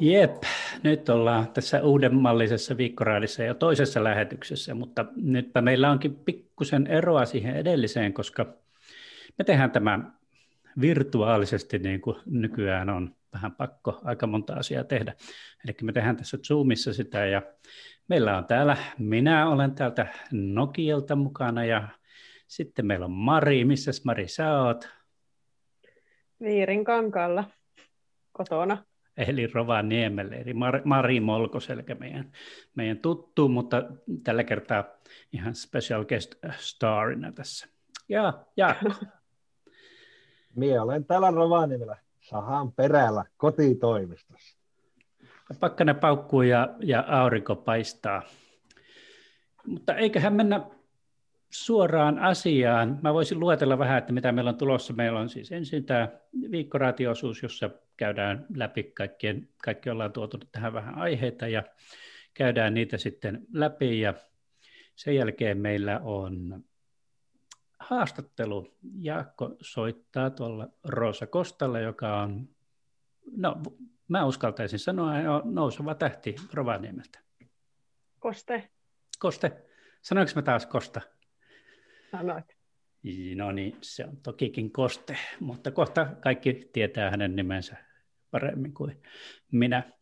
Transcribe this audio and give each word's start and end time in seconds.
Jep, 0.00 0.42
nyt 0.82 1.08
ollaan 1.08 1.48
tässä 1.48 1.82
uudenmallisessa 1.82 2.76
viikkoraadissa 2.76 3.42
ja 3.42 3.54
toisessa 3.54 4.04
lähetyksessä, 4.04 4.74
mutta 4.74 5.04
nytpä 5.16 5.60
meillä 5.60 5.90
onkin 5.90 6.16
pikkusen 6.16 6.86
eroa 6.86 7.24
siihen 7.24 7.56
edelliseen, 7.56 8.12
koska 8.12 8.46
me 9.38 9.44
tehdään 9.44 9.70
tämä 9.70 10.10
virtuaalisesti 10.80 11.78
niin 11.78 12.00
kuin 12.00 12.16
nykyään 12.26 12.88
on 12.88 13.14
vähän 13.32 13.52
pakko 13.52 14.00
aika 14.04 14.26
monta 14.26 14.54
asiaa 14.54 14.84
tehdä. 14.84 15.14
Eli 15.64 15.76
me 15.82 15.92
tehdään 15.92 16.16
tässä 16.16 16.38
Zoomissa 16.46 16.92
sitä 16.92 17.26
ja 17.26 17.42
meillä 18.08 18.38
on 18.38 18.44
täällä, 18.44 18.76
minä 18.98 19.48
olen 19.48 19.74
täältä 19.74 20.06
Nokialta 20.32 21.16
mukana 21.16 21.64
ja 21.64 21.88
sitten 22.48 22.86
meillä 22.86 23.04
on 23.04 23.12
Mari. 23.12 23.64
Missä 23.64 23.90
Mari 24.04 24.28
sä 24.28 24.62
oot? 24.62 24.88
Viirin 26.40 26.84
kankalla 26.84 27.44
kotona 28.32 28.89
eli 29.28 29.46
Rovaniemelle, 29.46 30.36
eli 30.36 30.52
Mar- 30.52 30.82
Mari 30.84 31.20
Molkoselkä 31.20 31.94
meidän, 31.94 32.32
meidän 32.74 32.98
tuttu, 32.98 33.48
mutta 33.48 33.82
tällä 34.24 34.44
kertaa 34.44 34.84
ihan 35.32 35.54
special 35.54 36.04
guest 36.04 36.34
starina 36.56 37.32
tässä. 37.32 37.68
Ja 38.08 38.32
Jaakko. 38.56 38.88
Mie 40.56 40.80
olen 40.80 41.04
täällä 41.04 41.30
Rovaniemellä 41.30 41.96
Sahan 42.20 42.72
perällä 42.72 43.24
kotitoimistossa. 43.36 44.58
Pakkanen 45.60 45.96
paukkuu 45.96 46.42
ja, 46.42 46.68
ja 46.80 47.04
aurinko 47.08 47.56
paistaa. 47.56 48.22
Mutta 49.66 49.94
eiköhän 49.94 50.32
mennä 50.32 50.60
suoraan 51.50 52.18
asiaan. 52.18 52.98
Mä 53.02 53.14
voisin 53.14 53.40
luetella 53.40 53.78
vähän, 53.78 53.98
että 53.98 54.12
mitä 54.12 54.32
meillä 54.32 54.48
on 54.48 54.56
tulossa. 54.58 54.92
Meillä 54.92 55.20
on 55.20 55.28
siis 55.28 55.52
ensin 55.52 55.84
tämä 55.84 56.08
viikkoraatiosuus, 56.50 57.42
jossa 57.42 57.70
käydään 58.00 58.46
läpi 58.56 58.82
kaikkien, 58.82 59.48
kaikki 59.64 59.90
ollaan 59.90 60.12
tuotu 60.12 60.38
tähän 60.52 60.72
vähän 60.72 60.98
aiheita 60.98 61.48
ja 61.48 61.62
käydään 62.34 62.74
niitä 62.74 62.98
sitten 62.98 63.46
läpi 63.52 64.00
ja 64.00 64.14
sen 64.96 65.16
jälkeen 65.16 65.58
meillä 65.58 65.98
on 65.98 66.64
haastattelu. 67.78 68.76
Jaakko 68.98 69.56
soittaa 69.60 70.30
tuolla 70.30 70.68
Roosa 70.84 71.26
Kostalla, 71.26 71.80
joka 71.80 72.20
on, 72.20 72.48
no 73.36 73.62
mä 74.08 74.24
uskaltaisin 74.24 74.78
sanoa, 74.78 75.12
nouseva 75.44 75.94
tähti 75.94 76.34
Rovaniemeltä. 76.52 77.18
Koste. 78.18 78.70
Koste. 79.18 79.62
Sanoinko 80.02 80.32
mä 80.36 80.42
taas 80.42 80.66
Kosta? 80.66 81.00
Sanoit. 82.10 82.56
No 83.34 83.52
niin, 83.52 83.76
se 83.80 84.04
on 84.04 84.16
tokikin 84.16 84.72
Koste, 84.72 85.16
mutta 85.40 85.70
kohta 85.70 86.06
kaikki 86.20 86.70
tietää 86.72 87.10
hänen 87.10 87.36
nimensä 87.36 87.89
paremmin 88.30 88.74
kuin 88.74 88.96
minä. 89.52 89.92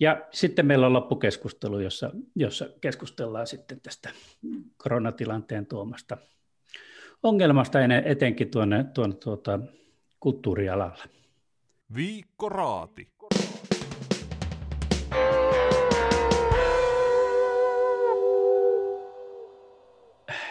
Ja 0.00 0.26
sitten 0.30 0.66
meillä 0.66 0.86
on 0.86 0.92
loppukeskustelu, 0.92 1.80
jossa, 1.80 2.10
jossa 2.34 2.68
keskustellaan 2.80 3.46
sitten 3.46 3.80
tästä 3.80 4.10
koronatilanteen 4.76 5.66
tuomasta 5.66 6.16
ongelmasta 7.22 7.78
etenkin 8.04 8.50
tuonne, 8.50 8.84
tuonne 8.84 9.16
tuota, 9.16 9.60
kulttuurialalla. 10.20 11.04
Viikko 11.94 12.48
Raati. 12.48 13.08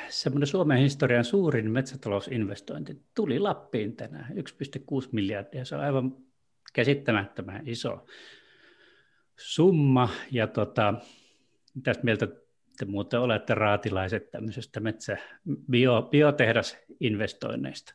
Semmoinen 0.09 0.47
Suomen 0.47 0.78
historian 0.78 1.25
suurin 1.25 1.72
metsätalousinvestointi 1.72 3.01
tuli 3.16 3.40
Lappiin 3.40 3.96
tänään, 3.96 4.34
1,6 4.38 5.09
miljardia. 5.12 5.66
Se 5.66 5.75
on 5.75 5.81
aivan 5.81 6.16
käsittämättömän 6.73 7.67
iso 7.67 8.05
summa. 9.38 10.09
Ja 10.31 10.47
tota, 10.47 10.94
mitäs 11.75 12.03
mieltä 12.03 12.28
te 12.78 12.85
muuten 12.85 13.19
olette 13.19 13.55
raatilaiset 13.55 14.31
tämmöisestä 14.31 14.79
metsä, 14.79 15.17
bio, 15.72 16.07
biotehdasinvestoinneista? 16.11 17.94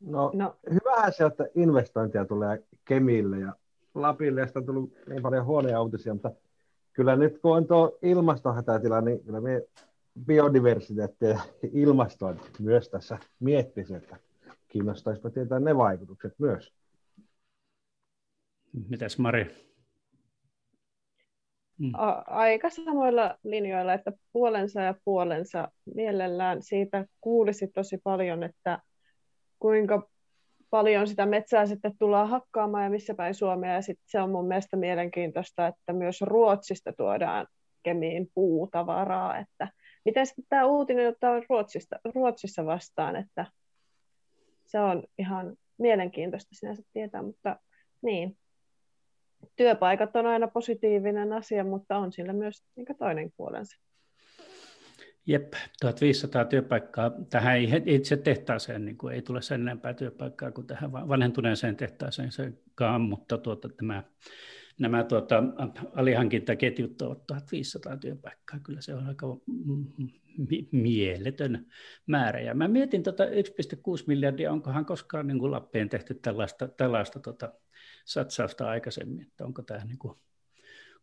No, 0.00 0.30
no. 0.34 0.56
hyvähän 0.72 1.12
se, 1.12 1.24
että 1.24 1.46
investointia 1.54 2.24
tulee 2.24 2.62
Kemille 2.84 3.38
ja 3.38 3.52
Lapille, 3.94 4.40
ja 4.40 4.46
sitä 4.46 4.58
on 4.58 4.66
tullut 4.66 4.92
niin 5.08 5.22
paljon 5.22 5.44
huonoja 5.44 5.82
uutisia, 5.82 6.14
mutta 6.14 6.30
kyllä 6.92 7.16
nyt 7.16 7.38
kun 7.38 7.56
on 7.56 7.66
tuo 7.66 7.98
ilmastohätätila, 8.02 9.00
niin 9.00 9.24
kyllä 9.24 9.40
me 9.40 9.62
biodiversiteetti 10.26 11.24
ja 11.26 11.40
ilmastoa 11.72 12.34
myös 12.58 12.88
tässä 12.88 13.18
miettisi, 13.40 13.94
että 13.94 14.16
kiinnostaisipa 14.68 15.30
tietää 15.30 15.60
ne 15.60 15.76
vaikutukset 15.76 16.32
myös. 16.38 16.72
Mitäs 18.88 19.18
Mari? 19.18 19.68
Mm. 21.78 21.92
Aika 22.26 22.70
samoilla 22.70 23.38
linjoilla, 23.44 23.94
että 23.94 24.12
puolensa 24.32 24.80
ja 24.82 24.94
puolensa 25.04 25.68
mielellään 25.94 26.62
siitä 26.62 27.06
kuulisi 27.20 27.68
tosi 27.68 27.98
paljon, 28.04 28.42
että 28.42 28.78
kuinka 29.58 30.08
paljon 30.70 31.06
sitä 31.06 31.26
metsää 31.26 31.66
sitten 31.66 31.98
tullaan 31.98 32.28
hakkaamaan 32.28 32.84
ja 32.84 32.90
missä 32.90 33.14
päin 33.14 33.34
Suomea. 33.34 33.74
Ja 33.74 33.82
sitten 33.82 34.04
se 34.06 34.20
on 34.20 34.30
mun 34.30 34.48
mielestä 34.48 34.76
mielenkiintoista, 34.76 35.66
että 35.66 35.92
myös 35.92 36.20
Ruotsista 36.22 36.92
tuodaan 36.92 37.46
Kemiin 37.82 38.30
puutavaraa. 38.34 39.38
Että 39.38 39.68
miten 40.04 40.26
sitten 40.26 40.44
tämä 40.48 40.66
uutinen 40.66 41.08
ottaa 41.08 41.40
Ruotsista, 41.48 41.96
Ruotsissa 42.14 42.66
vastaan, 42.66 43.16
että 43.16 43.46
se 44.68 44.80
on 44.80 45.04
ihan 45.18 45.56
mielenkiintoista 45.78 46.54
sinänsä 46.54 46.82
tietää, 46.92 47.22
mutta 47.22 47.56
niin. 48.02 48.36
Työpaikat 49.56 50.16
on 50.16 50.26
aina 50.26 50.48
positiivinen 50.48 51.32
asia, 51.32 51.64
mutta 51.64 51.96
on 51.96 52.12
sillä 52.12 52.32
myös 52.32 52.64
toinen 52.98 53.32
puolensa. 53.36 53.76
Jep, 55.26 55.52
1500 55.80 56.44
työpaikkaa. 56.44 57.10
Tähän 57.30 57.58
itse 57.86 58.16
tehtaaseen 58.16 58.84
niin 58.84 58.98
kuin 58.98 59.14
ei 59.14 59.22
tule 59.22 59.42
sen 59.42 59.60
enempää 59.60 59.94
työpaikkaa 59.94 60.52
kuin 60.52 60.66
tähän 60.66 60.92
vanhentuneeseen 60.92 61.76
tehtaaseen 61.76 62.32
sekaan, 62.32 63.00
mutta 63.00 63.38
tuota, 63.38 63.68
tämä, 63.68 64.02
nämä 64.78 65.04
tuota, 65.04 65.42
alihankintaketjut 65.94 67.02
ovat 67.02 67.26
1500 67.26 67.96
työpaikkaa. 67.96 68.60
Kyllä 68.60 68.80
se 68.80 68.94
on 68.94 69.06
aika 69.06 69.26
mieletön 70.72 71.66
määrä. 72.06 72.40
Ja 72.40 72.54
mä 72.54 72.68
mietin 72.68 73.02
tota 73.02 73.24
1,6 73.24 73.30
miljardia, 74.06 74.52
onkohan 74.52 74.84
koskaan 74.84 75.26
niin 75.26 75.38
kuin 75.38 75.52
Lappiin 75.52 75.88
tehty 75.88 76.14
tällaista, 76.14 76.68
tällaista 76.68 77.20
tota 77.20 77.52
satsausta 78.04 78.68
aikaisemmin, 78.68 79.22
että 79.22 79.44
onko 79.44 79.62
tämä 79.62 79.84
niin 79.84 79.98
kuin 79.98 80.18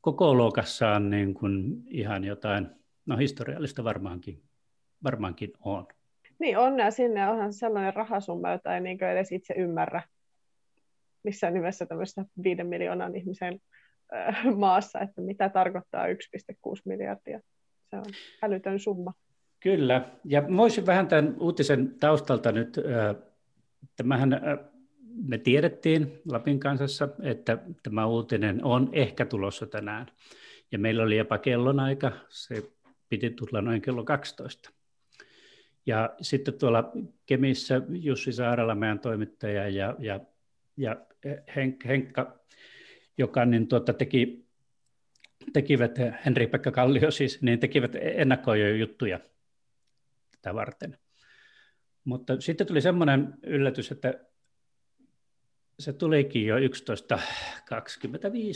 koko 0.01 0.35
luokassaan 0.35 1.09
niin 1.09 1.33
kuin 1.33 1.83
ihan 1.87 2.23
jotain, 2.23 2.67
no 3.05 3.17
historiallista 3.17 3.83
varmaankin, 3.83 4.43
varmaankin 5.03 5.51
on. 5.59 5.87
Niin 6.39 6.57
on, 6.57 6.79
ja 6.79 6.91
sinne 6.91 7.29
onhan 7.29 7.53
sellainen 7.53 7.93
rahasumma, 7.93 8.51
jota 8.51 8.75
ei 8.75 8.81
niin 8.81 9.03
edes 9.03 9.31
itse 9.31 9.53
ymmärrä 9.53 10.01
missään 11.25 11.53
nimessä 11.53 11.85
tämmöistä 11.85 12.25
viiden 12.43 12.67
miljoonan 12.67 13.15
ihmisen 13.15 13.59
maassa, 14.55 14.99
että 14.99 15.21
mitä 15.21 15.49
tarkoittaa 15.49 16.07
1,6 16.07 16.13
miljardia. 16.85 17.39
Se 17.89 17.95
on 17.97 18.05
älytön 18.43 18.79
summa. 18.79 19.13
Kyllä, 19.65 20.09
ja 20.25 20.43
voisin 20.57 20.85
vähän 20.85 21.07
tämän 21.07 21.35
uutisen 21.39 21.95
taustalta 21.99 22.51
nyt, 22.51 22.77
tämähän 23.95 24.41
me 25.23 25.37
tiedettiin 25.37 26.21
Lapin 26.31 26.59
kansassa, 26.59 27.09
että 27.21 27.57
tämä 27.83 28.05
uutinen 28.05 28.63
on 28.63 28.89
ehkä 28.91 29.25
tulossa 29.25 29.65
tänään. 29.65 30.05
Ja 30.71 30.79
meillä 30.79 31.03
oli 31.03 31.17
jopa 31.17 31.37
kellonaika, 31.37 32.11
se 32.29 32.71
piti 33.09 33.29
tulla 33.29 33.61
noin 33.61 33.81
kello 33.81 34.03
12. 34.03 34.71
Ja 35.85 36.15
sitten 36.21 36.53
tuolla 36.53 36.91
Kemissä 37.25 37.81
Jussi 37.89 38.33
Saarala, 38.33 38.75
meidän 38.75 38.99
toimittaja, 38.99 39.69
ja, 39.69 39.95
ja, 39.99 40.19
ja 40.77 40.95
Henk, 41.55 41.85
Henkka, 41.85 42.39
joka 43.17 43.45
niin 43.45 43.67
tuota, 43.67 43.93
teki, 43.93 44.45
tekivät, 45.53 45.97
Henri-Pekka 46.25 46.71
Kallio 46.71 47.11
siis, 47.11 47.41
niin 47.41 47.59
tekivät 47.59 47.95
ennakkoja 47.95 48.69
tätä 50.45 50.55
varten. 50.55 50.97
Mutta 52.03 52.41
sitten 52.41 52.67
tuli 52.67 52.81
semmoinen 52.81 53.33
yllätys, 53.43 53.91
että 53.91 54.13
se 55.79 55.93
tulikin 55.93 56.45
jo 56.45 56.57
11.25, 56.57 56.63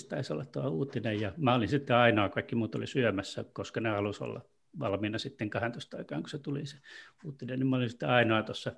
taisi 0.09 0.33
olla 0.33 0.45
tuo 0.45 0.69
uutinen, 0.69 1.21
ja 1.21 1.33
mä 1.37 1.55
olin 1.55 1.67
sitten 1.67 1.95
ainoa, 1.95 2.29
kaikki 2.29 2.55
muut 2.55 2.75
oli 2.75 2.87
syömässä, 2.87 3.45
koska 3.53 3.79
ne 3.79 3.89
halusi 3.89 4.23
olla 4.23 4.41
valmiina 4.79 5.17
sitten 5.17 5.49
12 5.49 5.97
aikaan, 5.97 6.23
kun 6.23 6.29
se 6.29 6.39
tuli 6.39 6.65
se 6.65 6.77
uutinen, 7.25 7.59
niin 7.59 7.67
mä 7.67 7.75
olin 7.75 7.89
sitten 7.89 8.09
ainoa 8.09 8.43
tuossa 8.43 8.71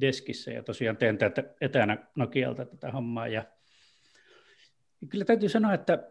deskissä, 0.00 0.50
ja 0.50 0.62
tosiaan 0.62 0.96
teen 0.96 1.18
tätä 1.18 1.44
etänä 1.60 2.06
Nokialta 2.16 2.64
tätä 2.64 2.90
hommaa, 2.90 3.28
ja, 3.28 3.44
ja 5.00 5.08
kyllä 5.08 5.24
täytyy 5.24 5.48
sanoa, 5.48 5.74
että 5.74 6.10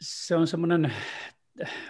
se 0.00 0.36
on 0.36 0.46
semmoinen 0.46 0.92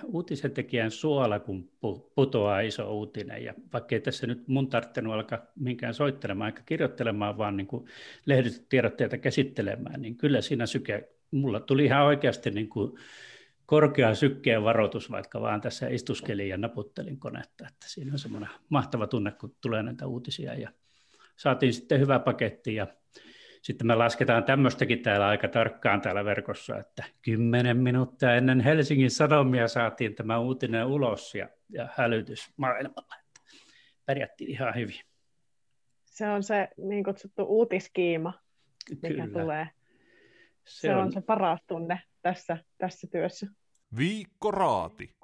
uutisen 0.05 0.51
tekijän 0.51 0.91
suola, 0.91 1.39
kun 1.39 1.71
putoaa 2.15 2.61
iso 2.61 2.93
uutinen. 2.95 3.45
Ja 3.45 3.55
vaikka 3.73 3.95
ei 3.95 4.01
tässä 4.01 4.27
nyt 4.27 4.49
mun 4.49 4.69
tarvitsenut 4.69 5.15
alkaa 5.15 5.47
minkään 5.57 5.95
soittelemaan 5.95 6.49
eikä 6.49 6.63
kirjoittelemaan, 6.67 7.39
vaan 7.39 7.57
niin 7.57 7.67
kuin 7.67 7.87
lehdistötiedotteita 8.27 9.19
käsittelemään, 9.19 10.03
niin 10.03 10.17
kyllä 10.17 10.41
siinä 10.41 10.67
syke, 10.67 11.09
mulla 11.31 11.61
tuli 11.61 11.85
ihan 11.85 12.07
oikeasti 12.07 12.51
niin 12.51 12.69
kuin 12.69 12.99
korkea 13.67 14.15
sykkeen 14.15 14.65
varoitus, 14.65 15.11
vaikka 15.11 15.41
vaan 15.41 15.61
tässä 15.61 15.89
istuskelin 15.89 16.49
ja 16.49 16.57
naputtelin 16.57 17.19
konetta. 17.19 17.67
Että 17.69 17.87
siinä 17.89 18.13
on 18.13 18.19
semmoinen 18.19 18.51
mahtava 18.69 19.07
tunne, 19.07 19.33
kun 19.33 19.57
tulee 19.61 19.83
näitä 19.83 20.07
uutisia. 20.07 20.55
Ja 20.55 20.71
saatiin 21.37 21.73
sitten 21.73 22.01
hyvä 22.01 22.19
paketti 22.19 22.75
ja 22.75 22.87
sitten 23.69 23.87
me 23.87 23.95
lasketaan 23.95 24.45
tämmöistäkin 24.45 25.03
täällä 25.03 25.27
aika 25.27 25.49
tarkkaan 25.49 26.01
täällä 26.01 26.25
verkossa, 26.25 26.79
että 26.79 27.05
kymmenen 27.23 27.77
minuuttia 27.77 28.35
ennen 28.35 28.61
Helsingin 28.61 29.11
Sanomia 29.11 29.69
saatiin 29.69 30.15
tämä 30.15 30.39
uutinen 30.39 30.87
ulos 30.87 31.35
ja, 31.35 31.49
ja 31.69 31.89
hälytys 31.97 32.53
maailmalla. 32.57 33.15
Pärjättiin 34.07 34.51
ihan 34.51 34.75
hyvin. 34.75 35.01
Se 36.05 36.29
on 36.29 36.43
se 36.43 36.69
niin 36.77 37.05
kutsuttu 37.05 37.43
uutiskiima, 37.43 38.33
mikä 38.91 39.09
Kyllä. 39.09 39.41
tulee. 39.43 39.69
Se, 40.65 40.81
se 40.81 40.95
on... 40.95 41.03
on 41.03 41.13
se 41.13 41.21
paras 41.21 41.61
tunne 41.67 42.01
tässä, 42.23 42.59
tässä 42.79 43.07
työssä. 43.11 43.47
Viikko 43.97 44.51
Raati. 44.51 45.17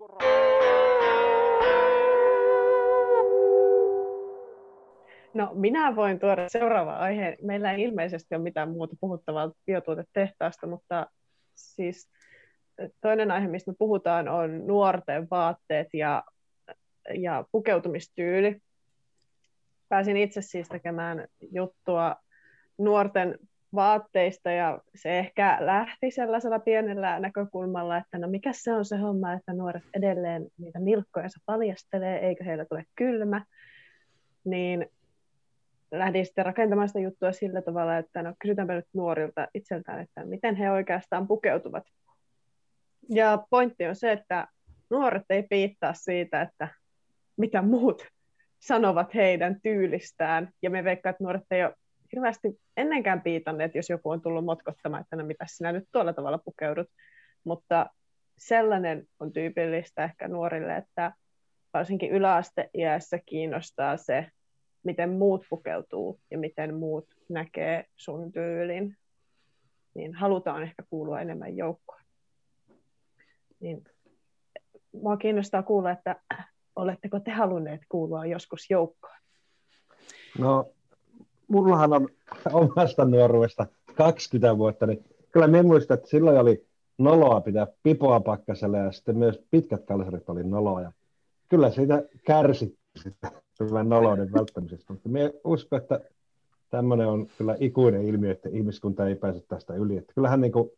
No 5.35 5.51
minä 5.55 5.97
voin 5.97 6.19
tuoda 6.19 6.49
seuraava 6.49 6.97
aihe. 6.97 7.37
Meillä 7.43 7.73
ei 7.73 7.83
ilmeisesti 7.83 8.35
ole 8.35 8.43
mitään 8.43 8.71
muuta 8.71 8.97
puhuttavaa 9.01 9.53
biotuotetehtaasta, 9.67 10.67
mutta 10.67 11.07
siis 11.55 12.11
toinen 13.01 13.31
aihe, 13.31 13.49
mistä 13.49 13.71
me 13.71 13.75
puhutaan, 13.79 14.29
on 14.29 14.67
nuorten 14.67 15.29
vaatteet 15.31 15.89
ja, 15.93 16.25
ja 17.15 17.45
pukeutumistyyli. 17.53 18.57
Pääsin 19.89 20.17
itse 20.17 20.43
siis 20.43 20.69
tekemään 20.69 21.29
juttua 21.53 22.17
nuorten 22.79 23.39
vaatteista 23.75 24.51
ja 24.51 24.79
se 24.95 25.19
ehkä 25.19 25.57
lähti 25.61 26.11
sellaisella 26.11 26.59
pienellä 26.59 27.21
näkökulmalla, 27.21 27.97
että 27.97 28.19
no 28.19 28.29
mikä 28.29 28.51
se 28.53 28.73
on 28.73 28.85
se 28.85 28.97
homma, 28.97 29.33
että 29.33 29.53
nuoret 29.53 29.83
edelleen 29.95 30.47
niitä 30.59 30.79
nilkkojensa 30.79 31.41
paljastelee, 31.47 32.19
eikö 32.19 32.45
heillä 32.45 32.65
tule 32.65 32.85
kylmä, 32.97 33.45
niin 34.45 34.91
lähdin 35.99 36.26
sitten 36.26 36.46
rakentamaan 36.46 36.88
sitä 36.88 37.00
juttua 37.00 37.32
sillä 37.32 37.62
tavalla, 37.62 37.99
että 37.99 38.23
no 38.23 38.35
kysytäänpä 38.43 38.75
nyt 38.75 38.88
nuorilta 38.94 39.49
itseltään, 39.55 40.00
että 40.00 40.25
miten 40.25 40.56
he 40.56 40.70
oikeastaan 40.70 41.29
pukeutuvat. 41.29 41.85
Ja 43.08 43.44
pointti 43.50 43.87
on 43.87 43.96
se, 43.96 44.12
että 44.12 44.49
nuoret 44.91 45.25
ei 45.31 45.43
piittaa 45.43 45.94
siitä, 45.94 46.43
että 46.43 46.69
mitä 47.37 47.62
muut 47.62 48.06
sanovat 48.61 49.14
heidän 49.14 49.61
tyylistään. 49.62 50.49
Ja 50.62 50.70
me 50.70 50.85
veikkaan, 50.85 51.11
että 51.11 51.25
nuoret 51.25 51.43
ei 51.50 51.64
ole 51.64 51.75
hirveästi 52.12 52.49
ennenkään 52.76 53.23
piitanneet, 53.23 53.75
jos 53.75 53.91
joku 53.91 54.11
on 54.11 54.23
tullut 54.23 54.44
motkottamaan, 54.44 55.02
että 55.02 55.17
no 55.17 55.25
mitä 55.25 55.44
sinä 55.49 55.73
nyt 55.73 55.85
tuolla 55.93 56.12
tavalla 56.12 56.38
pukeudut. 56.38 56.87
Mutta 57.44 57.87
sellainen 58.38 59.06
on 59.20 59.32
tyypillistä 59.32 60.05
ehkä 60.05 60.29
nuorille, 60.29 60.76
että 60.76 61.12
varsinkin 61.75 62.11
yläasteiässä 62.11 63.19
kiinnostaa 63.26 63.96
se, 63.96 64.26
miten 64.85 65.11
muut 65.11 65.45
pukeutuu 65.51 66.21
ja 66.31 66.39
miten 66.39 66.75
muut 66.75 67.07
näkee 67.29 67.87
sun 67.97 68.33
tyylin. 68.33 68.97
Niin 69.95 70.15
halutaan 70.15 70.63
ehkä 70.63 70.83
kuulua 70.91 71.21
enemmän 71.21 71.57
joukkoon. 71.57 72.01
Niin, 73.61 73.85
mua 74.93 75.17
kiinnostaa 75.17 75.63
kuulla, 75.63 75.91
että 75.91 76.17
oletteko 76.77 77.21
te 77.21 77.31
halunneet 77.31 77.81
kuulua 77.89 78.27
joskus 78.27 78.71
joukkoon? 78.71 79.17
No 80.39 80.73
mullahan 81.49 81.93
on 81.93 82.09
omasta 82.53 83.05
nuoruudesta 83.05 83.67
20 83.95 84.59
vuotta, 84.59 84.87
niin 84.87 85.05
kyllä 85.33 85.47
me 85.47 85.63
muistan, 85.63 85.95
että 85.95 86.09
silloin 86.09 86.39
oli 86.41 86.67
noloa 86.99 87.41
pitää 87.41 87.67
pipoa 87.83 88.21
pakkasella 88.21 88.79
ja 88.79 88.93
sitten 88.93 89.17
myös 89.17 89.43
pitkät 89.51 89.85
kalsarit 89.85 90.29
oli 90.29 90.45
noloa. 90.45 90.83
Ja 90.83 90.93
kyllä 91.49 91.71
siitä 91.71 92.03
kärsi 92.27 92.79
sitä 93.03 93.44
nolouden 93.85 94.33
välttämisestä, 94.33 94.93
mutta 94.93 95.09
me 95.09 95.35
uskon, 95.45 95.81
että 95.83 96.01
tämmöinen 96.71 97.06
on 97.06 97.27
kyllä 97.39 97.56
ikuinen 97.61 98.05
ilmiö, 98.05 98.33
että 98.33 98.49
ihmiskunta 98.49 99.09
ei 99.09 99.15
pääse 99.15 99.41
tästä 99.49 99.75
yli. 99.75 99.97
Että 99.97 100.12
kyllähän 100.15 100.41
niin 100.41 100.53
kuin 100.53 100.71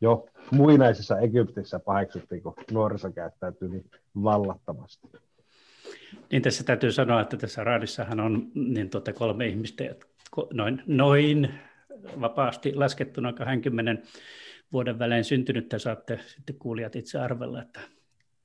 jo 0.00 0.26
muinaisessa 0.50 1.18
Egyptissä 1.18 1.78
paheksuttiin, 1.78 2.42
kun 2.42 2.54
nuoriso 2.72 3.12
käyttäytyy 3.12 3.68
niin 3.68 3.90
vallattomasti. 4.22 5.08
Niin 6.32 6.42
tässä 6.42 6.64
täytyy 6.64 6.92
sanoa, 6.92 7.20
että 7.20 7.36
tässä 7.36 7.64
raadissahan 7.64 8.20
on 8.20 8.50
niin 8.54 8.90
tuota 8.90 9.12
kolme 9.12 9.46
ihmistä, 9.46 9.84
noin, 10.52 10.82
noin 10.86 11.54
vapaasti 12.20 12.74
laskettuna 12.74 13.32
20 13.32 14.02
vuoden 14.72 14.98
välein 14.98 15.24
syntynyttä 15.24 15.78
saatte 15.78 16.20
sitten 16.26 16.56
kuulijat 16.58 16.96
itse 16.96 17.18
arvella, 17.18 17.62
että 17.62 17.80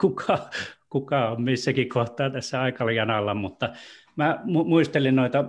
kuka, 0.02 0.50
kuka 0.90 1.30
on 1.30 1.42
missäkin 1.42 1.90
kohtaa 1.90 2.30
tässä 2.30 2.62
aikalijanalla, 2.62 3.34
mutta 3.34 3.74
mä 4.16 4.40
muistelin 4.46 5.16
noita 5.16 5.46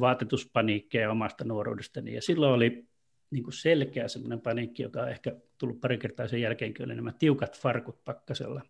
vaatetuspaniikkeja 0.00 1.10
omasta 1.10 1.44
nuoruudestani, 1.44 2.14
ja 2.14 2.22
silloin 2.22 2.52
oli 2.52 2.84
niin 3.30 3.44
kuin 3.44 3.54
selkeä 3.54 4.08
semmoinen 4.08 4.40
paniikki, 4.40 4.82
joka 4.82 5.02
on 5.02 5.08
ehkä 5.08 5.36
tullut 5.58 5.80
pari 5.80 5.98
kertaa 5.98 6.28
sen 6.28 6.40
jälkeenkin, 6.40 6.86
oli 6.86 6.94
nämä 6.94 7.12
tiukat 7.18 7.60
farkut 7.60 8.04
pakkasella. 8.04 8.62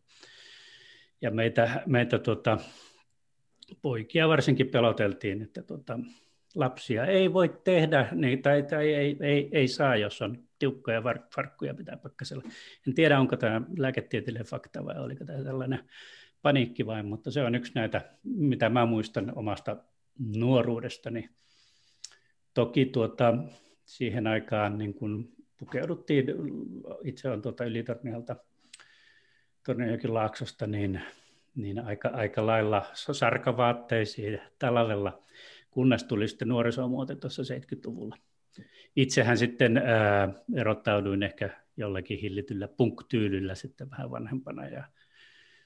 Ja 1.21 1.31
meitä, 1.31 1.83
meitä 1.87 2.19
tota, 2.19 2.59
poikia 3.83 4.29
varsinkin 4.29 4.69
peloteltiin, 4.69 5.43
että 5.43 5.63
tota, 5.63 5.99
lapsia 6.55 7.07
ei 7.07 7.33
voi 7.33 7.61
tehdä 7.65 8.09
niin, 8.13 8.43
tai, 8.43 8.63
tai 8.63 8.95
ei, 8.95 9.17
ei, 9.21 9.49
ei 9.53 9.69
saa, 9.69 9.97
jos 9.97 10.23
on 10.23 10.44
tiukkoja 10.59 11.03
farkkuja 11.35 11.75
pitää 11.75 11.97
pakkasella. 11.97 12.43
En 12.87 12.95
tiedä, 12.95 13.21
onko 13.21 13.37
tämä 13.37 13.63
lääketieteellinen 13.79 14.47
fakta 14.47 14.85
vai 14.85 14.99
oliko 14.99 15.25
tämä 15.25 15.45
tällainen 15.45 15.85
paniikki 16.43 16.87
vain, 16.87 17.07
mutta 17.07 17.31
se 17.31 17.43
on 17.43 17.55
yksi 17.55 17.73
näitä, 17.75 18.19
mitä 18.23 18.69
mä 18.69 18.87
muistan 18.87 19.33
omasta 19.37 19.77
nuoruudestani. 20.37 21.31
Toki 22.55 22.87
tuota, 22.87 23.35
siihen 23.85 24.27
aikaan 24.27 24.79
niin 24.79 24.95
kun 24.95 25.33
pukeuduttiin, 25.57 26.27
itse 27.05 27.29
on 27.31 27.43
tuota 27.43 27.65
Ylitornialta, 27.65 28.37
Tornionjokin 29.67 30.15
laaksosta, 30.15 30.67
niin 30.67 31.01
niin 31.55 31.85
aika, 31.85 32.09
aika 32.09 32.47
lailla 32.47 32.87
sarkavaatteisiin 32.95 34.41
talvella, 34.59 35.23
kunnes 35.71 36.05
tuli 36.05 36.29
sitten 36.29 36.49
nuorisomuoto 36.49 37.15
tuossa 37.15 37.43
70-luvulla. 37.43 38.17
Itsehän 38.97 39.39
sitten 39.39 39.77
ää, 39.77 40.29
erottauduin 40.55 41.23
ehkä 41.23 41.51
jollakin 41.77 42.19
hillityllä 42.19 42.69
punk-tyylillä 42.69 43.55
sitten 43.55 43.91
vähän 43.91 44.11
vanhempana, 44.11 44.69
ja 44.69 44.85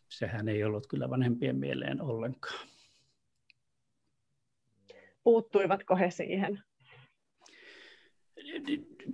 sehän 0.08 0.48
ei 0.48 0.64
ollut 0.64 0.86
kyllä 0.86 1.10
vanhempien 1.10 1.56
mieleen 1.56 2.02
ollenkaan. 2.02 2.68
Puuttuivatko 5.22 5.96
he 5.96 6.10
siihen? 6.10 6.62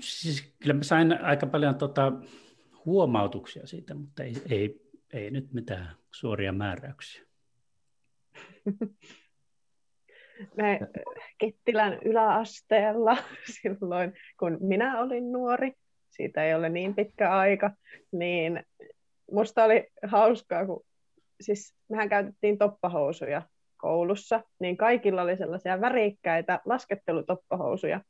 Siis, 0.00 0.54
kyllä 0.62 0.74
mä 0.74 0.82
sain 0.82 1.12
aika 1.12 1.46
paljon 1.46 1.74
tota, 1.74 2.12
huomautuksia 2.84 3.66
siitä, 3.66 3.94
mutta 3.94 4.22
ei, 4.22 4.34
ei, 4.48 4.90
ei 5.12 5.30
nyt 5.30 5.52
mitään 5.52 5.96
suoria 6.10 6.52
määräyksiä. 6.52 7.22
Me 10.56 10.80
Kittilän 11.38 11.98
yläasteella 12.04 13.16
silloin, 13.62 14.12
kun 14.38 14.58
minä 14.60 15.00
olin 15.00 15.32
nuori, 15.32 15.72
siitä 16.10 16.44
ei 16.44 16.54
ole 16.54 16.68
niin 16.68 16.94
pitkä 16.94 17.30
aika, 17.30 17.70
niin 18.12 18.62
musta 19.32 19.64
oli 19.64 19.86
hauskaa, 20.06 20.66
kun 20.66 20.84
siis 21.40 21.74
mehän 21.88 22.08
käytettiin 22.08 22.58
toppahousuja 22.58 23.42
koulussa, 23.76 24.40
niin 24.60 24.76
kaikilla 24.76 25.22
oli 25.22 25.36
sellaisia 25.36 25.80
värikkäitä 25.80 26.60
laskettelutoppahousuja. 26.64 28.00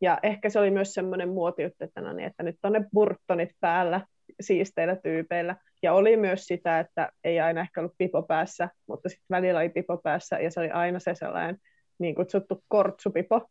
Ja 0.00 0.18
ehkä 0.22 0.48
se 0.50 0.58
oli 0.58 0.70
myös 0.70 0.94
semmoinen 0.94 1.28
muoti, 1.28 1.62
no 1.96 2.12
niin, 2.12 2.26
että 2.26 2.42
nyt 2.42 2.56
on 2.62 2.72
ne 2.72 2.84
burtonit 2.94 3.50
päällä 3.60 4.00
siisteillä 4.40 4.96
tyypeillä. 4.96 5.56
Ja 5.82 5.92
oli 5.92 6.16
myös 6.16 6.44
sitä, 6.44 6.80
että 6.80 7.12
ei 7.24 7.40
aina 7.40 7.60
ehkä 7.60 7.80
ollut 7.80 7.94
pipo 7.98 8.22
päässä, 8.22 8.68
mutta 8.86 9.08
sitten 9.08 9.26
välillä 9.30 9.60
oli 9.60 9.68
pipo 9.68 9.96
päässä 9.96 10.38
ja 10.38 10.50
se 10.50 10.60
oli 10.60 10.70
aina 10.70 10.98
se 10.98 11.14
sellainen 11.14 11.56
niin 11.98 12.14
kutsuttu 12.14 12.64
kortsupipo. 12.68 13.48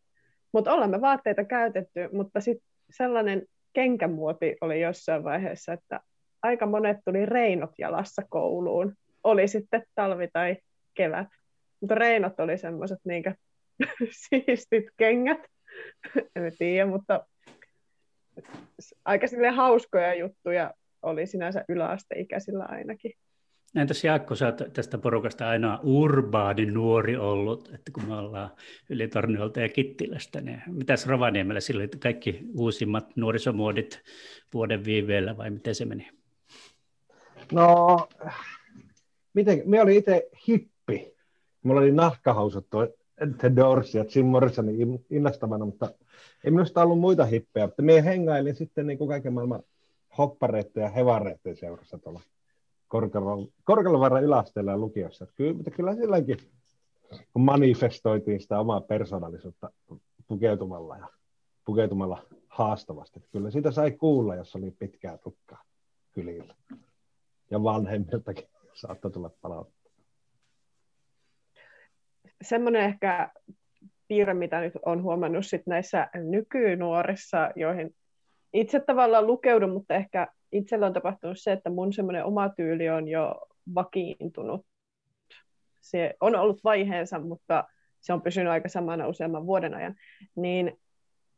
Mutta 0.53 0.73
olemme 0.73 1.01
vaatteita 1.01 1.43
käytetty, 1.43 2.09
mutta 2.11 2.41
sitten 2.41 2.67
sellainen 2.89 3.43
kenkämuoti 3.73 4.55
oli 4.61 4.81
jossain 4.81 5.23
vaiheessa, 5.23 5.73
että 5.73 5.99
aika 6.41 6.65
monet 6.65 6.97
tuli 7.05 7.25
reinot 7.25 7.71
jalassa 7.79 8.21
kouluun. 8.29 8.93
Oli 9.23 9.47
sitten 9.47 9.83
talvi 9.95 10.27
tai 10.33 10.57
kevät. 10.93 11.27
Mutta 11.81 11.95
reinot 11.95 12.39
oli 12.39 12.57
semmoiset 12.57 12.99
niinkä 13.03 13.35
siistit 14.27 14.85
kengät. 14.97 15.41
en 16.35 16.51
tiedä, 16.59 16.85
mutta 16.85 17.25
aika 19.05 19.27
hauskoja 19.55 20.13
juttuja 20.13 20.73
oli 21.01 21.25
sinänsä 21.25 21.65
yläasteikäisillä 21.69 22.65
ainakin. 22.69 23.11
Entäs 23.75 24.03
Jaakko, 24.03 24.35
sä 24.35 24.45
oot 24.45 24.73
tästä 24.73 24.97
porukasta 24.97 25.49
ainoa 25.49 25.79
urbaani 25.83 26.65
nuori 26.65 27.17
ollut, 27.17 27.69
että 27.73 27.91
kun 27.91 28.05
me 28.05 28.15
ollaan 28.15 28.49
yli 28.89 29.07
Torniolta 29.07 29.59
ja 29.59 29.69
Kittilästä, 29.69 30.41
niin 30.41 30.61
mitäs 30.67 31.07
Rovaniemellä 31.07 31.59
silloin 31.59 31.89
kaikki 31.99 32.39
uusimmat 32.57 33.15
nuorisomuodit 33.15 34.01
vuoden 34.53 34.85
viiveellä 34.85 35.37
vai 35.37 35.49
miten 35.49 35.75
se 35.75 35.85
meni? 35.85 36.09
No, 37.51 38.07
miten, 39.33 39.61
me 39.65 39.81
oli 39.81 39.95
itse 39.97 40.29
hippi. 40.47 41.13
Mulla 41.63 41.81
oli 41.81 41.91
nahkahausut 41.91 42.67
The 43.37 43.55
Doors 43.55 43.95
ja 43.95 44.05
Jim 44.15 44.25
Morrisonin 44.25 45.05
innostavana, 45.09 45.65
mutta 45.65 45.89
ei 46.43 46.51
minusta 46.51 46.83
ollut 46.83 46.99
muita 46.99 47.25
hippejä, 47.25 47.65
mutta 47.67 47.81
me 47.81 48.03
hengailin 48.03 48.55
sitten 48.55 48.87
niin 48.87 48.97
kuin 48.97 49.07
kaiken 49.07 49.33
maailman 49.33 49.63
hoppareiden 50.17 50.83
ja 50.83 50.89
hevareiden 50.89 51.55
seurassa 51.55 51.97
tuolla 51.97 52.21
Korkealavaaran 53.63 54.23
yläasteella 54.23 54.71
ja 54.71 54.77
lukiossa. 54.77 55.27
Kyllä, 55.35 55.53
mutta 55.53 55.71
kyllä 55.71 55.95
silläkin 55.95 56.37
manifestoitiin 57.33 58.41
sitä 58.41 58.59
omaa 58.59 58.81
persoonallisuutta 58.81 59.69
pukeutumalla 60.27 60.97
ja 60.97 61.07
pukeutumalla 61.65 62.23
haastavasti. 62.47 63.23
Kyllä 63.31 63.51
siitä 63.51 63.71
sai 63.71 63.91
kuulla, 63.91 64.35
jos 64.35 64.55
oli 64.55 64.71
pitkää 64.71 65.17
tukkaa 65.17 65.63
kylillä. 66.11 66.55
Ja 67.51 67.63
vanhemmiltakin 67.63 68.45
saattoi 68.81 69.11
tulla 69.11 69.31
palautetta. 69.41 69.82
Semmoinen 72.43 72.81
ehkä 72.81 73.29
piirre, 74.07 74.33
mitä 74.33 74.61
nyt 74.61 74.73
on 74.85 75.03
huomannut 75.03 75.45
sit 75.45 75.61
näissä 75.67 76.07
nykynuorissa, 76.13 77.51
joihin 77.55 77.95
itse 78.53 78.79
tavallaan 78.79 79.27
lukeudun, 79.27 79.69
mutta 79.69 79.93
ehkä 79.93 80.27
itsellä 80.51 80.85
on 80.85 80.93
tapahtunut 80.93 81.39
se, 81.39 81.51
että 81.51 81.69
mun 81.69 81.93
semmoinen 81.93 82.25
oma 82.25 82.49
tyyli 82.49 82.89
on 82.89 83.07
jo 83.07 83.47
vakiintunut. 83.75 84.65
Se 85.81 86.15
on 86.21 86.35
ollut 86.35 86.63
vaiheensa, 86.63 87.19
mutta 87.19 87.63
se 88.01 88.13
on 88.13 88.21
pysynyt 88.21 88.51
aika 88.51 88.69
samana 88.69 89.07
useamman 89.07 89.45
vuoden 89.45 89.73
ajan. 89.73 89.95
Niin 90.35 90.79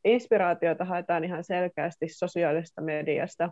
inspiraatiota 0.03 0.85
haetaan 0.85 1.23
ihan 1.23 1.43
selkeästi 1.43 2.07
sosiaalisesta 2.09 2.81
mediasta. 2.81 3.51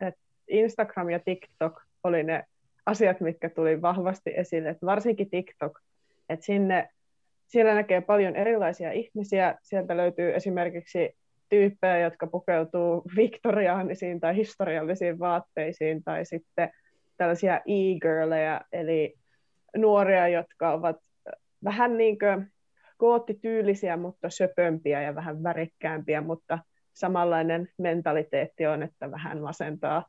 Et 0.00 0.14
Instagram 0.48 1.10
ja 1.10 1.18
TikTok 1.18 1.82
oli 2.04 2.22
ne 2.22 2.44
asiat, 2.86 3.20
mitkä 3.20 3.50
tuli 3.50 3.82
vahvasti 3.82 4.32
esille, 4.36 4.68
Et 4.68 4.82
varsinkin 4.84 5.30
TikTok. 5.30 5.80
Et 6.28 6.42
sinne, 6.42 6.88
siellä 7.46 7.74
näkee 7.74 8.00
paljon 8.00 8.36
erilaisia 8.36 8.92
ihmisiä. 8.92 9.54
Sieltä 9.62 9.96
löytyy 9.96 10.34
esimerkiksi 10.34 11.16
tyyppejä, 11.48 11.98
jotka 11.98 12.26
pukeutuu 12.26 13.02
viktoriaanisiin 13.16 14.20
tai 14.20 14.36
historiallisiin 14.36 15.18
vaatteisiin, 15.18 16.04
tai 16.04 16.24
sitten 16.24 16.70
tällaisia 17.16 17.56
e-girleja, 17.56 18.60
eli 18.72 19.14
nuoria, 19.76 20.28
jotka 20.28 20.72
ovat 20.72 20.96
vähän 21.64 21.96
niin 21.96 22.18
kuin 22.18 22.52
koottityylisiä, 22.96 23.96
mutta 23.96 24.30
söpömpiä 24.30 25.02
ja 25.02 25.14
vähän 25.14 25.42
värikkäämpiä, 25.42 26.20
mutta 26.20 26.58
samanlainen 26.94 27.68
mentaliteetti 27.78 28.66
on, 28.66 28.82
että 28.82 29.10
vähän 29.10 29.40
masentaa 29.40 30.06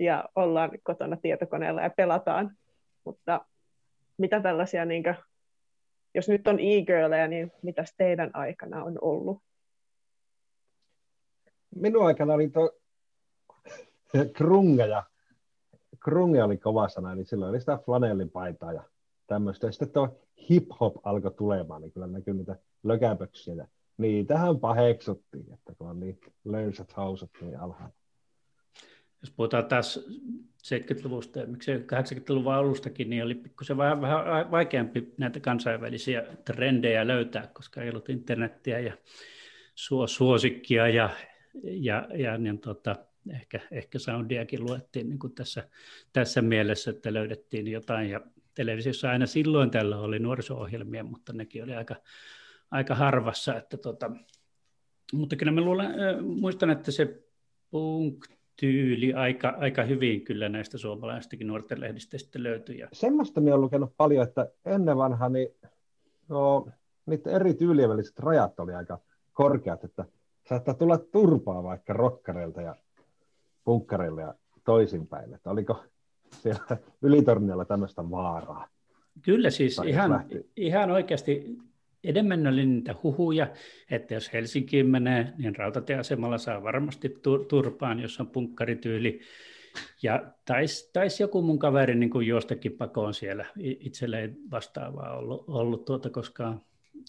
ja 0.00 0.24
ollaan 0.34 0.70
kotona 0.82 1.16
tietokoneella 1.16 1.82
ja 1.82 1.90
pelataan. 1.90 2.50
Mutta 3.04 3.40
mitä 4.18 4.40
tällaisia, 4.40 4.84
niin 4.84 5.02
jos 6.14 6.28
nyt 6.28 6.48
on 6.48 6.60
e-girleja, 6.60 7.28
niin 7.28 7.52
mitä 7.62 7.84
teidän 7.96 8.30
aikana 8.34 8.84
on 8.84 8.98
ollut? 9.00 9.42
minun 11.74 12.06
aikana 12.06 12.34
oli 12.34 12.48
tuo 12.48 12.70
krunge 14.36 14.86
ja 14.86 15.04
krunge 16.00 16.42
oli 16.42 16.56
kova 16.56 16.88
sana, 16.88 17.14
niin 17.14 17.26
silloin 17.26 17.50
oli 17.50 17.60
sitä 17.60 17.78
flanellipaitaa 17.84 18.72
ja 18.72 18.82
tämmöistä. 19.26 19.66
Ja 19.66 19.72
sitten 19.72 19.90
tuo 19.90 20.20
hip-hop 20.50 21.00
alkoi 21.04 21.30
tulemaan, 21.30 21.82
niin 21.82 21.92
kyllä 21.92 22.06
näkyy 22.06 22.34
niitä 22.34 22.56
lökäpöksiä. 22.82 23.68
Niitähän 23.98 24.60
paheksuttiin, 24.60 25.52
että 25.52 25.74
kun 25.74 25.90
on 25.90 26.00
niin 26.00 26.20
löysät 26.44 26.92
hausut 26.92 27.30
niin 27.40 27.60
alhaalla. 27.60 28.01
Jos 29.22 29.30
puhutaan 29.30 29.64
taas 29.64 30.00
70-luvusta 30.62 31.38
ja 31.38 31.46
miksei 31.46 31.78
80-luvun 31.78 32.54
alustakin, 32.54 33.10
niin 33.10 33.24
oli 33.24 33.34
pikkusen 33.34 33.76
vähän, 33.76 34.00
vähän 34.00 34.50
vaikeampi 34.50 35.14
näitä 35.18 35.40
kansainvälisiä 35.40 36.22
trendejä 36.44 37.06
löytää, 37.06 37.46
koska 37.46 37.82
ei 37.82 37.90
ollut 37.90 38.08
internettiä 38.08 38.78
ja 38.78 38.92
suosikkia 40.06 40.88
ja 40.88 41.10
ja, 41.62 42.08
ja 42.14 42.38
niin 42.38 42.58
tota, 42.58 42.96
ehkä, 43.30 43.60
ehkä 43.70 43.98
soundiakin 43.98 44.64
luettiin 44.64 45.08
niin 45.08 45.18
kuin 45.18 45.34
tässä, 45.34 45.68
tässä 46.12 46.42
mielessä, 46.42 46.90
että 46.90 47.12
löydettiin 47.12 47.68
jotain. 47.68 48.10
Ja 48.10 48.20
televisiossa 48.54 49.10
aina 49.10 49.26
silloin 49.26 49.70
tällä 49.70 49.98
oli 49.98 50.18
nuoriso-ohjelmia, 50.18 51.04
mutta 51.04 51.32
nekin 51.32 51.64
oli 51.64 51.74
aika, 51.74 51.96
aika 52.70 52.94
harvassa. 52.94 53.56
Että 53.56 53.76
tota, 53.76 54.10
mutta 55.12 55.36
kyllä 55.36 55.52
mä 55.52 55.60
luulen, 55.60 55.94
muistan, 56.24 56.70
että 56.70 56.90
se 56.90 57.22
punk-tyyli 58.52 59.14
aika, 59.14 59.54
aika 59.58 59.82
hyvin 59.82 60.24
kyllä 60.24 60.48
näistä 60.48 60.78
suomalaisistakin 60.78 61.46
nuorten 61.46 61.80
lehdistä 61.80 62.18
sitten 62.18 62.42
löytyi. 62.42 62.78
Ja... 62.78 62.88
Semmoista 62.92 63.40
minä 63.40 63.52
olen 63.52 63.60
lukenut 63.60 63.92
paljon, 63.96 64.28
että 64.28 64.48
ennen 64.64 64.96
vanha 64.96 65.28
niin, 65.28 65.48
no, 66.28 66.68
niiden 67.06 67.32
eri 67.32 67.54
tyylien 67.54 67.88
väliset 67.88 68.18
rajat 68.18 68.60
oli 68.60 68.74
aika 68.74 68.98
korkeat, 69.32 69.84
että 69.84 70.04
saattaa 70.48 70.74
tulla 70.74 70.98
turpaa 70.98 71.62
vaikka 71.62 71.92
rokkareilta 71.92 72.62
ja 72.62 72.76
punkkareilta 73.64 74.20
ja 74.20 74.34
toisinpäin. 74.64 75.34
Että 75.34 75.50
oliko 75.50 75.84
siellä 76.30 76.76
ylitornilla 77.02 77.64
tämmöistä 77.64 78.10
vaaraa? 78.10 78.68
Kyllä 79.22 79.50
siis 79.50 79.80
ihan, 79.86 80.24
ihan 80.56 80.90
oikeasti 80.90 81.58
enemmän 82.04 82.46
oli 82.46 82.66
niitä 82.66 82.94
huhuja, 83.02 83.52
että 83.90 84.14
jos 84.14 84.32
Helsinkiin 84.32 84.86
menee, 84.90 85.32
niin 85.38 85.56
rautatieasemalla 85.56 86.38
saa 86.38 86.62
varmasti 86.62 87.16
turpaan, 87.48 88.00
jos 88.00 88.20
on 88.20 88.30
punkkarityyli. 88.30 89.20
Ja 90.02 90.32
taisi 90.44 90.90
tais 90.92 91.20
joku 91.20 91.42
mun 91.42 91.58
kaveri 91.58 91.94
niin 91.94 92.10
kuin 92.10 92.26
jostakin 92.26 92.72
pakoon 92.72 93.14
siellä, 93.14 93.46
itselle 93.58 94.20
ei 94.20 94.30
vastaavaa 94.50 95.16
ollut, 95.18 95.44
ollut 95.48 95.84
tuota 95.84 96.10
koskaan 96.10 96.60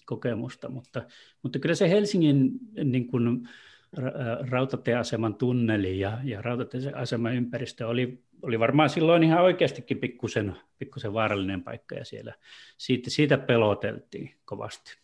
kokemusta, 0.06 0.68
mutta, 0.68 1.02
mutta 1.42 1.58
kyllä 1.58 1.74
se 1.74 1.90
Helsingin 1.90 2.50
niin 2.84 3.06
kuin, 3.06 3.48
rautatieaseman 4.50 5.34
tunneli 5.34 5.98
ja, 5.98 6.18
ja 6.24 6.42
rautatieaseman 6.42 7.34
ympäristö 7.34 7.88
oli, 7.88 8.22
oli 8.42 8.58
varmaan 8.58 8.90
silloin 8.90 9.22
ihan 9.22 9.42
oikeastikin 9.42 9.98
pikkusen, 9.98 10.56
pikkusen 10.78 11.14
vaarallinen 11.14 11.62
paikka 11.62 11.94
ja 11.94 12.04
siellä 12.04 12.34
siitä, 12.76 13.10
siitä 13.10 13.38
peloteltiin 13.38 14.34
kovasti. 14.44 14.98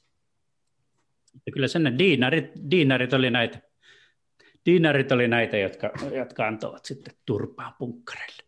Ja 1.46 1.52
kyllä 1.52 1.68
sen 1.68 1.98
diinarit, 1.98 2.50
diinarit 2.70 3.12
oli 3.12 3.30
näitä, 3.30 3.58
diinarit 4.66 5.12
oli 5.12 5.28
näitä 5.28 5.56
jotka, 5.56 5.90
jotka 6.16 6.46
antoivat 6.46 6.84
sitten 6.84 7.14
turpaa 7.26 7.76
punkkareille. 7.78 8.42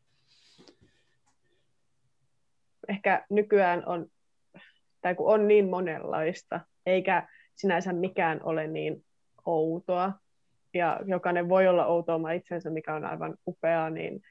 Ehkä 2.88 3.26
nykyään 3.30 3.82
on 3.86 4.10
tai 5.02 5.14
kun 5.14 5.34
on 5.34 5.48
niin 5.48 5.68
monenlaista, 5.68 6.60
eikä 6.86 7.28
sinänsä 7.54 7.92
mikään 7.92 8.40
ole 8.42 8.66
niin 8.66 9.04
outoa, 9.44 10.12
ja 10.74 11.00
jokainen 11.06 11.48
voi 11.48 11.68
olla 11.68 11.86
outoama 11.86 12.32
itsensä, 12.32 12.70
mikä 12.70 12.94
on 12.94 13.04
aivan 13.04 13.34
upeaa, 13.46 13.90
niin 13.90 14.22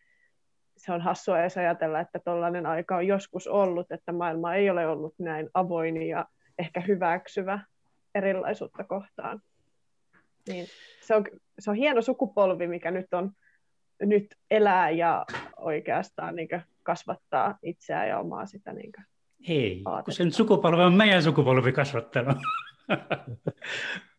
se 0.77 0.91
on 0.91 1.01
hassua 1.01 1.39
edes 1.39 1.57
ajatella, 1.57 1.99
että 1.99 2.19
tällainen 2.19 2.65
aika 2.65 2.95
on 2.95 3.07
joskus 3.07 3.47
ollut, 3.47 3.91
että 3.91 4.11
maailma 4.11 4.53
ei 4.53 4.69
ole 4.69 4.87
ollut 4.87 5.15
näin 5.19 5.49
avoin 5.53 6.01
ja 6.01 6.25
ehkä 6.59 6.79
hyväksyvä 6.79 7.59
erilaisuutta 8.15 8.83
kohtaan. 8.83 9.41
Niin 10.47 10.65
se, 11.01 11.15
on, 11.15 11.25
se 11.59 11.69
on 11.69 11.75
hieno 11.75 12.01
sukupolvi, 12.01 12.67
mikä 12.67 12.91
nyt 12.91 13.13
on 13.13 13.31
nyt 14.01 14.35
elää 14.51 14.89
ja 14.89 15.25
oikeastaan 15.57 16.35
niin 16.35 16.47
kasvattaa 16.83 17.57
itseään 17.63 18.09
ja 18.09 18.19
omaa 18.19 18.45
sitä 18.45 18.73
niin 18.73 18.91
ei, 19.47 19.81
aatetta. 19.85 20.05
kun 20.05 20.13
sen 20.13 20.31
sukupolvi 20.31 20.81
on 20.81 20.93
meidän 20.93 21.23
sukupolvi 21.23 21.71
kasvattanut. 21.71 22.37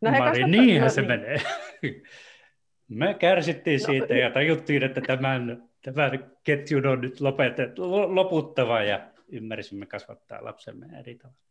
No 0.01 0.11
Mari, 0.11 0.45
niinhän 0.45 0.91
se 0.91 1.01
niin. 1.01 1.09
menee. 1.09 1.41
Me 2.89 3.15
kärsittiin 3.15 3.81
no, 3.81 3.87
siitä 3.87 4.15
ja 4.15 4.31
tajuttiin, 4.31 4.83
että 4.83 5.01
tämän, 5.01 5.69
tämän 5.83 6.31
ketjun 6.45 6.87
on 6.87 7.01
nyt 7.01 7.21
lopetettu, 7.21 8.15
loputtava 8.15 8.83
ja 8.83 9.01
ymmärsimme 9.29 9.87
kasvattaa 9.87 10.45
lapsemme 10.45 10.87
eri 10.99 11.15
tavalla. 11.15 11.43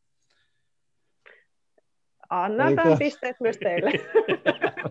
Annetaan 2.29 2.97
pisteet 2.97 3.35
myös 3.39 3.57
teille. 3.57 3.91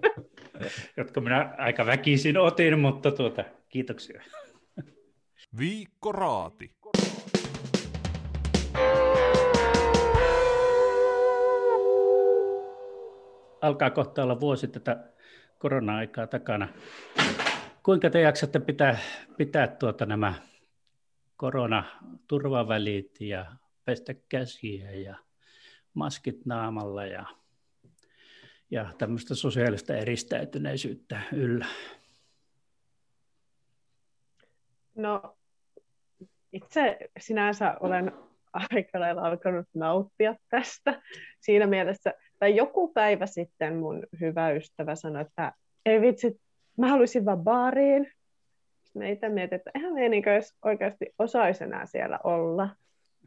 Jotka 0.96 1.20
minä 1.20 1.54
aika 1.58 1.86
väkisin 1.86 2.38
otin, 2.38 2.78
mutta 2.78 3.10
tuota, 3.10 3.44
kiitoksia. 3.68 4.22
Viikko 5.58 6.12
alkaa 13.60 13.90
kohta 13.90 14.22
olla 14.22 14.40
vuosi 14.40 14.68
tätä 14.68 15.12
korona-aikaa 15.58 16.26
takana. 16.26 16.68
kuinka 17.82 18.10
te 18.10 18.20
jaksatte 18.20 18.60
pitää, 18.60 18.98
pitää 19.36 19.66
tuota 19.66 20.06
nämä 20.06 20.34
koronaturvavälit 21.36 23.20
ja 23.20 23.46
pestä 23.84 24.14
käsiä 24.28 24.90
ja 24.90 25.16
maskit 25.94 26.46
naamalla 26.46 27.06
ja, 27.06 27.26
ja 28.70 28.92
tämmöistä 28.98 29.34
sosiaalista 29.34 29.96
eristäytyneisyyttä 29.96 31.20
yllä? 31.32 31.66
No 34.94 35.36
itse 36.52 36.98
sinänsä 37.20 37.76
olen 37.80 38.12
aika 38.52 39.00
lailla 39.00 39.22
alkanut 39.22 39.66
nauttia 39.74 40.34
tästä 40.48 41.02
siinä 41.40 41.66
mielessä, 41.66 42.14
tai 42.38 42.56
joku 42.56 42.92
päivä 42.92 43.26
sitten 43.26 43.76
mun 43.76 44.06
hyvä 44.20 44.50
ystävä 44.50 44.94
sanoi, 44.94 45.22
että 45.22 45.52
ei 45.86 46.00
vitsi, 46.00 46.40
mä 46.78 46.88
haluaisin 46.88 47.24
vaan 47.24 47.44
baariin. 47.44 48.12
Sitten 48.82 49.02
me 49.02 49.10
itse 49.10 49.28
mietin, 49.28 49.56
että 49.56 49.70
eihän 49.74 49.94
me 49.94 50.08
niin 50.08 50.24
oikeasti 50.64 51.06
osaisi 51.18 51.64
enää 51.64 51.86
siellä 51.86 52.18
olla. 52.24 52.68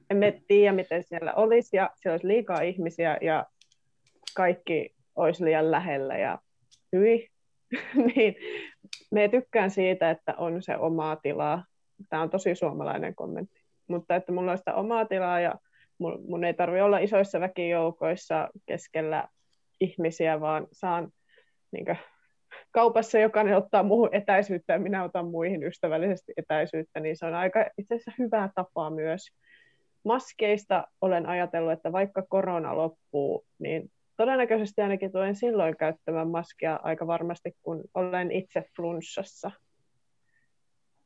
Emme 0.10 0.42
tiedä, 0.48 0.74
miten 0.74 1.04
siellä 1.04 1.34
olisi, 1.34 1.78
ja 1.78 1.90
siellä 1.96 2.14
olisi 2.14 2.28
liikaa 2.28 2.62
ihmisiä, 2.62 3.18
ja 3.22 3.46
kaikki 4.36 4.96
olisi 5.16 5.46
liian 5.46 5.72
lähellä, 5.72 6.18
ja 6.18 6.40
hyi. 6.96 7.30
niin 8.16 8.36
me 9.12 9.28
tykkään 9.28 9.72
siitä, 9.72 10.12
että 10.12 10.34
on 10.38 10.64
se 10.64 10.78
omaa 10.78 11.16
tilaa. 11.16 11.66
Tämä 12.10 12.22
on 12.22 12.30
tosi 12.30 12.56
suomalainen 12.56 13.16
kommentti. 13.16 13.63
Mutta 13.88 14.16
että 14.16 14.32
mulla 14.32 14.52
on 14.52 14.58
sitä 14.58 14.76
omaa 14.76 15.06
tilaa, 15.06 15.40
ja 15.40 15.54
mun, 15.98 16.26
mun 16.28 16.44
ei 16.44 16.54
tarvi 16.54 16.82
olla 16.82 16.98
isoissa 16.98 17.40
väkijoukoissa 17.40 18.50
keskellä 18.66 19.28
ihmisiä, 19.80 20.42
vaan 20.42 20.68
saan 20.72 21.12
niin 21.72 21.86
kuin, 21.86 21.98
kaupassa 22.72 23.20
jokainen 23.20 23.58
ottaa 23.58 23.84
muuhun 23.84 24.10
etäisyyttä 24.12 24.74
ja 24.74 24.80
minä 24.80 25.04
otan 25.04 25.28
muihin 25.28 25.64
ystävällisesti 25.64 26.34
etäisyyttä, 26.38 27.00
niin 27.00 27.18
se 27.18 27.26
on 27.26 27.34
aika 27.34 27.66
itse 27.78 27.96
asiassa 27.96 28.12
hyvä 28.20 28.50
tapa 28.56 28.90
myös. 28.90 29.28
Maskeista 30.06 30.88
olen 31.02 31.26
ajatellut, 31.26 31.72
että 31.72 31.92
vaikka 31.92 32.24
korona 32.30 32.78
loppuu, 32.78 33.46
niin 33.60 33.92
todennäköisesti 34.18 34.82
ainakin 34.82 35.12
tulen 35.12 35.36
silloin 35.36 35.78
käyttämään 35.78 36.28
maskia 36.28 36.80
aika 36.84 37.08
varmasti, 37.08 37.52
kun 37.62 37.84
olen 37.94 38.32
itse 38.32 38.64
flunssassa. 38.76 39.52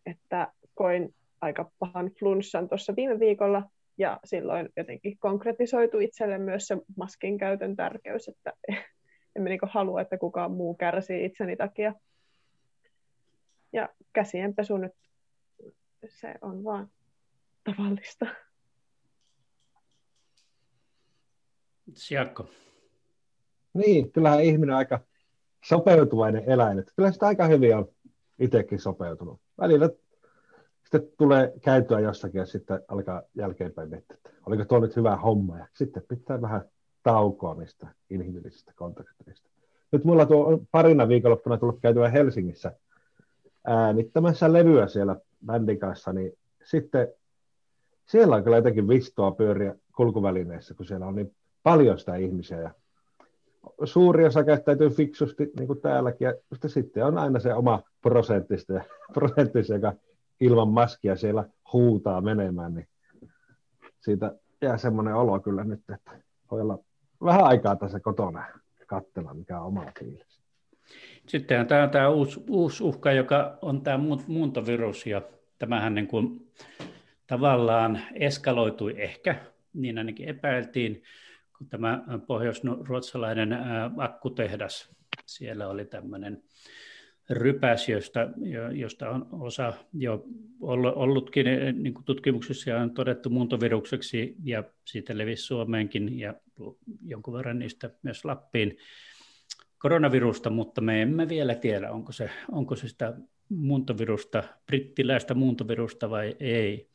Että 0.05 0.51
koin 0.75 1.15
aika 1.41 1.71
pahan 1.79 2.11
flunssan 2.19 2.69
tuossa 2.69 2.95
viime 2.95 3.19
viikolla, 3.19 3.63
ja 3.97 4.19
silloin 4.23 4.69
jotenkin 4.77 5.17
konkretisoitu 5.19 5.99
itselle 5.99 6.37
myös 6.37 6.67
se 6.67 6.77
maskin 6.97 7.37
käytön 7.37 7.75
tärkeys, 7.75 8.27
että 8.27 8.53
emme 9.35 9.49
niin 9.49 9.59
halua, 9.63 10.01
että 10.01 10.17
kukaan 10.17 10.51
muu 10.51 10.75
kärsii 10.75 11.25
itseni 11.25 11.55
takia. 11.55 11.93
Ja 13.73 13.89
käsienpesu 14.13 14.77
nyt, 14.77 14.91
se 16.05 16.35
on 16.41 16.63
vaan 16.63 16.91
tavallista. 17.63 18.25
Siakko. 21.93 22.49
Niin, 23.73 24.11
kyllähän 24.11 24.43
ihminen 24.43 24.73
on 24.73 24.77
aika 24.77 24.99
sopeutuvainen 25.63 26.43
eläin. 26.49 26.79
Että 26.79 26.93
kyllä 26.95 27.11
sitä 27.11 27.27
aika 27.27 27.47
hyvin 27.47 27.75
on 27.75 27.89
itsekin 28.39 28.79
sopeutunut. 28.79 29.41
Välillä 29.57 29.89
sitten 30.91 31.11
tulee 31.17 31.53
käytyä 31.61 31.99
jossakin 31.99 32.39
ja 32.39 32.45
sitten 32.45 32.79
alkaa 32.87 33.21
jälkeenpäin 33.35 33.89
miettiä, 33.89 34.17
että 34.17 34.29
oliko 34.45 34.65
tuo 34.65 34.79
nyt 34.79 34.95
hyvä 34.95 35.15
homma. 35.15 35.57
Ja 35.57 35.67
sitten 35.73 36.03
pitää 36.07 36.41
vähän 36.41 36.61
taukoa 37.03 37.55
niistä 37.55 37.87
inhimillisistä 38.09 38.71
kontakteista. 38.75 39.49
Nyt 39.91 40.03
mulla 40.03 40.25
tuo 40.25 40.59
parina 40.71 41.07
viikonloppuna 41.07 41.57
tullut 41.57 41.79
käytyä 41.81 42.09
Helsingissä 42.09 42.71
äänittämässä 43.65 44.53
levyä 44.53 44.87
siellä 44.87 45.15
bändin 45.45 45.79
kanssa, 45.79 46.13
niin 46.13 46.37
sitten 46.63 47.07
siellä 48.05 48.35
on 48.35 48.43
kyllä 48.43 48.57
jotenkin 48.57 48.87
vistoa 48.87 49.31
pyöriä 49.31 49.75
kulkuvälineissä, 49.95 50.73
kun 50.73 50.85
siellä 50.85 51.05
on 51.05 51.15
niin 51.15 51.35
paljon 51.63 51.99
sitä 51.99 52.15
ihmisiä 52.15 52.61
ja 52.61 52.71
suuri 53.83 54.25
osa 54.25 54.43
käyttäytyy 54.43 54.89
fiksusti, 54.89 55.51
niin 55.57 55.67
kuin 55.67 55.81
täälläkin, 55.81 56.25
ja 56.25 56.33
sitten 56.69 57.05
on 57.05 57.17
aina 57.17 57.39
se 57.39 57.53
oma 57.53 57.83
prosenttista 58.01 58.73
prosenttista, 59.13 59.73
joka 59.73 59.93
ilman 60.39 60.67
maskia 60.67 61.15
siellä 61.15 61.49
huutaa 61.73 62.21
menemään, 62.21 62.73
niin 62.73 62.87
siitä 63.99 64.35
jää 64.61 64.77
semmoinen 64.77 65.15
olo 65.15 65.39
kyllä 65.39 65.63
nyt, 65.63 65.89
että 65.93 66.11
voi 66.51 66.61
olla 66.61 66.79
vähän 67.23 67.43
aikaa 67.43 67.75
tässä 67.75 67.99
kotona 67.99 68.45
katsella, 68.87 69.33
mikä 69.33 69.59
on 69.59 69.67
oma 69.67 69.85
fiilis. 69.99 70.41
Sitten 71.27 71.67
tämä 71.67 71.83
on 71.83 71.89
tämä 71.89 72.09
uusi, 72.09 72.43
uusi 72.49 72.83
uhka, 72.83 73.11
joka 73.11 73.57
on 73.61 73.81
tämä 73.81 73.99
muuntovirus, 74.27 75.05
ja 75.05 75.21
tämähän 75.59 75.95
niin 75.95 76.07
kuin 76.07 76.51
tavallaan 77.27 78.01
eskaloitui 78.13 78.93
ehkä, 78.97 79.35
niin 79.73 79.97
ainakin 79.97 80.29
epäiltiin, 80.29 81.03
kun 81.57 81.69
tämä 81.69 82.03
pohjoisruotsalainen 82.27 83.49
akkutehdas, 83.97 84.89
siellä 85.25 85.67
oli 85.67 85.85
tämmöinen 85.85 86.43
rypäs, 87.29 87.89
josta, 87.89 88.19
josta 88.73 89.09
on 89.09 89.27
osa 89.31 89.73
jo 89.93 90.23
ollutkin 90.95 91.45
niin 91.73 91.93
kuin 91.93 92.05
tutkimuksissa 92.05 92.77
on 92.77 92.91
todettu 92.91 93.29
muuntovirukseksi 93.29 94.35
ja 94.43 94.63
siitä 94.85 95.17
levisi 95.17 95.43
Suomeenkin 95.43 96.19
ja 96.19 96.33
jonkun 97.05 97.33
verran 97.33 97.59
niistä 97.59 97.89
myös 98.03 98.25
Lappiin 98.25 98.77
koronavirusta, 99.77 100.49
mutta 100.49 100.81
me 100.81 101.01
emme 101.01 101.29
vielä 101.29 101.55
tiedä, 101.55 101.91
onko 101.91 102.11
se, 102.11 102.29
onko 102.51 102.75
se 102.75 102.87
sitä 102.87 103.13
muuntovirusta, 103.49 104.43
brittiläistä 104.65 105.33
muuntovirusta 105.33 106.09
vai 106.09 106.35
ei. 106.39 106.89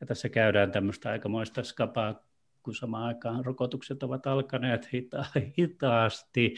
Ja 0.00 0.06
tässä 0.06 0.28
käydään 0.28 0.72
tämmöistä 0.72 1.10
aikamoista 1.10 1.62
skapaa, 1.62 2.26
kun 2.62 2.74
samaan 2.74 3.04
aikaan 3.04 3.44
rokotukset 3.44 4.02
ovat 4.02 4.26
alkaneet 4.26 4.88
hita- 4.92 5.40
hitaasti 5.58 6.54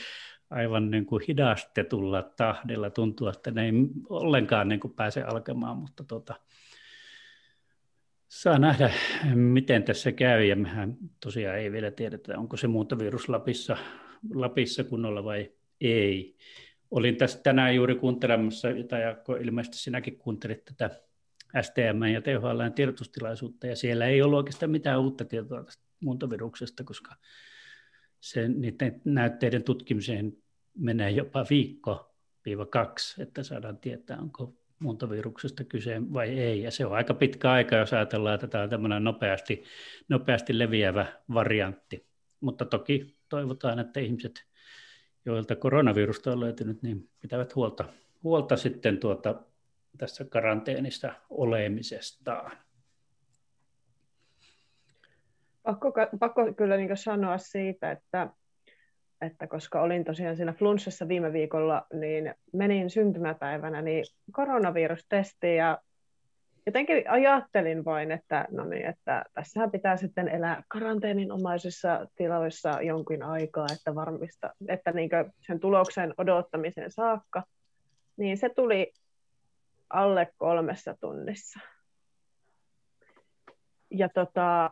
aivan 0.51 0.91
niin 0.91 1.07
kuin 1.07 1.23
hidastetulla 1.29 2.23
tahdilla. 2.23 2.91
Tuntuu, 2.91 3.29
että 3.29 3.51
ne 3.51 3.65
ei 3.65 3.73
ollenkaan 4.09 4.69
niin 4.69 4.81
kuin 4.81 4.95
pääse 4.95 5.23
alkamaan, 5.23 5.77
mutta 5.77 6.05
tota, 6.05 6.35
saa 8.29 8.59
nähdä, 8.59 8.91
miten 9.35 9.83
tässä 9.83 10.13
käy. 10.13 10.45
Ja 10.45 10.57
mehän 10.57 10.97
tosiaan 11.21 11.59
ei 11.59 11.73
vielä 11.73 11.91
tiedetä, 11.91 12.39
onko 12.39 12.57
se 12.57 12.67
muuntovirus 12.67 13.29
Lapissa, 13.29 13.77
Lapissa 14.35 14.85
kunnolla 14.85 15.25
vai 15.25 15.53
ei. 15.81 16.37
Olin 16.91 17.17
tässä 17.17 17.41
tänään 17.43 17.75
juuri 17.75 17.95
kuuntelemassa, 17.95 18.69
tai 18.89 19.03
ilmeisesti 19.41 19.79
sinäkin 19.79 20.19
kuuntelit 20.19 20.65
tätä 20.65 21.01
STM 21.63 22.03
ja 22.13 22.23
THL 22.23 22.61
tiedotustilaisuutta, 22.75 23.67
ja 23.67 23.77
siellä 23.77 24.07
ei 24.07 24.23
ollut 24.23 24.37
oikeastaan 24.37 24.71
mitään 24.71 25.01
uutta 25.01 25.25
tietoa 25.25 25.65
tästä 25.65 25.83
muuntoviruksesta, 26.01 26.85
koska 26.85 27.15
se, 28.21 28.49
niiden 28.49 29.01
näytteiden 29.05 29.63
tutkimiseen 29.63 30.37
menee 30.79 31.11
jopa 31.11 31.47
viikko 31.51 32.15
viiva 32.45 32.67
kaksi, 32.67 33.23
että 33.23 33.43
saadaan 33.43 33.79
tietää, 33.79 34.19
onko 34.19 34.55
muuntoviruksesta 34.79 35.65
kyse 35.65 36.13
vai 36.13 36.29
ei. 36.29 36.63
Ja 36.63 36.71
se 36.71 36.87
on 36.87 36.93
aika 36.93 37.15
pitkä 37.15 37.51
aika, 37.51 37.77
jos 37.77 37.93
ajatellaan, 37.93 38.35
että 38.35 38.47
tämä 38.47 38.65
on 38.65 38.71
tämmöinen 38.71 39.05
nopeasti, 39.05 39.65
nopeasti 40.09 40.59
leviävä 40.59 41.07
variantti. 41.35 42.07
Mutta 42.41 42.65
toki 42.65 43.17
toivotaan, 43.29 43.79
että 43.79 44.01
ihmiset, 44.01 44.47
joilta 45.25 45.57
koronavirusta 45.57 46.33
on 46.33 46.41
löytynyt, 46.41 46.83
niin 46.83 47.09
pitävät 47.21 47.55
huolta, 47.55 47.85
huolta 48.23 48.57
sitten 48.57 48.99
tuota, 48.99 49.43
tässä 49.99 50.25
karanteenissa 50.25 51.13
olemisestaan. 51.31 52.53
Pakko, 55.69 55.93
pakko 56.21 56.53
kyllä 56.57 56.77
niin 56.77 56.97
sanoa 56.97 57.39
siitä, 57.39 57.91
että, 57.91 58.29
että 59.21 59.47
koska 59.47 59.83
olin 59.83 60.05
tosiaan 60.05 60.37
siinä 60.37 60.53
flunssassa 60.53 61.09
viime 61.09 61.33
viikolla, 61.33 61.87
niin 61.93 62.35
menin 62.53 62.91
syntymäpäivänä 62.91 63.83
niin 63.83 64.05
koronavirustestiin 64.33 65.57
ja 65.57 65.79
jotenkin 66.67 67.11
ajattelin 67.11 67.85
vain, 67.85 68.13
että, 68.13 68.47
no 68.51 68.65
niin, 68.65 68.87
että 68.87 69.25
tässähän 69.35 69.71
pitää 69.71 69.97
sitten 69.97 70.29
elää 70.29 70.63
karanteeninomaisissa 70.69 72.07
tiloissa 72.17 72.83
jonkin 72.83 73.23
aikaa, 73.23 73.67
että 73.73 73.95
varmista, 73.95 74.51
että 74.69 74.93
niin 74.93 75.11
sen 75.47 75.61
tuloksen 75.61 76.15
odottamiseen 76.19 76.91
saakka, 76.91 77.43
niin 78.17 78.39
se 78.39 78.49
tuli 78.49 78.93
alle 79.91 80.33
kolmessa 80.39 80.95
tunnissa. 81.01 81.61
Ja 83.91 84.09
tota, 84.09 84.71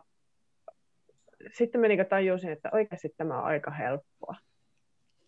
sitten 1.53 1.81
mä 1.81 1.87
niinku 1.87 2.05
tajusin, 2.09 2.51
että 2.51 2.69
oikeasti 2.73 3.13
tämä 3.17 3.39
on 3.39 3.45
aika 3.45 3.71
helppoa. 3.71 4.35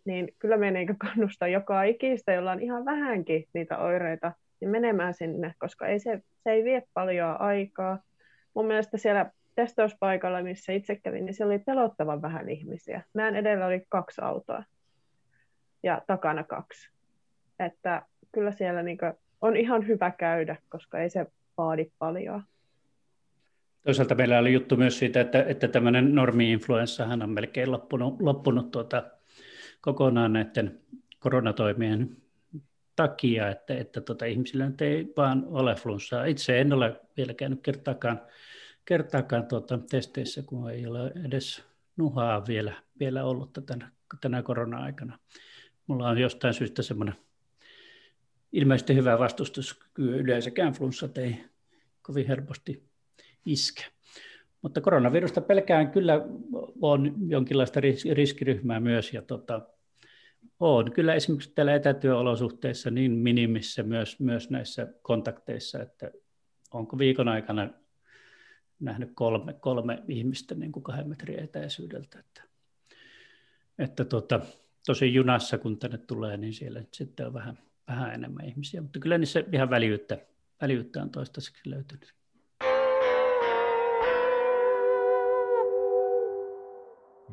Niin 0.05 0.35
kyllä 0.39 0.57
me 0.57 0.71
niinku 0.71 0.93
kannustan 0.97 1.51
joka 1.51 1.83
ikistä, 1.83 2.33
jolla 2.33 2.51
on 2.51 2.61
ihan 2.61 2.85
vähänkin 2.85 3.45
niitä 3.53 3.77
oireita, 3.77 4.31
niin 4.59 4.69
menemään 4.69 5.13
sinne, 5.13 5.53
koska 5.59 5.87
ei 5.87 5.99
se, 5.99 6.21
se 6.43 6.51
ei 6.51 6.63
vie 6.63 6.83
paljon 6.93 7.41
aikaa. 7.41 7.99
Mun 8.53 8.65
mielestä 8.65 8.97
siellä 8.97 9.31
testauspaikalla, 9.55 10.43
missä 10.43 10.73
itse 10.73 10.95
kävin, 10.95 11.25
niin 11.25 11.33
siellä 11.33 11.51
oli 11.51 11.63
pelottavan 11.65 12.21
vähän 12.21 12.49
ihmisiä. 12.49 13.01
Meidän 13.13 13.35
edellä 13.35 13.65
oli 13.65 13.85
kaksi 13.89 14.21
autoa 14.21 14.63
ja 15.83 16.01
takana 16.07 16.43
kaksi. 16.43 16.91
Että 17.59 18.01
kyllä 18.31 18.51
siellä 18.51 18.83
niinku 18.83 19.05
on 19.41 19.57
ihan 19.57 19.87
hyvä 19.87 20.11
käydä, 20.11 20.55
koska 20.69 20.99
ei 20.99 21.09
se 21.09 21.25
vaadi 21.57 21.91
paljon. 21.99 22.43
Toisaalta 23.83 24.15
meillä 24.15 24.39
oli 24.39 24.53
juttu 24.53 24.77
myös 24.77 24.99
siitä, 24.99 25.21
että, 25.21 25.43
että 25.43 25.67
tämmöinen 25.67 26.15
normi-influenssahan 26.15 27.23
on 27.23 27.29
melkein 27.29 27.71
loppunut, 27.71 28.21
loppunut 28.21 28.71
tuota, 28.71 29.03
kokonaan 29.81 30.33
näiden 30.33 30.79
koronatoimien 31.19 32.17
takia, 32.95 33.49
että, 33.49 33.77
että 33.77 34.01
tuota, 34.01 34.25
ihmisillä 34.25 34.69
nyt 34.69 34.81
ei 34.81 35.13
vaan 35.17 35.45
ole 35.47 35.75
flunssaa. 35.75 36.25
Itse 36.25 36.61
en 36.61 36.73
ole 36.73 37.01
vielä 37.17 37.33
käynyt 37.33 37.61
kertaakaan, 37.63 38.21
kertaakaan 38.85 39.45
tuota, 39.45 39.79
testeissä, 39.89 40.41
kun 40.41 40.71
ei 40.71 40.85
ole 40.87 41.11
edes 41.25 41.63
nuhaa 41.97 42.47
vielä, 42.47 42.73
vielä 42.99 43.23
ollut 43.23 43.53
tänä, 43.65 43.91
tänä 44.21 44.43
korona-aikana. 44.43 45.19
Mulla 45.87 46.09
on 46.09 46.17
jostain 46.17 46.53
syystä 46.53 46.81
semmoinen 46.81 47.15
ilmeisesti 48.51 48.95
hyvä 48.95 49.19
vastustuskyky 49.19 50.19
yleensäkään 50.19 50.73
flunssat 50.73 51.17
ei 51.17 51.43
kovin 52.01 52.27
helposti 52.27 52.88
iske. 53.45 53.86
Mutta 54.62 54.82
koronavirusta 54.82 55.41
pelkään 55.41 55.91
kyllä 55.91 56.25
on 56.82 57.15
jonkinlaista 57.28 57.80
riskiryhmää 58.13 58.80
myös 58.80 59.13
ja 59.13 59.21
tota, 59.21 59.62
on 60.60 60.91
kyllä 60.91 61.13
esimerkiksi 61.13 61.52
täällä 61.56 61.75
etätyöolosuhteissa 61.75 62.91
niin 62.91 63.12
minimissä 63.12 63.84
myös, 63.84 64.19
myös 64.19 64.49
näissä 64.49 64.88
kontakteissa, 65.02 65.82
että 65.82 66.12
onko 66.73 66.97
viikon 66.97 67.28
aikana 67.28 67.69
nähnyt 68.80 69.12
kolme, 69.15 69.54
kolme 69.54 70.04
ihmistä 70.08 70.56
niin 70.56 70.71
kuin 70.71 70.84
kahden 70.84 71.10
metrin 71.10 71.39
etäisyydeltä. 71.39 72.19
Että, 72.19 72.43
että 73.80 74.06
tota, 74.06 74.39
tosi 74.86 75.13
junassa 75.13 75.58
kun 75.58 75.80
tänne 75.80 75.97
tulee, 75.97 76.38
niin 76.38 76.54
siellä 76.54 76.84
sitten 76.93 77.28
on 77.28 77.34
vähän, 77.34 77.60
vähän 77.88 78.13
enemmän 78.13 78.45
ihmisiä, 78.45 78.82
mutta 78.82 78.99
kyllä 78.99 79.17
niissä 79.17 79.43
ihan 79.54 79.69
väljyyttä, 79.69 80.17
väljyyttä 80.62 81.02
on 81.02 81.10
toistaiseksi 81.10 81.69
löytynyt. 81.69 82.18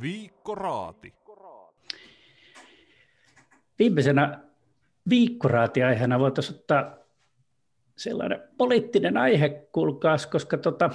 Viikko 0.01 0.55
Raati. 0.55 1.15
Viimeisenä 3.79 4.41
viikkoraatiaiheena 5.09 6.19
voitaisiin 6.19 6.59
ottaa 6.59 6.97
sellainen 7.97 8.43
poliittinen 8.59 9.17
aihe, 9.17 9.69
kuulkaas, 9.73 10.27
koska 10.27 10.59
tota, 10.59 10.91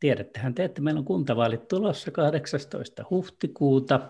tiedättehän 0.00 0.54
te, 0.54 0.64
että 0.64 0.82
meillä 0.82 0.98
on 0.98 1.04
kuntavaalit 1.04 1.68
tulossa 1.68 2.10
18. 2.10 3.04
huhtikuuta. 3.10 4.00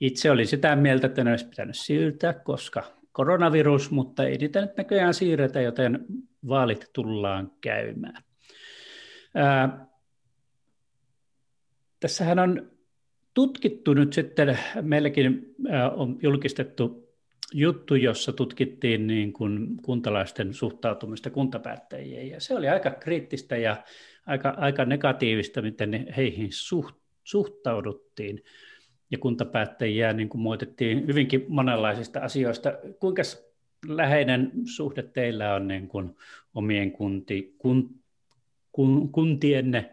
Itse 0.00 0.30
olin 0.30 0.46
sitä 0.46 0.76
mieltä, 0.76 1.06
että 1.06 1.24
ne 1.24 1.30
olisi 1.30 1.48
pitänyt 1.48 1.76
siirtää, 1.76 2.32
koska 2.32 2.82
koronavirus, 3.12 3.90
mutta 3.90 4.24
ei 4.24 4.38
niitä 4.38 4.60
nyt 4.60 4.76
näköjään 4.76 5.14
siirretä, 5.14 5.60
joten 5.60 6.04
vaalit 6.48 6.90
tullaan 6.92 7.52
käymään. 7.60 8.22
Ää, 9.34 9.89
tässähän 12.00 12.38
on 12.38 12.70
tutkittu 13.34 13.94
nyt 13.94 14.12
sitten, 14.12 14.58
meilläkin 14.82 15.54
on 15.94 16.18
julkistettu 16.22 17.10
juttu, 17.52 17.94
jossa 17.94 18.32
tutkittiin 18.32 19.06
niin 19.06 19.32
kuin 19.32 19.76
kuntalaisten 19.82 20.54
suhtautumista 20.54 21.30
kuntapäättäjiin, 21.30 22.30
ja 22.30 22.40
se 22.40 22.56
oli 22.56 22.68
aika 22.68 22.90
kriittistä 22.90 23.56
ja 23.56 23.84
aika, 24.26 24.48
aika 24.48 24.84
negatiivista, 24.84 25.62
miten 25.62 26.06
heihin 26.16 26.48
suht, 26.50 26.96
suhtauduttiin, 27.24 28.42
ja 29.10 29.18
kuntapäättäjiä 29.18 30.12
niin 30.12 30.28
kuin 30.28 30.42
moitettiin 30.42 31.06
hyvinkin 31.06 31.44
monenlaisista 31.48 32.20
asioista. 32.20 32.72
Kuinka 33.00 33.22
läheinen 33.88 34.52
suhde 34.64 35.02
teillä 35.02 35.54
on 35.54 35.68
niin 35.68 35.88
kuin 35.88 36.16
omien 36.54 36.92
kunti, 36.92 37.54
kun, 37.58 37.94
kun, 38.72 39.12
kuntienne 39.12 39.90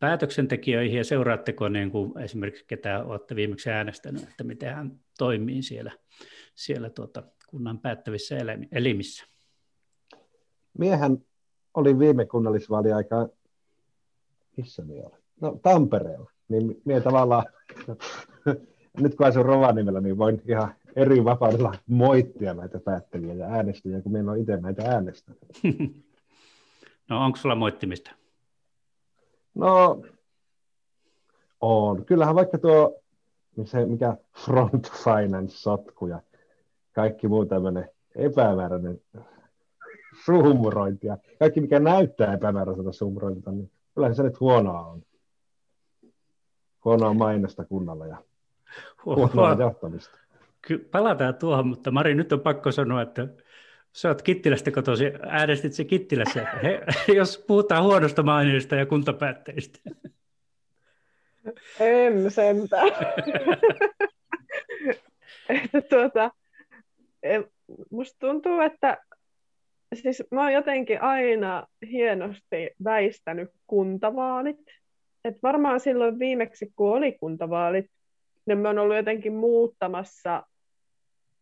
päätöksentekijöihin 0.00 0.98
ja 0.98 1.04
seuraatteko 1.04 1.68
niin 1.68 1.90
kuin 1.90 2.18
esimerkiksi 2.18 2.64
ketä 2.66 3.04
olette 3.04 3.36
viimeksi 3.36 3.70
äänestänyt, 3.70 4.22
että 4.22 4.44
miten 4.44 4.74
hän 4.74 5.00
toimii 5.18 5.62
siellä, 5.62 5.92
siellä 6.54 6.90
tuota, 6.90 7.22
kunnan 7.46 7.78
päättävissä 7.78 8.36
elimissä? 8.72 9.24
Miehän 10.78 11.18
oli 11.74 11.98
viime 11.98 12.26
kunnallisvaaliaikaan, 12.26 13.28
missä 14.56 14.82
me 14.82 14.94
oli? 14.94 15.18
No 15.40 15.58
Tampereella. 15.62 16.30
Niin 16.48 16.82
mie 16.84 17.00
tavallaan, 17.00 17.44
nyt 19.00 19.14
kun 19.14 19.26
asun 19.26 19.44
Rovaniemellä, 19.44 20.00
niin 20.00 20.18
voin 20.18 20.42
ihan 20.48 20.74
eri 20.96 21.24
vapaudella 21.24 21.74
moittia 21.86 22.54
näitä 22.54 22.80
päättäjiä 22.80 23.34
ja 23.34 23.46
äänestäjiä, 23.46 24.02
kun 24.02 24.12
minä 24.12 24.30
olen 24.30 24.40
itse 24.40 24.56
näitä 24.56 24.82
äänestänyt. 24.90 25.42
No 27.08 27.24
onko 27.24 27.36
sulla 27.36 27.54
moittimista? 27.54 28.10
No, 29.54 30.02
on. 31.60 32.04
Kyllähän 32.04 32.34
vaikka 32.34 32.58
tuo, 32.58 33.00
se, 33.64 33.86
mikä 33.86 34.16
front 34.44 34.90
finance-sotku 34.92 36.06
ja 36.06 36.20
kaikki 36.92 37.28
muu 37.28 37.46
tämmöinen 37.46 37.90
epämääräinen 38.16 39.00
suhumurointi 40.24 41.06
ja 41.06 41.18
kaikki, 41.38 41.60
mikä 41.60 41.80
näyttää 41.80 42.34
epämääräiseltä 42.34 42.92
suhumurointilta, 42.92 43.52
niin 43.52 43.70
kyllähän 43.94 44.14
se 44.14 44.22
nyt 44.22 44.40
huonoa 44.40 44.86
on. 44.86 45.02
Huonoa 46.84 47.14
mainosta 47.14 47.64
kunnalla 47.64 48.06
ja 48.06 48.16
huonoa 49.04 49.56
johtamista. 49.58 50.18
Kyllä 50.62 50.84
palataan 50.90 51.34
tuohon, 51.34 51.66
mutta 51.66 51.90
Mari, 51.90 52.14
nyt 52.14 52.32
on 52.32 52.40
pakko 52.40 52.72
sanoa, 52.72 53.02
että 53.02 53.28
Sä 53.96 54.08
oot 54.08 54.22
Kittilästä 54.22 54.70
kotosi, 54.70 55.04
äänestit 55.28 55.72
se 55.72 55.84
Kittilässä, 55.84 56.46
He, 56.62 56.80
jos 57.16 57.44
puhutaan 57.46 57.84
huonosta 57.84 58.22
mainiosta 58.22 58.76
ja 58.76 58.86
kuntapäätteistä. 58.86 59.78
En 61.80 62.30
sentään. 62.30 62.88
että 65.48 65.80
tuota, 65.90 66.30
musta 67.90 68.16
tuntuu, 68.18 68.60
että 68.60 68.98
siis 69.94 70.22
mä 70.30 70.42
oon 70.42 70.52
jotenkin 70.52 71.02
aina 71.02 71.66
hienosti 71.90 72.70
väistänyt 72.84 73.50
kuntavaalit. 73.66 74.60
Et 75.24 75.42
varmaan 75.42 75.80
silloin 75.80 76.18
viimeksi, 76.18 76.72
kun 76.76 76.96
oli 76.96 77.12
kuntavaalit, 77.12 77.90
niin 78.46 78.58
mä 78.58 78.68
oon 78.68 78.78
ollut 78.78 78.96
jotenkin 78.96 79.32
muuttamassa 79.32 80.42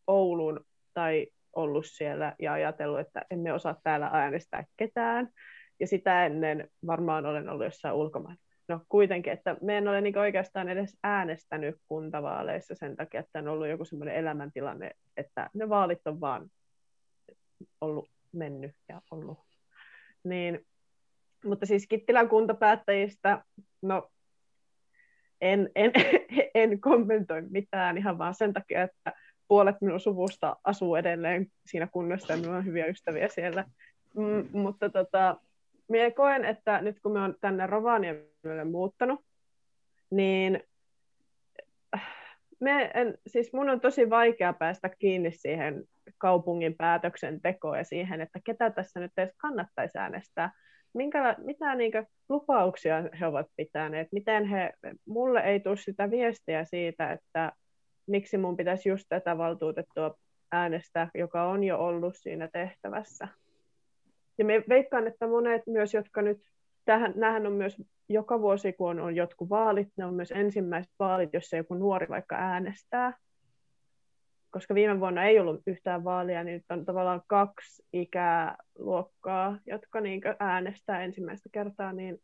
Oulun 0.07 0.65
tai 0.95 1.27
ollut 1.57 1.87
siellä 1.87 2.35
ja 2.39 2.53
ajatellut, 2.53 3.01
että 3.01 3.23
emme 3.31 3.53
osaa 3.53 3.81
täällä 3.85 4.11
äänestää 4.13 4.65
ketään. 4.77 5.29
Ja 5.81 5.87
sitä 5.87 6.27
ennen 6.27 6.69
varmaan 6.87 7.27
olen 7.27 7.49
ollut 7.49 7.65
jossain 7.65 7.95
ulkomailla. 7.95 8.43
No 8.69 8.81
kuitenkin, 8.89 9.33
että 9.33 9.57
me 9.61 9.79
en 9.79 9.89
ole 9.89 10.01
niin 10.01 10.19
oikeastaan 10.19 10.69
edes 10.69 10.99
äänestänyt 11.03 11.77
kuntavaaleissa 11.89 12.75
sen 12.75 12.97
takia, 12.97 13.21
että 13.21 13.39
on 13.39 13.49
ollut 13.49 13.69
joku 13.69 13.85
semmoinen 13.85 14.17
elämäntilanne, 14.17 14.91
että 15.17 15.51
ne 15.55 15.69
vaalit 15.69 16.07
on 16.07 16.21
vaan 16.21 16.51
ollut 17.81 18.09
mennyt 18.33 18.75
ja 18.89 19.01
ollut. 19.11 19.39
Niin, 20.25 20.67
mutta 21.45 21.67
siis 21.67 21.87
Kittilän 21.87 22.29
kuntapäättäjistä, 22.29 23.45
no 23.83 24.11
en, 25.41 25.71
en, 25.75 25.93
en 26.55 26.81
kommentoi 26.81 27.43
mitään 27.43 27.99
ihan 27.99 28.19
vaan 28.19 28.35
sen 28.35 28.53
takia, 28.53 28.83
että 28.83 29.13
puolet 29.53 29.81
minun 29.81 30.01
suvusta 30.01 30.57
asuu 30.65 30.97
edelleen 30.97 31.47
siinä 31.67 31.87
kunnassa 31.87 32.33
ja 32.33 32.37
minulla 32.37 32.57
on 32.57 32.67
hyviä 32.67 32.87
ystäviä 32.87 33.29
siellä. 33.29 33.65
Mm, 34.17 34.49
mutta 34.53 34.91
tota, 34.91 35.37
minä 35.89 36.11
koen, 36.11 36.45
että 36.45 36.83
nyt 36.83 37.01
kun 37.01 37.13
me 37.13 37.21
on 37.21 37.35
tänne 37.41 37.67
Rovaniemelle 37.67 38.65
muuttanut, 38.65 39.21
niin 40.11 40.61
äh, 41.95 42.07
me 42.61 42.91
en, 42.95 43.19
siis 43.27 43.53
mun 43.53 43.71
on 43.71 43.81
tosi 43.81 44.11
vaikea 44.11 44.53
päästä 44.53 44.91
kiinni 44.99 45.31
siihen 45.33 45.85
kaupungin 46.19 46.75
päätöksentekoon 46.77 47.79
ja 47.79 47.85
siihen, 47.85 48.21
että 48.21 48.41
ketä 48.45 48.71
tässä 48.71 49.01
nyt 49.01 49.13
edes 49.17 49.35
kannattaisi 49.37 49.99
äänestää. 49.99 50.53
Minkä, 50.95 51.37
mitä 51.39 51.75
niinkö 51.75 52.05
lupauksia 52.29 53.05
he 53.21 53.27
ovat 53.27 53.47
pitäneet, 53.57 54.09
miten 54.13 54.45
he, 54.45 54.73
mulle 55.07 55.41
ei 55.41 55.61
tule 55.61 55.77
sitä 55.77 56.11
viestiä 56.11 56.65
siitä, 56.65 57.13
että 57.13 57.53
miksi 58.07 58.39
mun 58.39 58.57
pitäisi 58.57 58.89
just 58.89 59.05
tätä 59.09 59.39
valtuutettua 59.39 60.15
äänestää, 60.53 61.11
joka 61.15 61.49
on 61.49 61.65
jo 61.65 61.79
ollut 61.79 62.17
siinä 62.17 62.49
tehtävässä. 62.53 63.29
Ja 64.39 64.45
me 64.45 64.65
veikkaan, 64.69 65.07
että 65.07 65.27
monet 65.27 65.63
myös, 65.67 65.95
jotka 65.95 66.23
nyt, 66.23 66.39
tähän, 66.85 67.13
nämähän 67.17 67.47
on 67.47 67.53
myös 67.53 67.77
joka 68.09 68.41
vuosi, 68.41 68.73
kun 68.73 68.91
on, 68.91 69.01
on 69.01 69.17
jotkut 69.17 69.51
vaalit, 69.51 69.89
ne 69.97 70.05
on 70.05 70.15
myös 70.15 70.31
ensimmäiset 70.31 70.93
vaalit, 70.99 71.31
jos 71.33 71.45
se 71.45 71.57
joku 71.57 71.75
nuori 71.75 72.09
vaikka 72.09 72.37
äänestää. 72.37 73.13
Koska 74.51 74.75
viime 74.75 75.01
vuonna 75.01 75.25
ei 75.25 75.39
ollut 75.39 75.63
yhtään 75.67 76.05
vaalia, 76.05 76.45
niin 76.45 76.55
nyt 76.55 76.65
on 76.71 76.85
tavallaan 76.85 77.23
kaksi 77.27 77.83
ikäluokkaa, 77.93 79.59
jotka 79.67 80.01
niin 80.01 80.23
äänestää 80.39 81.05
ensimmäistä 81.05 81.49
kertaa, 81.53 81.93
niin 81.93 82.19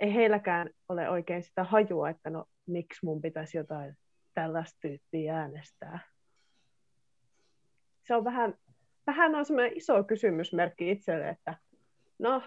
ei 0.00 0.14
heilläkään 0.14 0.70
ole 0.88 1.10
oikein 1.10 1.42
sitä 1.42 1.64
hajua, 1.64 2.10
että 2.10 2.30
no 2.30 2.44
miksi 2.66 3.04
mun 3.04 3.20
pitäisi 3.20 3.56
jotain 3.56 3.94
tällaista 4.34 4.78
tyyppiä 4.80 5.36
äänestää. 5.38 5.98
Se 8.02 8.16
on 8.16 8.24
vähän 8.24 8.54
vähän 9.06 9.34
on 9.34 9.44
semmoinen 9.44 9.76
iso 9.76 10.04
kysymysmerkki 10.04 10.90
itselle, 10.90 11.28
että 11.28 11.54
no, 12.18 12.42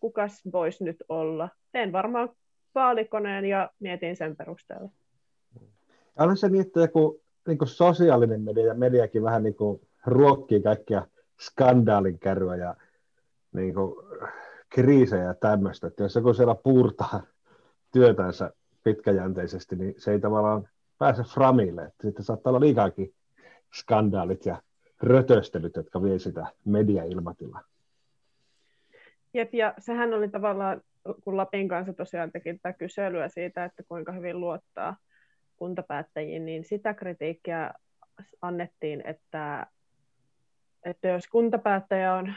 kukas 0.00 0.42
voisi 0.52 0.84
nyt 0.84 1.02
olla. 1.08 1.48
Teen 1.72 1.92
varmaan 1.92 2.28
vaalikoneen 2.74 3.44
ja 3.44 3.70
mietin 3.80 4.16
sen 4.16 4.36
perusteella. 4.36 4.90
Onhan 6.18 6.36
se 6.36 6.50
että 6.60 6.80
joku 6.80 7.22
niin 7.46 7.58
kuin 7.58 7.68
sosiaalinen 7.68 8.40
media 8.40 8.66
ja 8.66 8.74
mediakin 8.74 9.22
vähän 9.22 9.42
niin 9.42 9.54
kuin 9.54 9.80
ruokkii 10.06 10.62
kaikkia 10.62 11.06
skandaalin 11.40 12.18
kärryä 12.18 12.56
ja 12.56 12.76
niin 13.52 13.74
kuin 13.74 13.96
kriisejä 14.68 15.24
ja 15.24 15.34
tämmöistä. 15.34 15.86
Että 15.86 16.02
jos 16.02 16.14
joku 16.14 16.34
siellä 16.34 16.54
puurtaa 16.54 17.22
työtänsä 17.92 18.50
pitkäjänteisesti, 18.84 19.76
niin 19.76 19.94
se 19.98 20.12
ei 20.12 20.20
tavallaan 20.20 20.68
pääse 20.98 21.22
framille. 21.22 21.82
Että 21.82 22.02
sitten 22.02 22.24
saattaa 22.24 22.50
olla 22.50 22.60
liikaakin 22.60 23.14
skandaalit 23.74 24.46
ja 24.46 24.62
rötöstelyt, 25.02 25.76
jotka 25.76 26.02
vie 26.02 26.18
sitä 26.18 26.46
mediailmatilaa. 26.64 27.62
Jep, 29.34 29.54
ja 29.54 29.74
sehän 29.78 30.14
oli 30.14 30.28
tavallaan, 30.28 30.80
kun 31.24 31.36
Lapin 31.36 31.68
kanssa 31.68 31.92
tosiaan 31.92 32.32
teki 32.32 32.54
tätä 32.54 32.72
kyselyä 32.72 33.28
siitä, 33.28 33.64
että 33.64 33.82
kuinka 33.88 34.12
hyvin 34.12 34.40
luottaa 34.40 34.96
kuntapäättäjiin, 35.56 36.46
niin 36.46 36.64
sitä 36.64 36.94
kritiikkiä 36.94 37.70
annettiin, 38.42 39.02
että, 39.06 39.66
että 40.84 41.08
jos 41.08 41.26
kuntapäättäjä 41.28 42.14
on 42.14 42.34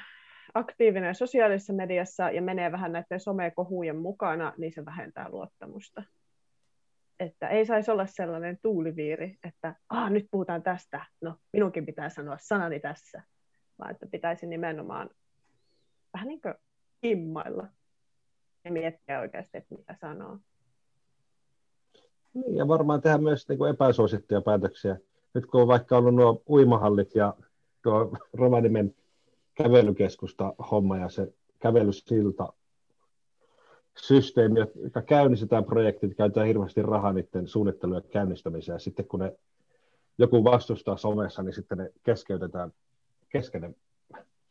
aktiivinen 0.54 1.16
sosiaalisessa 1.16 1.74
mediassa 1.74 2.32
ja 2.32 2.42
menee 2.42 2.72
vähän 2.72 2.92
näiden 2.92 3.20
somekohujen 3.20 3.98
mukana, 3.98 4.54
niin 4.58 4.74
se 4.74 4.86
vähentää 4.86 5.30
luottamusta. 5.30 6.04
Että 7.20 7.48
ei 7.48 7.66
saisi 7.66 7.92
olla 7.92 8.06
sellainen 8.06 8.60
tuuliviiri, 8.62 9.38
että 9.44 9.76
ah, 9.90 10.12
nyt 10.12 10.28
puhutaan 10.32 10.64
tästä, 10.64 11.06
no 11.22 11.36
minunkin 11.54 11.86
pitää 11.86 12.10
sanoa 12.10 12.38
sanani 12.42 12.80
tässä, 12.80 13.24
vaan 13.80 13.92
että 13.92 14.08
pitäisi 14.12 14.48
nimenomaan 14.48 15.10
vähän 16.14 16.28
niin 16.28 16.42
kuin 16.42 16.54
himmailla 17.04 17.68
ja 18.66 18.72
miettiä 18.72 19.20
oikeasti, 19.20 19.58
että 19.58 19.76
mitä 19.76 19.96
sanoo. 20.02 20.38
Niin, 22.34 22.56
ja 22.56 22.68
varmaan 22.68 23.02
tehdä 23.02 23.18
myös 23.18 23.50
niin 23.50 23.58
kuin 23.58 23.72
epäsuosittuja 23.72 24.42
päätöksiä. 24.42 24.98
Nyt 25.34 25.46
kun 25.46 25.62
on 25.62 25.68
vaikka 25.68 25.98
ollut 25.98 26.16
nuo 26.16 26.44
uimahallit 26.50 27.16
ja 27.16 27.34
tuo 27.84 28.18
Rovaniemen 28.34 28.96
kävelykeskusta 29.56 30.54
homma 30.72 30.98
ja 30.98 31.10
se 31.10 31.34
kävelysilta 31.60 32.54
systeemi, 33.98 34.60
joka 34.60 35.02
käynnistetään 35.02 35.66
projektit, 35.66 36.18
käytetään 36.18 36.48
hirveästi 36.48 36.82
rahaa 36.82 37.14
niiden 37.14 37.48
suunnitteluun 37.48 37.98
ja 37.98 38.10
käynnistämiseen, 38.10 38.76
ja 38.76 38.80
sitten 38.80 39.08
kun 39.08 39.20
ne 39.20 39.34
joku 40.18 40.44
vastustaa 40.44 40.98
somessa, 40.98 41.44
niin 41.44 41.54
sitten 41.54 41.78
ne 41.78 41.92
keskeytetään 42.04 42.72
kesken 43.30 43.76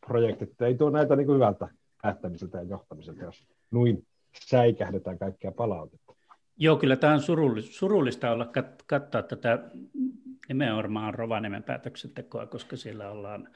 projektit. 0.06 0.62
Ei 0.62 0.74
tuo 0.74 0.90
näitä 0.90 1.16
niin 1.16 1.26
kuin 1.26 1.34
hyvältä 1.34 1.68
päättämiseltä 2.02 2.58
ja 2.58 2.64
johtamiselta, 2.64 3.24
jos 3.24 3.44
noin 3.70 4.06
säikähdetään 4.46 5.18
kaikkia 5.18 5.52
palautetta. 5.52 6.14
Joo, 6.56 6.76
kyllä 6.76 6.96
tämä 6.96 7.14
on 7.14 7.22
surullista 7.70 8.30
olla 8.30 8.44
kat- 8.44 8.84
katsoa 8.86 9.22
tätä 9.22 9.58
nimenomaan 10.48 11.14
Rovaniemen 11.14 11.62
päätöksentekoa, 11.62 12.46
koska 12.46 12.76
siellä 12.76 13.10
ollaan 13.10 13.48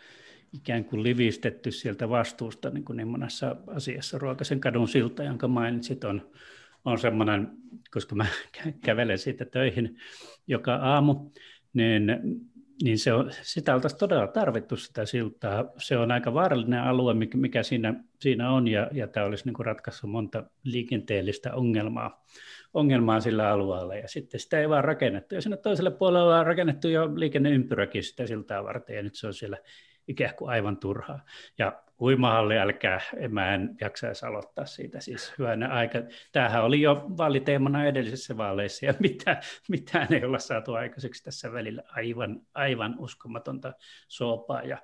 ikään 0.53 0.85
kuin 0.85 1.03
livistetty 1.03 1.71
sieltä 1.71 2.09
vastuusta 2.09 2.71
niin, 2.71 2.85
kuin 2.85 2.97
niin 2.97 3.09
monessa 3.09 3.57
asiassa. 3.67 4.19
Ruokasen 4.19 4.61
kadun 4.61 4.89
silta, 4.89 5.23
jonka 5.23 5.49
mainitsit, 5.49 6.05
on, 6.05 6.31
on 6.85 6.99
semmoinen, 6.99 7.49
koska 7.91 8.15
mä 8.15 8.27
kävelen 8.85 9.19
siitä 9.19 9.45
töihin 9.45 9.97
joka 10.47 10.75
aamu, 10.75 11.31
niin, 11.73 12.07
niin 12.83 12.99
se 12.99 13.13
on, 13.13 13.31
sitä 13.43 13.75
oltaisiin 13.75 13.99
todella 13.99 14.27
tarvittu 14.27 14.77
sitä 14.77 15.07
siltaa. 15.07 15.65
Se 15.79 15.97
on 15.97 16.13
aika 16.13 16.35
vaarallinen 16.35 16.83
alue, 16.83 17.15
mikä, 17.35 17.63
siinä, 17.63 17.95
siinä 18.21 18.51
on, 18.51 18.69
ja, 18.69 18.89
ja 18.93 19.09
tämä 19.09 19.27
olisi 19.27 19.45
niin 19.45 19.67
ratkaissut 19.67 20.11
monta 20.11 20.45
liikenteellistä 20.65 21.55
ongelmaa, 21.55 22.25
ongelmaa 22.75 23.21
sillä 23.21 23.49
alueella, 23.49 23.95
ja 23.95 24.09
sitten 24.09 24.41
sitä 24.41 24.61
ei 24.61 24.69
vaan 24.69 24.85
rakennettu. 24.85 25.35
Ja 25.35 25.43
sinne 25.43 25.57
toiselle 25.57 25.91
puolelle 25.91 26.35
on 26.35 26.47
rakennettu 26.47 26.89
jo 26.89 27.11
liikenneympyräkin 27.15 28.05
sitä 28.05 28.27
siltaa 28.27 28.65
varten, 28.65 28.97
ja 28.97 29.03
nyt 29.03 29.15
se 29.15 29.27
on 29.27 29.35
siellä 29.35 29.59
ikään 30.09 30.35
kuin 30.35 30.51
aivan 30.51 30.77
turhaa. 30.77 31.25
Ja 31.59 31.83
uimahalli, 32.01 32.59
älkää, 32.59 33.01
mä 33.29 33.55
en 33.55 33.77
jaksa 33.81 34.07
aloittaa 34.27 34.67
siitä. 34.67 35.01
Siis 35.01 35.35
hyvänä 35.39 35.69
aika. 35.69 35.99
Tämähän 36.33 36.65
oli 36.65 36.81
jo 36.81 37.07
vaaliteemana 37.17 37.87
edellisessä 37.87 38.37
vaaleissa 38.37 38.87
ja 38.87 38.95
mitään, 38.99 39.41
mitään 39.69 40.13
ei 40.13 40.25
olla 40.25 40.39
saatu 40.39 40.75
aikaiseksi 40.75 41.25
tässä 41.25 41.53
välillä. 41.53 41.83
Aivan, 41.89 42.41
aivan 42.55 42.95
uskomatonta 42.99 43.73
soopaa. 44.09 44.63
Ja 44.63 44.79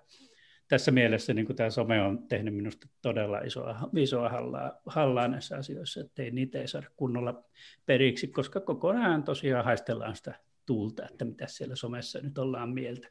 tässä 0.68 0.90
mielessä 0.90 1.34
niin 1.34 1.56
tämä 1.56 1.70
some 1.70 2.02
on 2.02 2.28
tehnyt 2.28 2.54
minusta 2.54 2.86
todella 3.02 3.38
isoa, 3.38 3.88
isoa 3.96 4.28
hallaa, 4.28 4.72
hallaa 4.86 5.28
näissä 5.28 5.56
asioissa, 5.56 6.00
että 6.00 6.22
ei 6.22 6.30
niitä 6.30 6.60
ei 6.60 6.68
saada 6.68 6.86
kunnolla 6.96 7.44
periksi, 7.86 8.28
koska 8.28 8.60
koko 8.60 8.88
ajan 8.88 9.22
tosiaan 9.22 9.64
haistellaan 9.64 10.16
sitä 10.16 10.34
tuulta, 10.66 11.08
että 11.10 11.24
mitä 11.24 11.46
siellä 11.46 11.76
somessa 11.76 12.18
nyt 12.22 12.38
ollaan 12.38 12.70
mieltä 12.70 13.08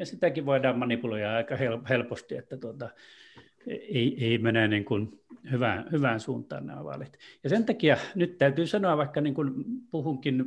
ja 0.00 0.06
sitäkin 0.06 0.46
voidaan 0.46 0.78
manipuloida 0.78 1.36
aika 1.36 1.56
helposti, 1.88 2.36
että 2.36 2.56
tuota, 2.56 2.88
ei, 3.66 4.24
ei 4.24 4.38
mene 4.38 4.68
niin 4.68 4.84
kuin 4.84 5.20
hyvään, 5.50 5.88
hyvään 5.92 6.20
suuntaan 6.20 6.66
nämä 6.66 6.84
vaalit. 6.84 7.18
Ja 7.44 7.50
sen 7.50 7.64
takia 7.64 7.96
nyt 8.14 8.38
täytyy 8.38 8.66
sanoa, 8.66 8.96
vaikka 8.96 9.20
niin 9.20 9.34
kuin 9.34 9.54
puhunkin 9.90 10.44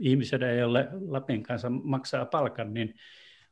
ihmiselle, 0.00 0.56
jolle 0.56 0.88
Lapin 1.08 1.42
kanssa 1.42 1.70
maksaa 1.70 2.26
palkan, 2.26 2.74
niin 2.74 2.94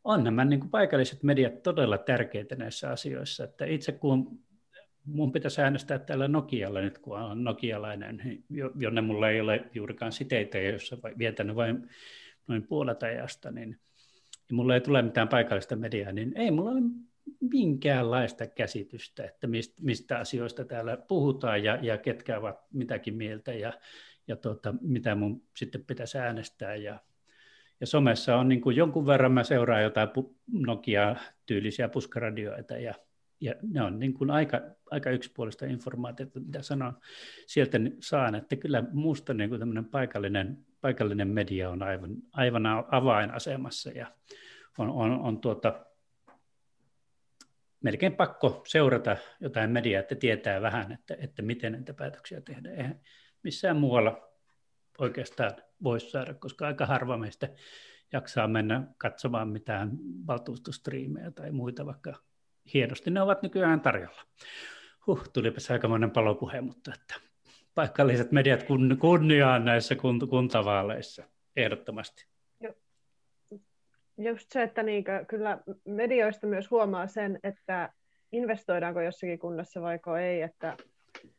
on 0.04 0.24
nämä 0.24 0.44
niin 0.44 0.60
kuin 0.60 0.70
paikalliset 0.70 1.22
mediat 1.22 1.62
todella 1.62 1.98
tärkeitä 1.98 2.56
näissä 2.56 2.90
asioissa. 2.90 3.44
Että 3.44 3.64
itse 3.64 3.92
kun 3.92 4.40
mun 5.04 5.32
pitäisi 5.32 5.62
äänestää 5.62 5.98
tällä 5.98 6.28
Nokialla 6.28 6.80
nyt, 6.80 6.98
kun 6.98 7.18
on 7.18 7.44
nokialainen, 7.44 8.44
jonne 8.74 9.00
mulla 9.00 9.30
ei 9.30 9.40
ole 9.40 9.64
juurikaan 9.74 10.12
siteitä, 10.12 10.58
jossa 10.58 10.96
vietänyt 11.18 11.56
vain 11.56 11.88
noin 12.46 12.66
puolet 12.66 13.02
ajasta, 13.02 13.50
niin 13.50 13.80
ja 14.48 14.54
mulla 14.54 14.74
ei 14.74 14.80
tule 14.80 15.02
mitään 15.02 15.28
paikallista 15.28 15.76
mediaa, 15.76 16.12
niin 16.12 16.32
ei 16.36 16.50
mulla 16.50 16.70
ole 16.70 16.80
minkäänlaista 17.40 18.46
käsitystä, 18.46 19.24
että 19.24 19.46
mistä, 19.46 19.82
mistä 19.82 20.18
asioista 20.18 20.64
täällä 20.64 20.96
puhutaan 20.96 21.64
ja, 21.64 21.78
ja 21.82 21.98
ketkä 21.98 22.38
ovat 22.38 22.56
mitäkin 22.72 23.14
mieltä 23.14 23.52
ja, 23.54 23.72
ja 24.28 24.36
tuota, 24.36 24.74
mitä 24.80 25.14
mun 25.14 25.42
sitten 25.56 25.84
pitäisi 25.84 26.18
äänestää. 26.18 26.76
Ja, 26.76 27.00
ja 27.80 27.86
somessa 27.86 28.36
on 28.36 28.48
niin 28.48 28.60
kuin 28.60 28.76
jonkun 28.76 29.06
verran, 29.06 29.32
mä 29.32 29.44
seuraan 29.44 29.82
jotain 29.82 30.08
Nokia-tyylisiä 30.52 31.88
puskaradioita 31.88 32.76
ja, 32.76 32.94
ja 33.40 33.54
ne 33.62 33.82
on 33.82 33.98
niin 33.98 34.14
kuin 34.14 34.30
aika, 34.30 34.60
aika 34.90 35.10
yksipuolista 35.10 35.66
informaatiota, 35.66 36.40
mitä 36.40 36.62
sanon. 36.62 36.98
Sieltä 37.46 37.78
saan, 38.00 38.34
että 38.34 38.56
kyllä 38.56 38.82
minusta 38.92 39.34
niin 39.34 39.50
kuin 39.50 39.84
paikallinen 39.84 40.66
paikallinen 40.80 41.28
media 41.28 41.70
on 41.70 41.82
aivan, 41.82 42.16
aivan 42.32 42.66
avainasemassa 42.90 43.90
ja 43.90 44.12
on, 44.78 44.90
on, 44.90 45.12
on 45.20 45.40
tuota, 45.40 45.86
melkein 47.80 48.16
pakko 48.16 48.62
seurata 48.66 49.16
jotain 49.40 49.70
mediaa, 49.70 50.00
että 50.00 50.14
tietää 50.14 50.62
vähän, 50.62 50.92
että, 50.92 51.16
että 51.18 51.42
miten 51.42 51.72
näitä 51.72 51.94
päätöksiä 51.94 52.40
tehdään. 52.40 52.78
Eihän 52.78 53.00
missään 53.42 53.76
muualla 53.76 54.30
oikeastaan 54.98 55.52
voisi 55.82 56.10
saada, 56.10 56.34
koska 56.34 56.66
aika 56.66 56.86
harva 56.86 57.18
meistä 57.18 57.48
jaksaa 58.12 58.48
mennä 58.48 58.86
katsomaan 58.98 59.48
mitään 59.48 59.90
valtuustostriimejä 60.26 61.30
tai 61.30 61.50
muita, 61.50 61.86
vaikka 61.86 62.14
hienosti 62.74 63.10
ne 63.10 63.22
ovat 63.22 63.42
nykyään 63.42 63.80
tarjolla. 63.80 64.22
Huh, 65.06 65.28
tulipas 65.32 65.70
aikamoinen 65.70 66.10
palopuhe, 66.10 66.60
mutta 66.60 66.92
että 66.94 67.14
paikalliset 67.74 68.32
mediat 68.32 68.64
kunniaan 69.00 69.64
näissä 69.64 69.96
kuntavaaleissa, 70.30 71.24
ehdottomasti. 71.56 72.26
Just 74.18 74.50
se, 74.50 74.62
että 74.62 74.82
niin, 74.82 75.04
kyllä 75.28 75.58
medioista 75.84 76.46
myös 76.46 76.70
huomaa 76.70 77.06
sen, 77.06 77.38
että 77.42 77.92
investoidaanko 78.32 79.00
jossakin 79.00 79.38
kunnassa 79.38 79.82
vai 79.82 79.98
ei, 80.22 80.42
että, 80.42 80.76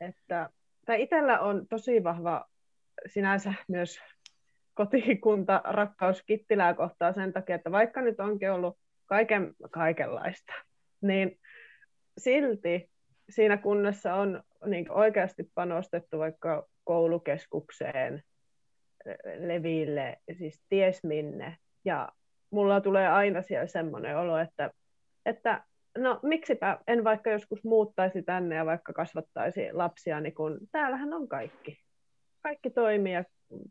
että 0.01 0.49
tai 0.85 1.01
itsellä 1.01 1.39
on 1.39 1.67
tosi 1.67 2.03
vahva 2.03 2.45
sinänsä 3.05 3.53
myös 3.67 3.99
kotikunta 4.73 5.61
rakkaus 5.65 6.23
Kittilää 6.23 6.73
kohtaa 6.73 7.13
sen 7.13 7.33
takia, 7.33 7.55
että 7.55 7.71
vaikka 7.71 8.01
nyt 8.01 8.19
onkin 8.19 8.51
ollut 8.51 8.77
kaiken, 9.05 9.53
kaikenlaista, 9.71 10.53
niin 11.01 11.39
silti 12.17 12.89
siinä 13.29 13.57
kunnassa 13.57 14.13
on 14.13 14.43
niin 14.65 14.91
oikeasti 14.91 15.51
panostettu 15.55 16.19
vaikka 16.19 16.67
koulukeskukseen, 16.83 18.23
leville, 19.39 20.17
siis 20.37 20.61
ties 20.69 21.03
minne. 21.03 21.57
Ja 21.85 22.09
mulla 22.51 22.81
tulee 22.81 23.07
aina 23.07 23.41
siellä 23.41 23.67
semmoinen 23.67 24.17
olo, 24.17 24.37
että, 24.37 24.71
että 25.25 25.63
no 25.97 26.19
miksipä 26.23 26.79
en 26.87 27.03
vaikka 27.03 27.29
joskus 27.29 27.63
muuttaisi 27.63 28.23
tänne 28.23 28.55
ja 28.55 28.65
vaikka 28.65 28.93
kasvattaisi 28.93 29.71
lapsia, 29.71 30.21
niin 30.21 30.35
kun 30.35 30.59
täällähän 30.71 31.13
on 31.13 31.27
kaikki. 31.27 31.79
Kaikki 32.43 32.69
toimii 32.69 33.13
ja 33.13 33.23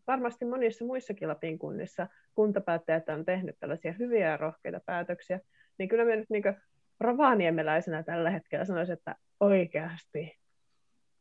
varmasti 0.06 0.44
monissa 0.44 0.84
muissakin 0.84 1.28
Lapin 1.28 1.58
kunnissa 1.58 2.06
kuntapäättäjät 2.34 3.08
on 3.08 3.24
tehnyt 3.24 3.56
tällaisia 3.60 3.92
hyviä 3.92 4.28
ja 4.30 4.36
rohkeita 4.36 4.80
päätöksiä, 4.86 5.40
niin 5.78 5.88
kyllä 5.88 6.04
me 6.04 6.16
nyt 6.16 6.30
niin 6.30 6.42
rovaniemeläisenä 7.00 8.02
tällä 8.02 8.30
hetkellä 8.30 8.64
sanoisin, 8.64 8.92
että 8.92 9.16
oikeasti 9.40 10.38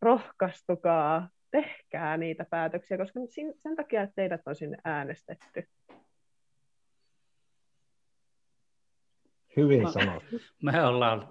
rohkaistukaa, 0.01 1.29
tehkää 1.51 2.17
niitä 2.17 2.45
päätöksiä, 2.49 2.97
koska 2.97 3.19
sen 3.63 3.75
takia, 3.75 4.01
että 4.01 4.15
teidät 4.15 4.41
on 4.45 4.55
sinne 4.55 4.77
äänestetty. 4.83 5.67
Hyvin 9.57 9.91
sanottu. 9.91 10.35
Me 10.63 10.83
ollaan 10.83 11.27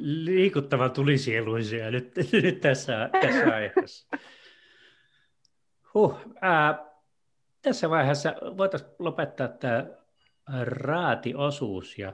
liikuttava 0.00 0.88
tulisieluisia 0.88 1.90
nyt, 1.90 2.14
nyt 2.42 2.60
tässä, 2.60 3.10
tässä 3.12 3.54
aiheessa. 3.54 4.16
Huh, 5.94 6.18
ää, 6.40 6.86
tässä 7.62 7.90
vaiheessa 7.90 8.34
voitaisiin 8.56 8.90
lopettaa 8.98 9.48
tämä 9.48 9.86
raatiosuus 10.64 11.98
ja 11.98 12.12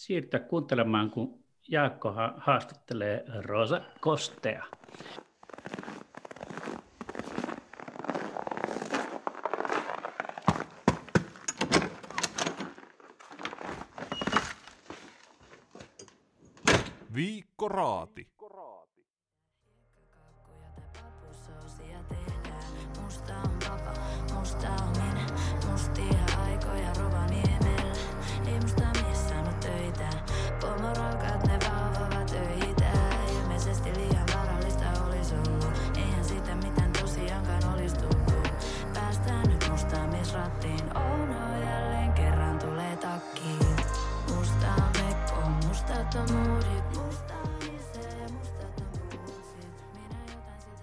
siirtyä 0.00 0.40
kuuntelemaan, 0.40 1.10
kun 1.10 1.44
Jaakko 1.68 2.14
haastattelee 2.36 3.24
Rosa 3.40 3.80
Kostea. 4.00 4.64
Viikkoraati. 17.14 18.39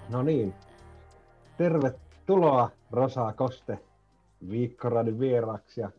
No 0.09 0.23
niin, 0.23 0.53
tervetuloa 1.57 2.69
Rosa 2.91 3.33
Koste 3.33 3.79
Viikkoradin 4.49 5.19
vieraaksi 5.19 5.81
ja 5.81 5.91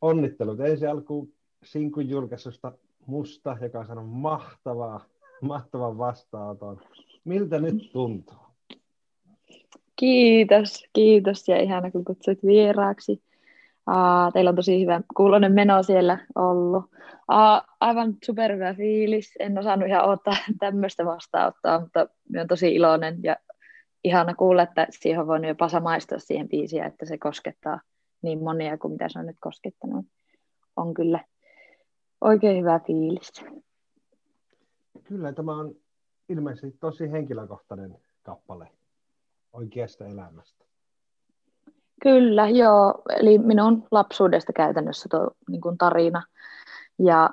onnittelut 0.00 0.60
ensi 0.60 0.86
alkuun 0.86 1.32
Sinkun 1.64 2.08
julkaisusta 2.08 2.72
Musta, 3.06 3.56
joka 3.60 3.78
on 3.78 3.86
saanut 3.86 4.10
mahtavaa, 4.10 5.04
mahtavan 5.42 5.98
vastaanoton. 5.98 6.80
Miltä 7.24 7.58
nyt 7.58 7.92
tuntuu? 7.92 8.38
Kiitos, 9.96 10.84
kiitos 10.92 11.48
ja 11.48 11.60
ihana 11.60 11.90
kun 11.90 12.04
kutsuit 12.04 12.42
vieraaksi. 12.44 13.22
Uh, 13.90 14.32
teillä 14.32 14.48
on 14.48 14.56
tosi 14.56 14.82
hyvä 14.82 15.00
kuulonen 15.16 15.52
meno 15.52 15.82
siellä 15.82 16.26
ollut. 16.34 16.84
Uh, 17.32 17.68
aivan 17.80 18.14
superhyvä 18.24 18.74
fiilis. 18.74 19.32
En 19.38 19.58
osannut 19.58 19.88
ihan 19.88 20.04
odottaa 20.04 20.36
tämmöistä 20.60 21.04
vastaanottoa, 21.04 21.80
mutta 21.80 22.06
olen 22.34 22.48
tosi 22.48 22.74
iloinen 22.74 23.18
ja 23.22 23.36
ihana 24.04 24.34
kuulla, 24.34 24.62
että 24.62 24.86
siihen 24.90 25.20
on 25.20 25.26
voinut 25.26 25.48
jopa 25.48 25.68
samaistua 25.68 26.18
siihen 26.18 26.48
biisiin, 26.48 26.84
että 26.84 27.06
se 27.06 27.18
koskettaa 27.18 27.80
niin 28.22 28.42
monia 28.42 28.78
kuin 28.78 28.92
mitä 28.92 29.08
se 29.08 29.18
on 29.18 29.26
nyt 29.26 29.36
koskettanut. 29.40 30.06
On 30.76 30.94
kyllä 30.94 31.24
oikein 32.20 32.60
hyvä 32.60 32.80
fiilis. 32.86 33.44
Kyllä, 35.04 35.32
tämä 35.32 35.56
on 35.56 35.74
ilmeisesti 36.28 36.78
tosi 36.80 37.10
henkilökohtainen 37.12 37.98
kappale 38.22 38.68
oikeasta 39.52 40.06
elämästä. 40.06 40.64
Kyllä, 42.02 42.48
joo. 42.48 43.02
Eli 43.20 43.38
minun 43.38 43.86
lapsuudesta 43.90 44.52
käytännössä 44.52 45.08
tuo 45.10 45.30
niin 45.48 45.60
kuin 45.60 45.78
tarina. 45.78 46.22
Ja 46.98 47.30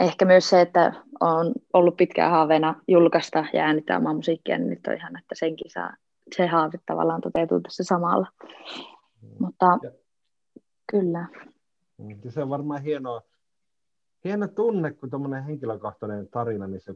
ehkä 0.00 0.24
myös 0.24 0.50
se, 0.50 0.60
että 0.60 0.92
on 1.20 1.52
ollut 1.72 1.96
pitkään 1.96 2.30
haaveena 2.30 2.80
julkaista 2.88 3.44
ja 3.52 3.64
äänittää 3.64 3.98
omaa 3.98 4.14
musiikkia, 4.14 4.58
niin 4.58 4.70
nyt 4.70 4.86
on 4.86 4.94
ihan, 4.94 5.18
että 5.18 5.34
senkin 5.34 5.70
saa, 5.70 5.96
se 6.36 6.46
haave 6.46 6.78
tavallaan 6.86 7.20
toteutuu 7.20 7.60
tässä 7.60 7.84
samalla. 7.84 8.26
Mm. 9.22 9.28
Mutta 9.38 9.78
ja. 9.82 9.90
kyllä. 10.92 11.28
Ja 12.24 12.30
se 12.30 12.42
on 12.42 12.48
varmaan 12.48 12.82
hienoa, 12.82 13.22
hieno 14.24 14.48
tunne, 14.48 14.92
kun 14.92 15.10
tuommoinen 15.10 15.44
henkilökohtainen 15.44 16.28
tarina, 16.28 16.66
niin 16.66 16.80
se 16.80 16.94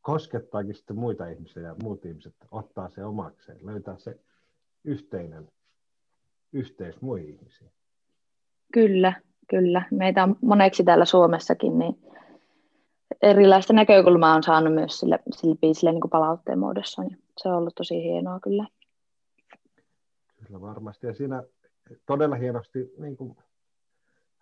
koskettaakin 0.00 0.74
sitten 0.74 0.98
muita 0.98 1.26
ihmisiä 1.26 1.62
ja 1.62 1.76
muut 1.82 2.04
ihmiset 2.04 2.34
ottaa 2.50 2.88
se 2.88 3.04
omakseen, 3.04 3.58
löytää 3.66 3.98
se 3.98 4.18
yhteinen 4.84 5.48
yhteys 6.52 7.00
muihin 7.00 7.28
ihmisiin. 7.28 7.70
Kyllä, 8.72 9.12
kyllä. 9.50 9.82
Meitä 9.90 10.22
on 10.22 10.36
moneksi 10.42 10.84
täällä 10.84 11.04
Suomessakin, 11.04 11.78
niin 11.78 11.98
erilaista 13.22 13.72
näkökulmaa 13.72 14.34
on 14.34 14.42
saanut 14.42 14.74
myös 14.74 15.00
sille, 15.00 15.18
sille 15.34 15.56
biisille 15.60 15.92
niin 15.92 16.00
kuin 16.00 16.10
palautteen 16.10 16.58
muodossa, 16.58 17.02
niin 17.02 17.18
se 17.38 17.48
on 17.48 17.54
ollut 17.54 17.74
tosi 17.74 18.02
hienoa 18.02 18.40
kyllä. 18.40 18.66
Kyllä 20.46 20.60
varmasti, 20.60 21.06
ja 21.06 21.14
siinä 21.14 21.42
todella 22.06 22.36
hienosti 22.36 22.94
niin 22.98 23.16
kuin 23.16 23.36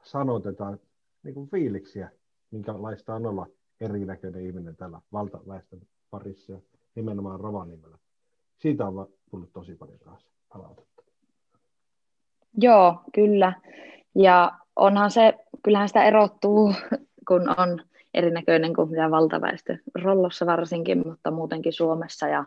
sanotetaan 0.02 0.80
niin 1.22 1.34
kuin 1.34 1.50
fiiliksiä, 1.50 2.10
minkälaista 2.50 3.14
on 3.14 3.26
olla 3.26 3.46
erinäköinen 3.80 4.46
ihminen 4.46 4.76
täällä 4.76 5.00
valtaväestön 5.12 5.80
parissa 6.10 6.52
ja 6.52 6.60
nimenomaan 6.94 7.40
Rovaniemellä. 7.40 7.98
Siitä 8.58 8.86
on 8.86 9.08
tullut 9.30 9.52
tosi 9.52 9.74
paljon 9.74 9.98
taas 9.98 10.26
palautetta. 10.48 10.89
Joo, 12.58 13.00
kyllä. 13.14 13.52
Ja 14.14 14.52
onhan 14.76 15.10
se, 15.10 15.34
kyllähän 15.64 15.88
sitä 15.88 16.04
erottuu, 16.04 16.74
kun 17.28 17.60
on 17.60 17.82
erinäköinen 18.14 18.74
kuin 18.74 18.90
mitä 18.90 19.10
valtaväestö 19.10 19.76
Rollossa 20.02 20.46
varsinkin, 20.46 21.02
mutta 21.08 21.30
muutenkin 21.30 21.72
Suomessa. 21.72 22.28
Ja 22.28 22.44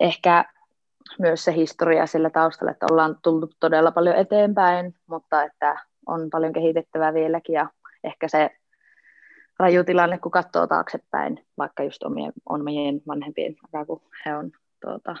ehkä 0.00 0.44
myös 1.18 1.44
se 1.44 1.54
historia 1.54 2.06
sillä 2.06 2.30
taustalla, 2.30 2.70
että 2.72 2.86
ollaan 2.90 3.18
tultu 3.22 3.50
todella 3.60 3.92
paljon 3.92 4.16
eteenpäin, 4.16 4.94
mutta 5.06 5.42
että 5.42 5.76
on 6.06 6.30
paljon 6.30 6.52
kehitettävää 6.52 7.14
vieläkin 7.14 7.54
ja 7.54 7.68
ehkä 8.04 8.28
se 8.28 8.50
raju 9.58 9.84
tilanne, 9.84 10.18
kun 10.18 10.32
katsoo 10.32 10.66
taaksepäin, 10.66 11.46
vaikka 11.58 11.82
just 11.82 12.02
omien, 12.02 12.32
omien 12.48 13.02
vanhempien 13.08 13.54
kun 13.86 14.02
he 14.26 14.36
on 14.36 14.50
tuota, 14.80 15.16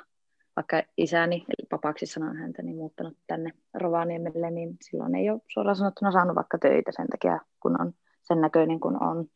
vaikka 0.56 0.82
isäni, 0.96 1.36
eli 1.36 1.66
papaksi 1.70 2.06
sanon 2.06 2.36
häntä, 2.36 2.62
niin 2.62 2.76
muuttanut 2.76 3.16
tänne 3.26 3.50
Rovaniemelle, 3.74 4.50
niin 4.50 4.76
silloin 4.80 5.14
ei 5.14 5.30
ole 5.30 5.40
suoraan 5.48 5.76
sanottuna 5.76 6.12
saanut 6.12 6.36
vaikka 6.36 6.58
töitä 6.58 6.92
sen 6.92 7.06
takia, 7.08 7.40
kun 7.60 7.80
on 7.80 7.92
sen 8.22 8.40
näköinen 8.40 8.80
kuin 8.80 9.02
on. 9.02 9.26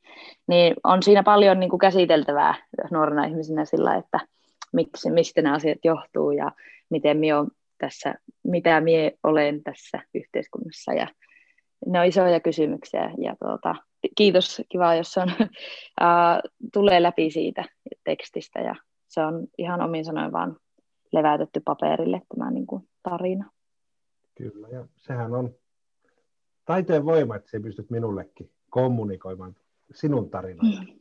Niin 0.49 0.75
on 0.85 1.03
siinä 1.03 1.23
paljon 1.23 1.61
niin 1.61 1.71
kuin 1.71 1.81
käsiteltävää 1.81 2.55
nuorena 2.91 3.25
ihmisenä 3.25 3.65
sillä, 3.65 3.95
että 3.95 4.21
miksi, 4.73 5.11
mistä 5.11 5.43
nämä 5.43 5.55
asiat 5.55 5.79
johtuu 5.85 6.31
ja 6.31 6.53
miten 6.91 7.17
minä 7.17 7.37
tässä, 7.79 8.15
mitä 8.45 8.81
minä 8.81 9.11
olen 9.23 9.63
tässä 9.63 10.01
yhteiskunnassa 10.15 10.93
ja 10.93 11.09
ne 11.87 12.01
on 12.01 12.07
isoja 12.07 12.41
kysymyksiä 12.41 13.11
ja 13.19 13.37
tuota, 13.45 13.75
kiitos, 14.17 14.63
kiva, 14.69 14.95
jos 14.95 15.19
on, 15.19 15.33
ää, 16.01 16.41
tulee 16.73 17.03
läpi 17.03 17.31
siitä 17.31 17.65
tekstistä 18.05 18.61
ja 18.61 18.75
se 19.09 19.21
on 19.21 19.47
ihan 19.59 19.81
omin 19.81 20.05
sanoin 20.05 20.33
vaan 20.33 20.57
leväytetty 21.13 21.61
paperille 21.65 22.23
tämä 22.29 22.51
niin 22.51 22.67
kuin 22.67 22.89
tarina. 23.03 23.51
Kyllä, 24.35 24.69
ja 24.69 24.87
sehän 24.97 25.35
on 25.35 25.55
taiteen 26.65 27.05
voima, 27.05 27.37
että 27.37 27.51
sä 27.51 27.61
pystyt 27.61 27.91
minullekin 27.91 28.51
kommunikoimaan 28.71 29.57
sinun 29.95 30.31
tarinaa 30.31 30.73
ja 30.73 30.81
mm. 30.81 31.01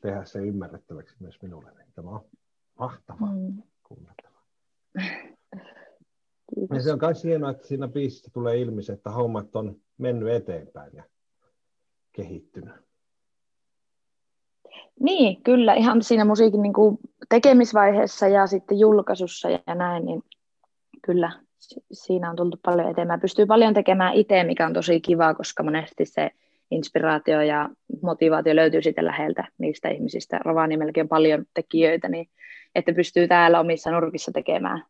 tehdä 0.00 0.24
se 0.24 0.38
ymmärrettäväksi 0.38 1.16
myös 1.20 1.42
minulle. 1.42 1.72
Tämä 1.94 2.10
on 2.10 2.24
mahtavaa 2.78 3.34
mm. 3.34 3.62
kuunneltavaa. 3.84 4.42
Ja 6.70 6.82
se 6.82 6.92
on 6.92 6.98
myös 7.02 7.24
hienoa, 7.24 7.50
että 7.50 7.66
siinä 7.66 7.88
biisissä 7.88 8.30
tulee 8.32 8.60
ilmi 8.60 8.82
se, 8.82 8.92
että 8.92 9.10
hommat 9.10 9.56
on 9.56 9.80
mennyt 9.98 10.28
eteenpäin 10.28 10.96
ja 10.96 11.04
kehittynyt. 12.12 12.74
Niin, 15.00 15.42
kyllä. 15.42 15.74
Ihan 15.74 16.02
siinä 16.02 16.24
musiikin 16.24 16.62
niin 16.62 16.72
kuin 16.72 16.98
tekemisvaiheessa 17.28 18.28
ja 18.28 18.46
sitten 18.46 18.78
julkaisussa 18.78 19.50
ja 19.50 19.74
näin, 19.74 20.04
niin 20.04 20.22
kyllä 21.02 21.32
siinä 21.92 22.30
on 22.30 22.36
tultu 22.36 22.58
paljon 22.62 22.90
eteenpäin. 22.90 23.20
Pystyy 23.20 23.46
paljon 23.46 23.74
tekemään 23.74 24.14
itse, 24.14 24.44
mikä 24.44 24.66
on 24.66 24.72
tosi 24.72 25.00
kiva, 25.00 25.34
koska 25.34 25.62
monesti 25.62 26.04
se 26.04 26.30
inspiraatio 26.70 27.40
ja 27.40 27.68
motivaatio 28.02 28.56
löytyy 28.56 28.82
siitä 28.82 29.04
läheltä 29.04 29.44
niistä 29.58 29.88
ihmisistä. 29.88 30.38
Rovaniemelläkin 30.44 31.02
on 31.02 31.08
paljon 31.08 31.44
tekijöitä, 31.54 32.08
niin 32.08 32.28
että 32.74 32.92
pystyy 32.92 33.28
täällä 33.28 33.60
omissa 33.60 33.90
nurkissa 33.90 34.32
tekemään 34.32 34.84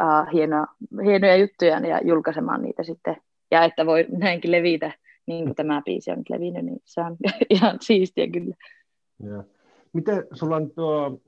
uh, 0.00 0.32
hienoja, 0.32 0.66
hienoja 1.04 1.36
juttuja 1.36 1.78
ja 1.78 2.00
julkaisemaan 2.04 2.62
niitä 2.62 2.82
sitten. 2.82 3.16
Ja 3.50 3.64
että 3.64 3.86
voi 3.86 4.06
näinkin 4.18 4.50
levitä 4.50 4.92
niin 5.26 5.44
kuin 5.44 5.54
tämä 5.54 5.82
biisi 5.84 6.10
on 6.10 6.18
nyt 6.18 6.30
levinnyt, 6.30 6.64
niin 6.64 6.80
se 6.84 7.00
on 7.00 7.16
ihan 7.50 7.78
siistiä 7.80 8.26
kyllä. 8.26 8.54
Ja. 9.24 9.44
Miten 9.92 10.26
sulla 10.32 10.56
on 10.56 10.70
tuo 10.70 11.20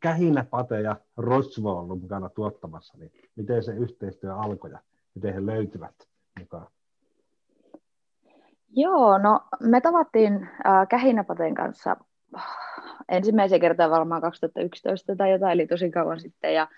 Kähinä 0.00 0.44
Pate 0.50 0.80
ja 0.80 0.96
Rosvo 1.16 1.70
ollut 1.70 2.00
mukana 2.00 2.28
tuottamassa, 2.28 2.98
niin 2.98 3.12
miten 3.36 3.62
se 3.62 3.72
yhteistyö 3.72 4.34
alkoi 4.34 4.70
ja 4.70 4.78
miten 5.14 5.34
he 5.34 5.46
löytyvät 5.46 5.94
mukaan? 6.40 6.66
Joo, 8.76 9.18
no 9.18 9.40
me 9.60 9.80
tavattiin 9.80 10.48
äh, 10.66 10.88
Kähinäpateen 10.88 11.54
kanssa 11.54 11.96
ensimmäisen 13.08 13.60
kertaa 13.60 13.90
varmaan 13.90 14.20
2011 14.20 15.16
tai 15.16 15.30
jotain, 15.30 15.52
eli 15.52 15.66
tosi 15.66 15.90
kauan 15.90 16.20
sitten, 16.20 16.54
ja 16.54 16.68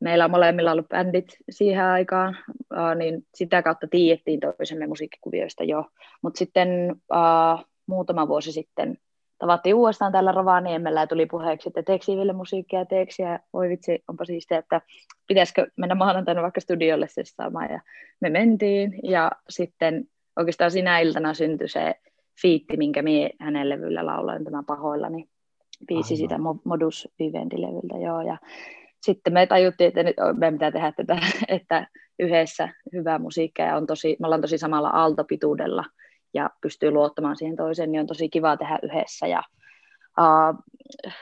meillä 0.00 0.24
on 0.24 0.30
molemmilla 0.30 0.72
ollut 0.72 0.88
bändit 0.88 1.36
siihen 1.50 1.84
aikaan, 1.84 2.36
äh, 2.78 2.96
niin 2.96 3.26
sitä 3.34 3.62
kautta 3.62 3.86
tiedettiin 3.90 4.40
toisemme 4.40 4.86
musiikkikuvioista 4.86 5.64
jo, 5.64 5.86
mutta 6.22 6.38
sitten 6.38 6.68
äh, 7.14 7.64
muutama 7.86 8.28
vuosi 8.28 8.52
sitten 8.52 8.98
tavattiin 9.38 9.74
uudestaan 9.74 10.12
täällä 10.12 10.32
Rovaniemellä 10.32 11.00
ja 11.00 11.06
tuli 11.06 11.26
puheeksi, 11.26 11.68
että 11.68 11.82
teeksi 11.82 12.16
vielä 12.16 12.32
musiikkia 12.32 12.84
teeksi 12.84 13.22
ja 13.22 13.38
voi 13.52 13.68
vitsi, 13.68 14.04
onpa 14.08 14.24
siistiä, 14.24 14.58
että 14.58 14.80
pitäisikö 15.26 15.66
mennä 15.76 15.94
maanantaina 15.94 16.42
vaikka 16.42 16.60
studiolle 16.60 17.06
saamaan 17.24 17.70
ja 17.70 17.80
me 18.20 18.30
mentiin 18.30 18.94
ja 19.02 19.30
sitten 19.48 20.04
oikeastaan 20.36 20.70
sinä 20.70 20.98
iltana 20.98 21.34
syntyi 21.34 21.68
se 21.68 21.94
fiitti, 22.42 22.76
minkä 22.76 23.02
minä 23.02 23.30
hänen 23.40 23.68
levyllä 23.68 24.06
lauloin, 24.06 24.44
tämä 24.44 24.62
pahoillani. 24.66 25.28
Biisi 25.88 26.16
sitä 26.16 26.38
Modus 26.64 27.08
Vivendi-levyltä, 27.18 27.98
joo, 28.04 28.22
ja 28.22 28.36
sitten 29.02 29.32
me 29.32 29.46
tajuttiin, 29.46 29.88
että 29.88 30.02
nyt 30.02 30.16
meidän 30.36 30.54
pitää 30.54 30.70
tehdä 30.70 30.92
tätä, 30.92 31.18
että 31.48 31.86
yhdessä 32.18 32.68
hyvää 32.92 33.18
musiikkia. 33.18 33.66
Ja 33.66 33.76
on 33.76 33.86
tosi, 33.86 34.16
me 34.20 34.26
ollaan 34.26 34.40
tosi 34.40 34.58
samalla 34.58 34.88
aaltopituudella 34.88 35.84
ja 36.34 36.50
pystyy 36.60 36.90
luottamaan 36.90 37.36
siihen 37.36 37.56
toiseen, 37.56 37.92
niin 37.92 38.00
on 38.00 38.06
tosi 38.06 38.28
kiva 38.28 38.56
tehdä 38.56 38.78
yhdessä 38.82 39.26
ja 39.26 39.42
uh, 40.20 40.64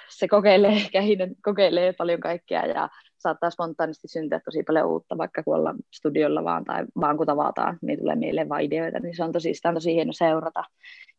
se 0.09 0.29
kokeilee, 0.29 0.77
kähinen 0.93 1.35
kokeilee 1.43 1.93
paljon 1.93 2.21
kaikkea 2.21 2.67
ja 2.67 2.89
saattaa 3.19 3.51
spontaanisti 3.51 4.09
syntyä 4.09 4.41
tosi 4.45 4.63
paljon 4.63 4.89
uutta, 4.89 5.19
vaikka 5.19 5.43
kun 5.43 5.55
ollaan 5.55 5.77
studiolla 5.91 6.45
vaan 6.45 6.65
tai 6.65 6.85
vaan 7.01 7.17
kun 7.17 7.27
tavataan, 7.27 7.79
niin 7.83 7.99
tulee 7.99 8.17
mieleen 8.17 8.49
vaan 8.49 8.63
ideoita, 8.63 8.99
niin 8.99 9.17
se 9.17 9.25
on 9.25 9.33
tosi, 9.33 9.55
sitä 9.55 9.69
on 9.69 9.75
tosi 9.75 9.95
hieno 9.95 10.13
seurata. 10.13 10.65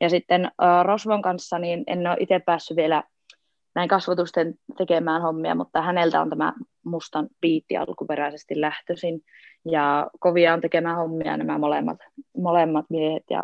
Ja 0.02 0.10
sitten 0.10 0.46
uh, 0.46 0.86
Rosvon 0.86 1.22
kanssa, 1.22 1.60
niin 1.60 1.84
en 1.88 2.08
ole 2.08 2.18
itse 2.20 2.40
päässyt 2.40 2.78
vielä 2.78 3.04
näin 3.76 3.90
kasvatusten 3.90 4.56
tekemään 4.78 5.22
hommia, 5.22 5.56
mutta 5.56 5.82
häneltä 5.82 6.22
on 6.22 6.30
tämä 6.30 6.54
mustan 6.86 7.28
biitti 7.42 7.78
alkuperäisesti 7.78 8.62
lähtöisin. 8.62 9.22
Ja 9.72 10.10
kovia 10.20 10.54
on 10.54 10.62
tekemään 10.62 10.96
hommia 10.96 11.38
nämä 11.38 11.58
molemmat, 11.58 11.98
molemmat 12.38 12.86
miehet. 12.90 13.24
Ja 13.30 13.44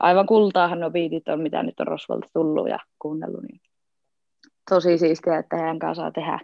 aivan 0.00 0.26
kultaahan 0.26 0.80
nuo 0.80 0.90
biitit 0.90 1.28
on, 1.28 1.40
mitä 1.40 1.62
nyt 1.62 1.80
on 1.80 1.86
Rosvolta 1.86 2.28
tullut 2.32 2.68
ja 2.68 2.78
kuunnellut. 2.98 3.42
Niin 3.42 3.60
tosi 4.70 4.98
siistiä, 4.98 5.38
että 5.38 5.56
heidän 5.56 5.78
kanssa 5.78 6.02
saa 6.02 6.12
tehdä. 6.12 6.40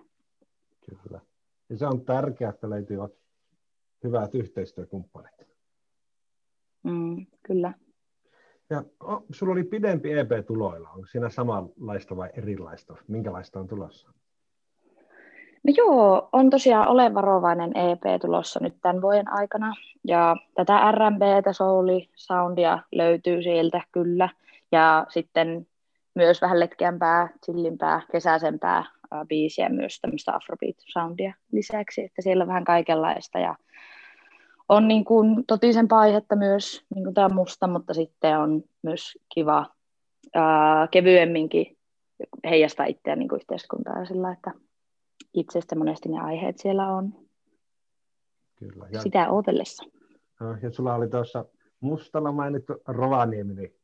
Kyllä. 0.86 1.20
Ja 1.68 1.78
se 1.78 1.86
on 1.86 2.05
tärkeää, 2.05 2.50
että 2.50 2.70
löytyy 2.70 2.98
hyvät 4.05 4.34
yhteistyökumppanit. 4.34 5.46
Mm, 6.82 7.26
kyllä. 7.42 7.72
Ja 8.70 8.84
oh, 9.00 9.24
sulla 9.32 9.52
oli 9.52 9.64
pidempi 9.64 10.12
EP 10.12 10.30
tuloilla. 10.46 10.90
Onko 10.90 11.07
siinä 11.07 11.28
samanlaista 11.28 12.16
vai 12.16 12.30
erilaista? 12.34 12.96
Minkälaista 13.09 13.61
on 13.61 13.66
tulossa? 13.66 14.11
No 15.64 15.72
joo, 15.76 16.28
on 16.32 16.50
tosiaan 16.50 16.88
Ole 16.88 17.14
varovainen 17.14 17.76
EP 17.76 18.20
tulossa 18.20 18.61
nyt 18.62 18.74
tämän 18.82 19.02
vuoden 19.02 19.32
aikana. 19.32 19.74
Ja 20.07 20.36
tätä 20.55 20.92
R&Btä, 20.92 21.52
souli, 21.52 22.11
soundia 22.14 22.78
löytyy 22.92 23.42
sieltä 23.42 23.80
kyllä. 23.92 24.28
Ja 24.72 25.07
sitten 25.09 25.66
myös 26.14 26.42
vähän 26.42 26.61
letkeämpää, 26.61 27.28
chillimpää, 27.44 28.00
kesäisempää 28.12 28.84
biisiä, 29.28 29.68
myös 29.68 30.00
tämmöistä 30.00 30.34
afrobeat-soundia 30.34 31.34
lisäksi, 31.52 32.05
että 32.05 32.22
siellä 32.22 32.42
on 32.42 32.48
vähän 32.48 32.64
kaikenlaista 32.64 33.38
ja 33.38 33.55
on 34.68 34.88
niin 34.88 35.05
kuin 35.05 35.44
totisen 35.46 35.86
aihetta 35.90 36.36
myös, 36.36 36.84
niin 36.94 37.05
kuin 37.05 37.14
tämä 37.14 37.28
musta, 37.28 37.66
mutta 37.66 37.94
sitten 37.94 38.38
on 38.38 38.62
myös 38.82 39.18
kiva 39.34 39.66
ää, 40.34 40.88
kevyemminkin 40.90 41.76
heijastaa 42.44 42.86
itseään 42.86 43.18
niin 43.18 43.28
kuin 43.28 43.40
yhteiskuntaa 43.40 44.05
sillä, 44.05 44.32
että 44.32 44.50
itsestä 45.34 45.76
monesti 45.76 46.09
ne 46.09 46.20
aiheet 46.20 46.59
siellä 46.59 46.88
on. 46.88 47.12
Kyllä. 48.57 48.86
Ja, 48.92 49.00
Sitä 49.00 49.30
odotellessa. 49.30 49.84
No, 50.45 50.57
ja 50.62 50.70
sulla 50.70 50.95
oli 50.95 51.09
tuossa 51.09 51.45
mustalla 51.80 52.32
mainittu 52.32 52.82
Rovaniemi, 52.86 53.55
niin 53.55 53.74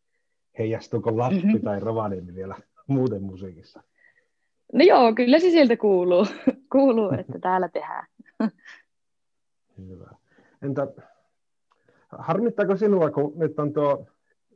heijastuuko 0.58 1.18
Lappi 1.18 1.42
mm-hmm. 1.42 1.60
tai 1.60 1.80
Rovaniemi 1.80 2.34
vielä 2.34 2.56
muuten 2.86 3.22
musiikissa? 3.22 3.82
No 4.72 4.84
joo, 4.84 5.14
kyllä 5.14 5.38
se 5.38 5.50
sieltä 5.50 5.76
kuuluu, 5.76 6.26
kuuluu 6.72 7.10
että 7.10 7.38
täällä 7.48 7.68
tehdään. 7.68 8.06
Hyvä. 9.78 10.10
Entä 10.62 10.88
harmittaako 12.08 12.76
sinua, 12.76 13.10
kun 13.10 13.32
nyt 13.36 13.58
on 13.58 13.72
tuo 13.72 14.06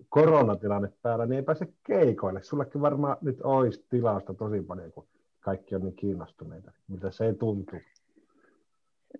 koronatilanne 0.08 0.92
päällä, 1.02 1.26
niin 1.26 1.36
ei 1.36 1.42
pääse 1.42 1.68
keikoille? 1.82 2.42
Sullekin 2.42 2.80
varmaan 2.80 3.16
nyt 3.20 3.42
olisi 3.42 3.86
tilausta 3.90 4.34
tosi 4.34 4.62
paljon, 4.62 4.92
kun 4.92 5.06
kaikki 5.40 5.74
on 5.74 5.82
niin 5.82 5.96
kiinnostuneita. 5.96 6.72
Mitä 6.88 7.10
se 7.10 7.26
ei 7.26 7.34
tuntu? 7.34 7.76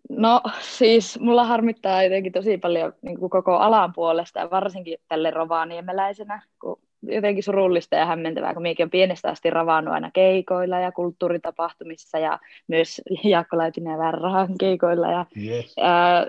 No 0.09 0.41
siis 0.61 1.21
mulla 1.21 1.45
harmittaa 1.45 2.03
jotenkin 2.03 2.33
tosi 2.33 2.59
paljon 2.59 2.93
niin 3.03 3.19
kuin 3.19 3.31
koko 3.31 3.53
alan 3.53 3.93
puolesta 3.93 4.39
ja 4.41 4.51
varsinkin 4.51 4.99
tälle 5.09 5.31
rovaniemeläisenä, 5.31 6.43
kun 6.61 6.81
jotenkin 7.03 7.43
surullista 7.43 7.97
ja 7.97 8.07
hämmentävää, 8.07 8.55
kun 8.55 8.63
minäkin 8.63 8.85
olen 8.85 8.91
pienestä 8.91 9.29
asti 9.29 9.51
ravannut 9.51 9.95
aina 9.95 10.11
keikoilla 10.11 10.79
ja 10.79 10.93
kulttuuritapahtumissa 10.93 12.19
ja 12.19 12.39
myös 12.69 13.03
Jaakko 13.25 13.57
Laitinen 13.57 13.93
ja 13.93 13.99
Värrahan 13.99 14.59
keikoilla 14.59 15.11
ja 15.11 15.27
yes. 15.45 15.75
ää, 15.81 16.27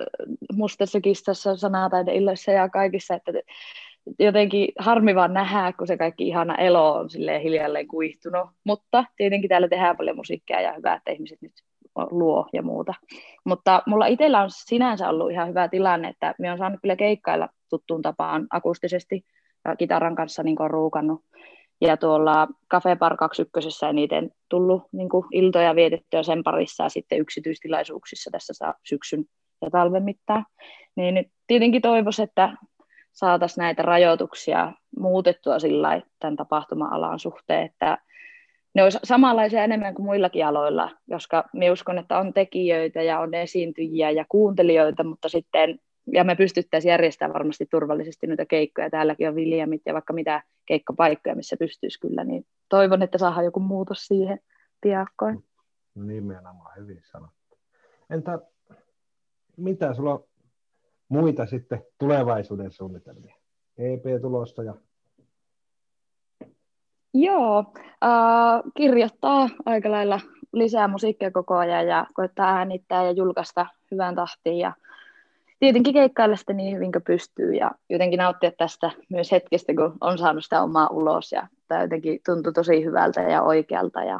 Mustassa 0.53 1.01
kistassa, 1.01 1.55
sanataideilloissa 1.55 2.51
ja 2.51 2.69
kaikissa, 2.69 3.15
että 3.15 3.31
jotenkin 4.19 4.67
harmi 4.79 5.15
vaan 5.15 5.33
nähdä, 5.33 5.73
kun 5.77 5.87
se 5.87 5.97
kaikki 5.97 6.27
ihana 6.27 6.55
elo 6.55 6.93
on 6.93 7.09
silleen 7.09 7.41
hiljalleen 7.41 7.87
kuihtunut, 7.87 8.49
mutta 8.63 9.05
tietenkin 9.15 9.49
täällä 9.49 9.67
tehdään 9.67 9.97
paljon 9.97 10.15
musiikkia 10.15 10.61
ja 10.61 10.73
hyvä, 10.73 10.93
että 10.93 11.11
ihmiset 11.11 11.41
nyt 11.41 11.53
luo 12.11 12.49
ja 12.53 12.63
muuta. 12.63 12.93
Mutta 13.45 13.83
mulla 13.85 14.05
itsellä 14.05 14.41
on 14.41 14.49
sinänsä 14.49 15.09
ollut 15.09 15.31
ihan 15.31 15.47
hyvä 15.47 15.67
tilanne, 15.67 16.07
että 16.07 16.35
minä 16.39 16.51
olen 16.51 16.57
saanut 16.57 16.79
kyllä 16.81 16.95
keikkailla 16.95 17.49
tuttuun 17.69 18.01
tapaan 18.01 18.47
akustisesti 18.49 19.25
kitaran 19.77 20.15
kanssa 20.15 20.43
niin 20.43 20.61
on 20.61 20.71
ruukannut. 20.71 21.21
Ja 21.81 21.97
tuolla 21.97 22.47
Cafe 22.71 22.95
Bar 22.95 23.17
21 23.17 23.85
eniten 23.85 24.31
tullut 24.49 24.83
niin 24.91 25.09
kuin 25.09 25.25
iltoja 25.31 25.75
vietettyä 25.75 26.23
sen 26.23 26.43
parissa 26.43 26.83
ja 26.83 26.89
sitten 26.89 27.19
yksityistilaisuuksissa 27.19 28.31
tässä 28.31 28.53
saa 28.53 28.73
syksyn 28.83 29.25
ja 29.61 29.69
talven 29.69 30.03
mittaan. 30.03 30.45
Niin 30.95 31.15
nyt 31.15 31.27
tietenkin 31.47 31.81
toivoisin, 31.81 32.23
että 32.23 32.57
saataisiin 33.11 33.61
näitä 33.61 33.81
rajoituksia 33.81 34.73
muutettua 34.99 35.59
sillä 35.59 36.01
tämän 36.19 36.35
tapahtuma-alan 36.35 37.19
suhteen, 37.19 37.65
että 37.65 37.97
ne 38.75 38.83
olisi 38.83 38.99
samanlaisia 39.03 39.63
enemmän 39.63 39.93
kuin 39.93 40.05
muillakin 40.05 40.45
aloilla, 40.45 40.91
koska 41.09 41.49
minä 41.53 41.71
uskon, 41.71 41.97
että 41.97 42.17
on 42.17 42.33
tekijöitä 42.33 43.01
ja 43.01 43.19
on 43.19 43.33
esiintyjiä 43.33 44.11
ja 44.11 44.25
kuuntelijoita, 44.29 45.03
mutta 45.03 45.29
sitten 45.29 45.79
ja 46.13 46.23
me 46.23 46.35
pystyttäisiin 46.35 46.89
järjestämään 46.89 47.33
varmasti 47.33 47.65
turvallisesti 47.71 48.27
noita 48.27 48.45
keikkoja. 48.45 48.89
Täälläkin 48.89 49.29
on 49.29 49.35
Viljamit 49.35 49.81
ja 49.85 49.93
vaikka 49.93 50.13
mitä 50.13 50.43
keikkapaikkoja, 50.65 51.35
missä 51.35 51.57
pystyisi 51.59 51.99
kyllä, 51.99 52.23
niin 52.23 52.45
toivon, 52.69 53.01
että 53.01 53.17
saadaan 53.17 53.45
joku 53.45 53.59
muutos 53.59 54.07
siihen 54.07 54.39
piakkoin. 54.81 55.43
Nimenomaan, 55.95 56.75
hyvin 56.77 57.01
sanottu. 57.11 57.57
Entä 58.09 58.39
mitä 59.57 59.93
sulla 59.93 60.13
on 60.13 60.23
muita 61.09 61.45
sitten 61.45 61.85
tulevaisuuden 61.97 62.71
suunnitelmia? 62.71 63.35
EP 63.77 64.03
tulosta 64.21 64.63
ja 64.63 64.75
Joo, 67.17 67.59
äh, 68.03 68.61
kirjoittaa 68.77 69.49
aika 69.65 69.91
lailla 69.91 70.19
lisää 70.53 70.87
musiikkia 70.87 71.31
koko 71.31 71.55
ajan 71.55 71.87
ja 71.87 72.05
koittaa 72.13 72.57
äänittää 72.57 73.05
ja 73.05 73.11
julkaista 73.11 73.65
hyvän 73.91 74.15
tahtiin 74.15 74.57
ja 74.57 74.73
tietenkin 75.59 75.93
keikkailla 75.93 76.35
sitä 76.35 76.53
niin 76.53 76.75
hyvin 76.75 76.91
kuin 76.91 77.03
pystyy 77.03 77.53
ja 77.53 77.71
jotenkin 77.89 78.17
nauttia 78.17 78.51
tästä 78.51 78.91
myös 79.09 79.31
hetkestä, 79.31 79.73
kun 79.75 79.97
on 80.01 80.17
saanut 80.17 80.43
sitä 80.43 80.61
omaa 80.61 80.87
ulos 80.87 81.31
ja 81.31 81.47
tämä 81.67 81.81
jotenkin 81.81 82.19
tuntuu 82.25 82.51
tosi 82.51 82.85
hyvältä 82.85 83.21
ja 83.21 83.41
oikealta 83.41 84.03
ja 84.03 84.19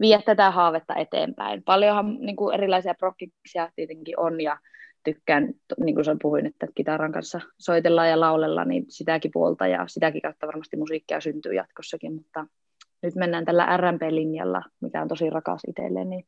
viedä 0.00 0.22
tätä 0.22 0.50
haavetta 0.50 0.94
eteenpäin. 0.94 1.62
Paljonhan 1.62 2.16
niin 2.20 2.36
kuin 2.36 2.54
erilaisia 2.54 2.94
prokkiksia 2.94 3.68
tietenkin 3.76 4.20
on 4.20 4.40
ja 4.40 4.58
tykkään, 5.04 5.54
niin 5.84 5.94
kuin 5.94 6.18
puhuin, 6.22 6.46
että 6.46 6.66
kitaran 6.74 7.12
kanssa 7.12 7.40
soitellaan 7.58 8.10
ja 8.10 8.20
laulella, 8.20 8.64
niin 8.64 8.84
sitäkin 8.88 9.30
puolta 9.34 9.66
ja 9.66 9.84
sitäkin 9.88 10.22
kautta 10.22 10.46
varmasti 10.46 10.76
musiikkia 10.76 11.20
syntyy 11.20 11.54
jatkossakin, 11.54 12.14
mutta 12.14 12.46
nyt 13.02 13.14
mennään 13.14 13.44
tällä 13.44 13.76
RMP-linjalla, 13.76 14.62
mikä 14.80 15.02
on 15.02 15.08
tosi 15.08 15.30
rakas 15.30 15.62
itselleen, 15.68 16.10
niin 16.10 16.26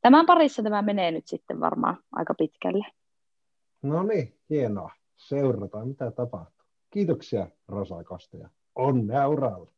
tämän 0.00 0.26
parissa 0.26 0.62
tämä 0.62 0.82
menee 0.82 1.10
nyt 1.10 1.26
sitten 1.26 1.60
varmaan 1.60 1.96
aika 2.12 2.34
pitkälle. 2.34 2.86
No 3.82 4.02
niin, 4.02 4.34
hienoa. 4.50 4.90
Seurataan, 5.16 5.88
mitä 5.88 6.10
tapahtuu. 6.10 6.64
kiitoksia 6.90 7.46
Rosa 7.68 8.04
Koste 8.04 8.38
ja 8.38 8.48
onnea 8.74 9.28
uralla. 9.28 9.70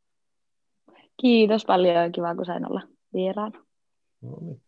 Kiitos 1.20 1.64
paljon 1.64 1.94
ja 1.94 2.10
kiva, 2.10 2.34
kun 2.34 2.46
sain 2.46 2.70
olla 2.70 2.82
vieraana. 3.12 3.64
No 4.22 4.38
niin. 4.40 4.62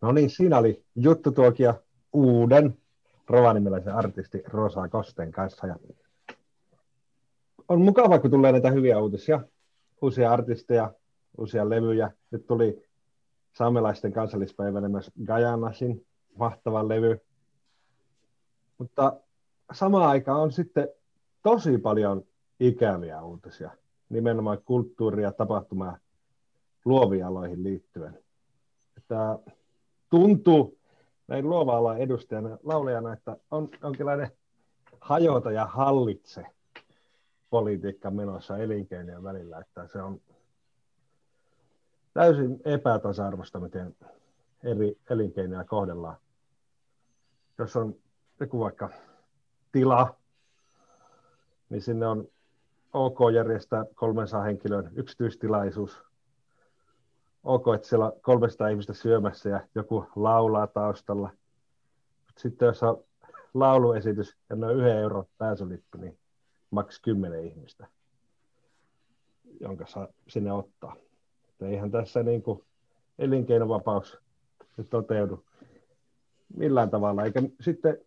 no 0.00 0.12
niin, 0.12 0.30
siinä 0.30 0.58
oli 0.58 0.84
juttu 0.96 1.32
tuokia 1.32 1.74
uuden 2.12 2.78
rovanimeläisen 3.28 3.94
artisti 3.94 4.42
Rosa 4.46 4.88
Kosten 4.88 5.32
kanssa. 5.32 5.66
Ja 5.66 5.76
on 7.68 7.80
mukava, 7.80 8.18
kun 8.18 8.30
tulee 8.30 8.52
näitä 8.52 8.70
hyviä 8.70 8.98
uutisia, 8.98 9.40
uusia 10.02 10.32
artisteja, 10.32 10.92
uusia 11.38 11.68
levyjä. 11.68 12.10
Nyt 12.30 12.46
tuli 12.46 12.82
saamelaisten 13.52 14.12
kansallispäivänä 14.12 14.88
myös 14.88 15.10
Gajanasin 15.24 16.06
mahtava 16.36 16.88
levy. 16.88 17.20
Mutta 18.78 19.20
samaan 19.72 20.08
aikaan 20.08 20.40
on 20.40 20.52
sitten 20.52 20.88
tosi 21.42 21.78
paljon 21.78 22.24
ikäviä 22.60 23.22
uutisia, 23.22 23.70
nimenomaan 24.08 24.58
kulttuuri- 24.64 25.22
ja 25.22 25.30
tapahtuma- 25.32 25.98
luoviin 26.84 27.26
aloihin 27.26 27.62
liittyen. 27.62 28.18
Että 28.96 29.38
tuntuu 30.10 30.78
näin 31.28 31.48
luova 31.48 31.96
edustajana, 31.96 32.58
laulajana, 32.62 33.12
että 33.12 33.36
on 33.50 33.68
jonkinlainen 33.82 34.30
hajota 35.00 35.52
ja 35.52 35.66
hallitse 35.66 36.46
politiikka 37.50 38.10
menossa 38.10 38.58
elinkeinojen 38.58 39.22
välillä, 39.22 39.58
että 39.58 39.86
se 39.86 40.02
on 40.02 40.20
täysin 42.14 42.60
epätasa-arvoista, 42.64 43.60
miten 43.60 43.96
eri 44.62 44.98
elinkeinoja 45.10 45.64
kohdellaan. 45.64 46.16
Jos 47.58 47.76
on 47.76 47.94
joku 48.40 48.60
vaikka 48.60 48.90
tila, 49.72 50.16
niin 51.70 51.82
sinne 51.82 52.06
on 52.06 52.28
OK 52.92 53.18
järjestää 53.34 53.84
300 53.94 54.42
henkilön 54.42 54.90
yksityistilaisuus. 54.94 56.05
OK, 57.46 57.74
että 57.74 57.88
siellä 57.88 58.06
on 58.06 58.12
300 58.22 58.68
ihmistä 58.68 58.92
syömässä 58.92 59.48
ja 59.48 59.60
joku 59.74 60.06
laulaa 60.16 60.66
taustalla. 60.66 61.30
Sitten 62.38 62.66
jos 62.66 62.82
on 62.82 63.04
lauluesitys 63.54 64.36
ja 64.50 64.56
noin 64.56 64.76
yhden 64.76 64.98
euron 64.98 65.24
pääsylippu, 65.38 65.98
niin 65.98 66.18
maks 66.70 67.00
10 67.00 67.44
ihmistä, 67.44 67.86
jonka 69.60 69.86
saa 69.86 70.08
sinne 70.28 70.52
ottaa. 70.52 70.96
Että 71.48 71.66
eihän 71.66 71.90
tässä 71.90 72.22
niin 72.22 72.42
kuin 72.42 72.64
elinkeinovapaus 73.18 74.18
toteudu 74.90 75.44
millään 76.56 76.90
tavalla. 76.90 77.24
Eikä 77.24 77.42
sitten 77.60 77.98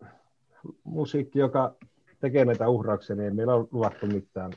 musiikki, 0.84 1.40
joka 1.40 1.76
tekee 2.20 2.46
näitä 2.46 2.70
uhrauksia, 2.70 3.16
niin 3.16 3.26
ei 3.26 3.32
meillä 3.32 3.54
ole 3.54 3.68
luvattu 3.72 4.08
mitään 4.08 4.52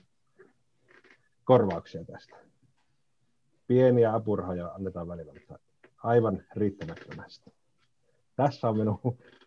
korvauksia 1.44 2.04
tästä. 2.04 2.51
Pieniä 3.66 4.14
apurahoja 4.14 4.68
annetaan 4.68 5.08
välillä, 5.08 5.32
mutta 5.32 5.58
aivan 6.02 6.42
riittämättömästi. 6.56 7.52
Tässä 8.36 8.68
on 8.68 8.76
minun 8.76 9.00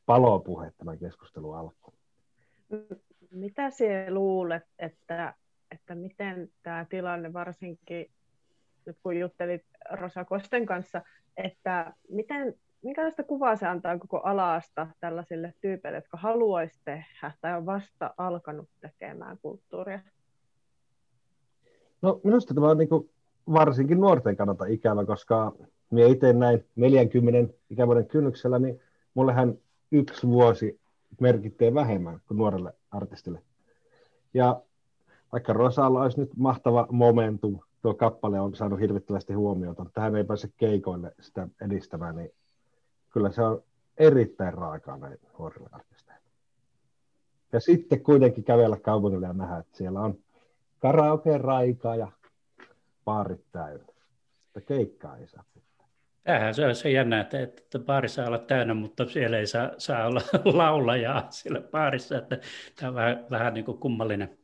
palopuhe 0.06 0.72
tämän 0.78 1.00
keskustelun 1.00 1.58
alkuun. 1.58 1.98
Mitä 3.32 3.70
sinä 3.70 4.14
luulet, 4.14 4.64
että, 4.80 5.34
että 5.72 5.96
miten 5.96 6.50
tämä 6.64 6.86
tilanne 6.90 7.34
varsinkin, 7.34 8.12
nyt 8.86 8.98
kun 9.04 9.20
juttelit 9.20 9.66
Rosa 9.92 10.26
Kosten 10.26 10.66
kanssa, 10.66 11.02
että 11.38 11.94
miten, 12.10 12.54
minkälaista 12.82 13.24
kuvaa 13.24 13.56
se 13.56 13.68
antaa 13.68 14.00
koko 14.00 14.18
alasta 14.18 14.88
tällaisille 15.00 15.54
tyypeille, 15.62 15.98
jotka 15.98 16.18
haluaisi 16.18 16.80
tehdä 16.86 17.32
tai 17.42 17.58
on 17.58 17.66
vasta 17.66 18.14
alkanut 18.18 18.70
tekemään 18.82 19.38
kulttuuria? 19.42 20.00
No 22.02 22.22
minusta 22.24 22.54
tämä 22.54 22.70
on 22.70 22.78
niin 22.78 22.90
kuin 22.90 23.10
varsinkin 23.54 24.00
nuorten 24.00 24.36
kannalta 24.36 24.66
ikävä, 24.66 25.06
koska 25.06 25.54
minä 25.92 26.08
itse 26.08 26.34
näin 26.34 26.66
40 26.76 27.54
ikävuoden 27.70 28.08
kynnyksellä, 28.08 28.60
niin 28.60 28.82
mullehän 29.14 29.58
yksi 29.92 30.28
vuosi 30.28 30.80
merkittää 31.22 31.74
vähemmän 31.74 32.20
kuin 32.28 32.38
nuorelle 32.38 32.74
artistille. 32.92 33.42
Ja 34.34 34.62
vaikka 35.32 35.54
Rosalla 35.54 36.02
olisi 36.02 36.20
nyt 36.20 36.30
mahtava 36.38 36.88
momentum, 36.92 37.60
tuo 37.82 37.94
kappale 37.94 38.40
on 38.40 38.56
saanut 38.56 38.80
hirvittävästi 38.80 39.34
huomiota, 39.34 39.84
mutta 39.84 40.02
hän 40.02 40.16
ei 40.16 40.24
pääse 40.24 40.50
keikoille 40.58 41.12
sitä 41.22 41.48
edistämään, 41.62 42.16
niin 42.16 42.32
kyllä 43.10 43.32
se 43.32 43.42
on 43.42 43.64
erittäin 43.98 44.54
raakaa 44.54 44.98
näin 44.98 45.20
nuorille 45.40 45.70
artisteille. 45.72 46.22
Ja 47.54 47.60
sitten 47.60 48.04
kuitenkin 48.04 48.44
kävellä 48.44 48.78
kaupungille 48.78 49.28
ja 49.28 49.34
nähdä, 49.34 49.58
että 49.58 49.78
siellä 49.78 50.02
on 50.02 50.18
karaoke 50.80 51.38
raikaa 51.38 51.96
ja 51.96 52.12
baarit 53.06 53.52
täynnä. 53.52 53.86
Sitä 54.48 54.62
keikkaa 54.62 55.18
ei 55.18 55.28
saa 55.28 55.44
Tämähän 56.26 56.54
se 56.54 56.66
on 56.66 56.76
se 56.76 56.92
jännä, 56.92 57.22
että, 57.22 57.40
että 57.40 57.80
baari 57.80 58.10
saa 58.10 58.28
olla 58.28 58.38
täynnä, 58.38 58.74
mutta 58.74 59.06
siellä 59.06 59.38
ei 59.38 59.48
saa, 59.48 59.72
saa 59.78 60.08
olla 60.08 60.22
laulajaa 60.62 61.28
siellä 61.32 61.62
baarissa. 61.62 62.18
Että 62.18 62.40
tämä 62.76 62.90
on 62.90 62.96
vähän, 62.96 63.26
vähän 63.32 63.54
niin 63.54 63.66
kuin 63.66 63.78
kummallinen, 63.78 64.38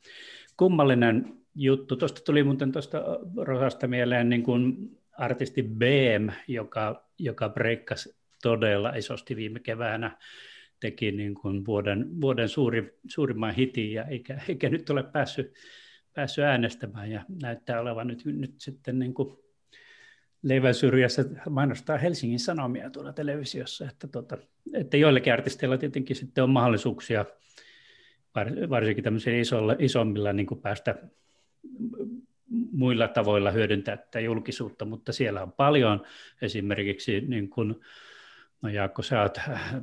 kummallinen 0.58 1.34
juttu. 1.56 1.96
Tuosta 1.96 2.22
tuli 2.26 2.44
muuten 2.44 2.72
tuosta 2.72 3.04
Rosasta 3.38 3.88
mieleen 3.88 4.30
niin 4.30 4.44
kuin 4.44 4.92
artisti 5.12 5.64
BM, 5.64 6.30
joka, 6.48 7.08
joka 7.20 7.50
breikkasi 7.50 8.16
todella 8.42 8.90
isosti 8.90 9.36
viime 9.36 9.60
keväänä 9.60 10.18
teki 10.80 11.12
niin 11.12 11.34
kuin 11.34 11.66
vuoden, 11.66 12.22
vuoden 12.22 12.50
suuri, 12.50 13.00
suurimman 13.08 13.56
hitin 13.56 13.94
ja 13.94 14.04
eikä, 14.04 14.42
eikä 14.50 14.70
nyt 14.70 14.90
ole 14.90 15.04
päässyt, 15.04 15.54
päässyt 16.14 16.44
äänestämään 16.44 17.12
ja 17.12 17.22
näyttää 17.42 17.82
olevan 17.82 18.08
nyt, 18.08 18.26
nyt 18.26 18.54
sitten 18.58 19.00
niin 19.00 19.14
kuin 19.14 19.38
leivän 20.44 20.74
syrjässä 20.74 21.26
mainostaa 21.50 21.98
Helsingin 21.98 22.40
Sanomia 22.40 22.90
tuolla 22.90 23.14
televisiossa, 23.14 23.90
että, 23.90 24.08
tota, 24.08 24.38
että 24.74 24.98
joillekin 24.98 25.34
artisteilla 25.34 25.78
tietenkin 25.78 26.16
sitten 26.16 26.44
on 26.44 26.50
mahdollisuuksia 26.50 27.26
varsinkin 28.70 29.04
tämmöisillä 29.04 29.38
isolla, 29.38 29.76
isommilla 29.80 30.34
niin 30.34 30.48
kuin 30.48 30.62
päästä 30.62 30.96
muilla 32.72 33.08
tavoilla 33.08 33.52
hyödyntää 33.52 33.98
tätä 33.98 34.20
julkisuutta, 34.20 34.86
mutta 34.86 35.14
siellä 35.14 35.42
on 35.42 35.52
paljon 35.52 36.06
esimerkiksi 36.42 37.22
niin 37.22 37.50
kuin 37.50 37.76
No 38.62 38.70
Jaakko, 38.70 39.02
sä 39.02 39.22
oot 39.22 39.38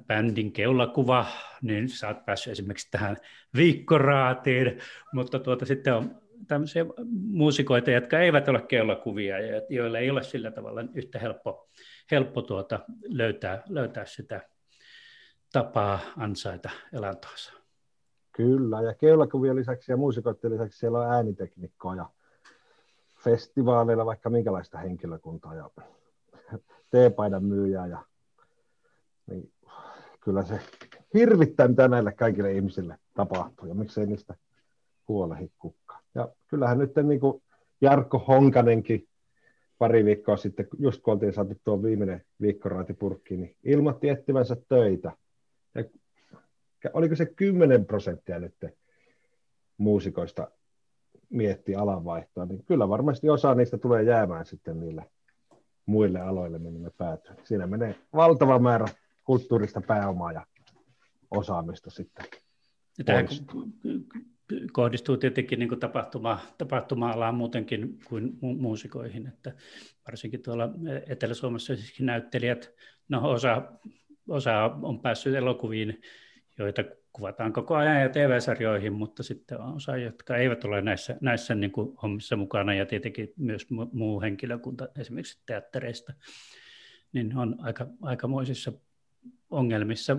bändin 0.06 0.52
keulakuva, 0.52 1.26
niin 1.62 1.88
sä 1.88 2.08
oot 2.08 2.24
päässyt 2.24 2.50
esimerkiksi 2.50 2.88
tähän 2.90 3.16
viikkoraatiin, 3.56 4.78
mutta 5.12 5.38
tuota, 5.38 5.66
sitten 5.66 5.94
on 5.94 6.20
tämmöisiä 6.48 6.86
muusikoita, 7.12 7.90
jotka 7.90 8.18
eivät 8.18 8.48
ole 8.48 8.62
keulakuvia 8.62 9.38
ja 9.38 9.62
joille 9.68 9.98
ei 9.98 10.10
ole 10.10 10.22
sillä 10.22 10.50
tavalla 10.50 10.84
yhtä 10.94 11.18
helppo, 11.18 11.68
helppo 12.10 12.42
tuota, 12.42 12.80
löytää, 13.04 13.62
löytää 13.68 14.06
sitä 14.06 14.48
tapaa 15.52 15.98
ansaita 16.16 16.70
elantoansa. 16.92 17.52
Kyllä, 18.32 18.82
ja 18.82 18.94
keulakuvien 18.94 19.56
lisäksi 19.56 19.92
ja 19.92 19.96
muusikoiden 19.96 20.52
lisäksi 20.52 20.78
siellä 20.78 20.98
on 20.98 21.12
ääniteknikkoa 21.12 21.94
ja 21.94 22.10
festivaaleilla 23.24 24.06
vaikka 24.06 24.30
minkälaista 24.30 24.78
henkilökuntaa 24.78 25.54
ja 25.54 25.70
teepaidan 26.90 27.44
myyjää 27.44 27.86
ja 27.86 28.07
niin 29.28 29.52
kyllä 30.20 30.42
se 30.42 30.60
hirvittää, 31.14 31.68
mitä 31.68 31.88
näille 31.88 32.12
kaikille 32.12 32.52
ihmisille 32.52 32.98
tapahtuu 33.14 33.68
ja 33.68 33.74
miksei 33.74 34.06
niistä 34.06 34.34
huolehi 35.08 35.52
kukaan. 35.58 36.02
Ja 36.14 36.28
kyllähän 36.48 36.78
nyt 36.78 36.92
niin 37.02 37.20
kuin 37.20 37.42
Jarkko 37.80 38.18
Honkanenkin 38.18 39.08
pari 39.78 40.04
viikkoa 40.04 40.36
sitten, 40.36 40.68
just 40.78 41.02
kun 41.02 41.12
oltiin 41.14 41.32
saatu 41.32 41.54
tuo 41.64 41.82
viimeinen 41.82 42.24
viikkoraatipurkki, 42.40 43.36
niin 43.36 43.56
ilmoitti 43.64 44.08
etsivänsä 44.08 44.56
töitä. 44.68 45.12
Ja 46.84 46.90
oliko 46.92 47.16
se 47.16 47.26
10 47.26 47.84
prosenttia 47.84 48.38
nyt 48.38 48.54
muusikoista 49.78 50.50
mietti 51.30 51.74
alanvaihtoa, 51.74 52.46
niin 52.46 52.64
kyllä 52.64 52.88
varmasti 52.88 53.30
osa 53.30 53.54
niistä 53.54 53.78
tulee 53.78 54.02
jäämään 54.02 54.46
sitten 54.46 54.80
niille 54.80 55.10
muille 55.86 56.20
aloille, 56.20 56.58
minne 56.58 56.80
ne 56.80 56.90
päätyy. 56.96 57.34
Siinä 57.44 57.66
menee 57.66 57.94
valtava 58.14 58.58
määrä 58.58 58.86
kulttuurista 59.28 59.80
pääomaa 59.80 60.32
ja 60.32 60.46
osaamista 61.30 61.90
sitten. 61.90 62.26
Tähän 63.04 63.28
kohdistuu 64.72 65.16
tietenkin 65.16 65.58
niin 65.58 65.80
tapahtuma, 65.80 66.40
tapahtuma-alaan 66.58 67.34
muutenkin 67.34 67.98
kuin 68.08 68.24
mu- 68.24 68.60
muusikoihin, 68.60 69.26
että 69.26 69.52
varsinkin 70.06 70.42
tuolla 70.42 70.68
Etelä-Suomessa 71.06 71.72
näyttelijät, 72.00 72.74
no 73.08 73.30
osa, 73.30 73.62
osa 74.28 74.64
on 74.82 75.00
päässyt 75.00 75.34
elokuviin, 75.34 76.00
joita 76.58 76.84
kuvataan 77.12 77.52
koko 77.52 77.76
ajan 77.76 78.00
ja 78.00 78.08
TV-sarjoihin, 78.08 78.92
mutta 78.92 79.22
sitten 79.22 79.60
on 79.60 79.74
osa, 79.74 79.96
jotka 79.96 80.36
eivät 80.36 80.64
ole 80.64 80.82
näissä, 80.82 81.16
näissä 81.20 81.54
niin 81.54 81.72
kuin 81.72 81.96
hommissa 82.02 82.36
mukana 82.36 82.74
ja 82.74 82.86
tietenkin 82.86 83.32
myös 83.36 83.66
muu 83.92 84.20
henkilökunta 84.20 84.88
esimerkiksi 84.98 85.42
teattereista, 85.46 86.12
niin 87.12 87.36
on 87.36 87.56
aika, 87.58 87.86
aikamoisissa 88.02 88.72
ongelmissa. 89.50 90.16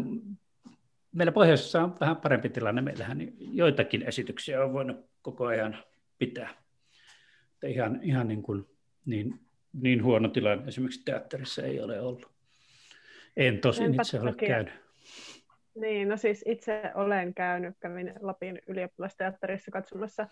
meillä 1.11 1.31
pohjoisessa 1.31 1.83
on 1.83 1.95
vähän 1.99 2.17
parempi 2.17 2.49
tilanne. 2.49 2.81
Meillähän 2.81 3.27
joitakin 3.39 4.03
esityksiä 4.03 4.63
on 4.63 4.73
voinut 4.73 5.05
koko 5.21 5.45
ajan 5.45 5.77
pitää. 6.17 6.49
Että 7.53 7.67
ihan, 7.67 7.99
ihan 8.03 8.27
niin, 8.27 8.43
kuin, 8.43 8.65
niin, 9.05 9.39
niin 9.73 10.03
huono 10.03 10.29
tilanne 10.29 10.67
esimerkiksi 10.67 11.05
teatterissa 11.05 11.61
ei 11.61 11.79
ole 11.79 12.01
ollut. 12.01 12.31
En 13.37 13.59
tosin 13.59 13.85
Enpä 13.85 14.01
itse 14.01 14.19
ole 14.19 14.33
käynyt. 14.33 14.73
Niin, 15.75 16.09
no 16.09 16.17
siis 16.17 16.43
itse 16.47 16.81
olen 16.95 17.33
käynyt, 17.33 17.75
kävin 17.79 18.13
Lapin 18.19 18.61
ylioppilasteatterissa 18.67 19.71
katsomassa 19.71 20.27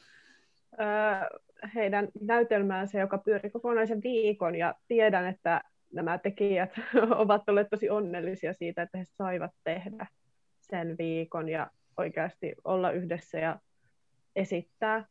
heidän 1.76 2.08
näytelmäänsä, 2.22 3.00
joka 3.00 3.18
pyöri 3.18 3.50
kokonaisen 3.50 4.04
viikon, 4.04 4.56
ja 4.56 4.76
tiedän, 4.88 5.28
että 5.28 5.62
nämä 5.93 6.17
tekijät 6.17 6.71
ovat 7.23 7.49
olleet 7.49 7.67
tosi 7.69 7.89
onnellisia 7.89 8.53
siitä, 8.53 8.81
että 8.81 8.97
he 8.97 9.03
saivat 9.05 9.51
tehdä 9.63 10.07
sen 10.59 10.95
viikon 10.97 11.49
ja 11.49 11.71
oikeasti 11.97 12.55
olla 12.63 12.91
yhdessä 12.91 13.39
ja 13.39 13.59
esittää. 14.35 15.05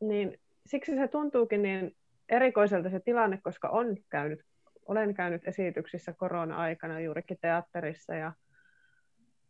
Niin 0.00 0.38
siksi 0.66 0.94
se 0.94 1.08
tuntuukin 1.08 1.62
niin 1.62 1.96
erikoiselta 2.28 2.90
se 2.90 3.00
tilanne, 3.00 3.38
koska 3.42 3.68
on 3.68 3.96
käynyt, 4.08 4.40
olen 4.86 5.14
käynyt 5.14 5.48
esityksissä 5.48 6.12
korona-aikana 6.12 7.00
juurikin 7.00 7.38
teatterissa 7.40 8.14
ja, 8.14 8.32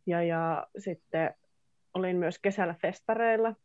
ja, 0.05 0.23
ja 0.23 0.67
sitten 0.77 1.35
olin 1.93 2.15
myös 2.15 2.39
kesällä 2.39 2.75
festareilla 2.81 3.55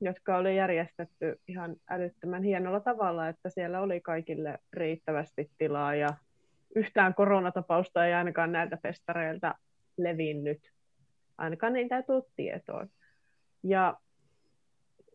jotka 0.00 0.36
oli 0.36 0.56
järjestetty 0.56 1.40
ihan 1.48 1.76
älyttömän 1.90 2.42
hienolla 2.42 2.80
tavalla, 2.80 3.28
että 3.28 3.48
siellä 3.48 3.80
oli 3.80 4.00
kaikille 4.00 4.58
riittävästi 4.72 5.50
tilaa 5.58 5.94
ja 5.94 6.08
yhtään 6.74 7.14
koronatapausta 7.14 8.06
ei 8.06 8.14
ainakaan 8.14 8.52
näiltä 8.52 8.78
festareilta 8.82 9.54
levinnyt. 9.96 10.72
Ainakaan 11.38 11.76
ei 11.76 11.88
tullut 12.06 12.28
tietoon. 12.36 12.88
Ja 13.62 13.96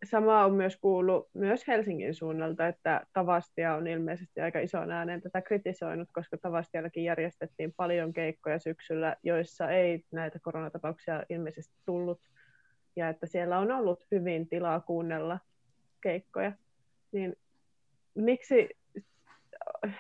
sama 0.04 0.46
on 0.46 0.54
myös 0.54 0.78
kuullut 0.78 1.30
myös 1.34 1.68
Helsingin 1.68 2.14
suunnalta, 2.14 2.68
että 2.68 3.02
Tavastia 3.14 3.76
on 3.76 3.88
ilmeisesti 3.88 4.42
aika 4.42 4.60
ison 4.60 4.92
äänen 4.92 5.22
tätä 5.22 5.42
kritisoinut, 5.42 6.10
koska 6.14 6.38
Tavastiallakin 6.38 7.04
järjestettiin 7.04 7.74
paljon 7.78 8.14
keikkoja 8.14 8.60
syksyllä, 8.60 9.16
joissa 9.24 9.70
ei 9.70 10.04
näitä 10.12 10.40
koronatapauksia 10.40 11.24
ilmeisesti 11.30 11.74
tullut 11.86 12.22
ja 12.96 13.10
että 13.10 13.26
siellä 13.26 13.60
on 13.60 13.72
ollut 13.72 14.08
hyvin 14.12 14.50
tilaa 14.50 14.80
kuunnella 14.80 15.40
keikkoja, 16.02 16.52
niin 17.12 17.36
miksi 18.16 18.70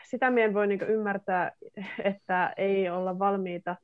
sitä 0.03 0.29
mien 0.29 0.53
voi 0.53 0.67
niin 0.67 0.81
ymmärtää, 0.81 1.51
että 2.03 2.53
ei 2.57 2.89
olla 2.89 3.19
valmiita 3.19 3.75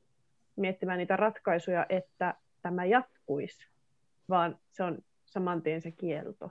miettimään 0.56 0.98
niitä 0.98 1.16
ratkaisuja, 1.16 1.86
että 1.88 2.34
tämä 2.62 2.84
jatkuisi, 2.84 3.68
vaan 4.28 4.58
se 4.72 4.82
on 4.82 4.98
saman 5.24 5.62
tien 5.62 5.80
se 5.80 5.90
kielto. 5.90 6.50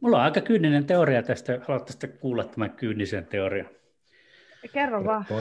Mulla 0.00 0.16
on 0.16 0.22
aika 0.22 0.40
kyyninen 0.40 0.86
teoria 0.86 1.22
tästä. 1.22 1.60
Haluatteko 1.62 2.14
kuulla 2.20 2.44
tämän 2.44 2.70
kyynisen 2.70 3.26
teorian? 3.26 3.68
Kerro 4.72 5.04
vaan. 5.04 5.24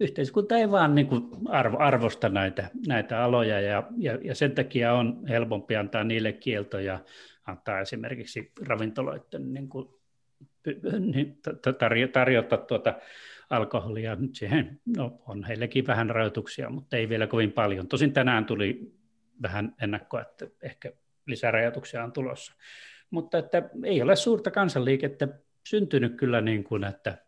yhteiskunta 0.00 0.56
ei 0.56 0.70
vaan 0.70 0.94
niin 0.94 1.06
kuin 1.06 1.30
arvo, 1.48 1.78
arvosta 1.78 2.28
näitä, 2.28 2.70
näitä 2.86 3.24
aloja 3.24 3.60
ja, 3.60 3.82
ja, 3.96 4.18
ja 4.22 4.34
sen 4.34 4.52
takia 4.52 4.92
on 4.92 5.26
helpompi 5.28 5.76
antaa 5.76 6.04
niille 6.04 6.32
kieltoja, 6.32 6.98
antaa 7.46 7.80
esimerkiksi 7.80 8.52
ravintoloiden 8.66 9.52
niin 9.52 9.68
kuin, 9.68 9.88
niin 11.00 11.38
tarjota 12.12 12.56
tuota 12.56 12.94
alkoholia. 13.50 14.14
Nyt 14.14 14.34
siihen 14.34 14.80
no, 14.96 15.22
on 15.26 15.44
heillekin 15.44 15.86
vähän 15.86 16.10
rajoituksia, 16.10 16.70
mutta 16.70 16.96
ei 16.96 17.08
vielä 17.08 17.26
kovin 17.26 17.52
paljon. 17.52 17.88
Tosin 17.88 18.12
tänään 18.12 18.44
tuli 18.44 18.92
vähän 19.42 19.74
ennakkoa, 19.82 20.20
että 20.20 20.46
ehkä 20.62 20.92
lisärajoituksia 21.26 22.04
on 22.04 22.12
tulossa. 22.12 22.54
Mutta 23.10 23.38
että 23.38 23.70
ei 23.84 24.02
ole 24.02 24.16
suurta 24.16 24.50
kansanliikettä 24.50 25.28
syntynyt 25.68 26.16
kyllä 26.16 26.40
niin 26.40 26.64
kuin, 26.64 26.84
että 26.84 27.18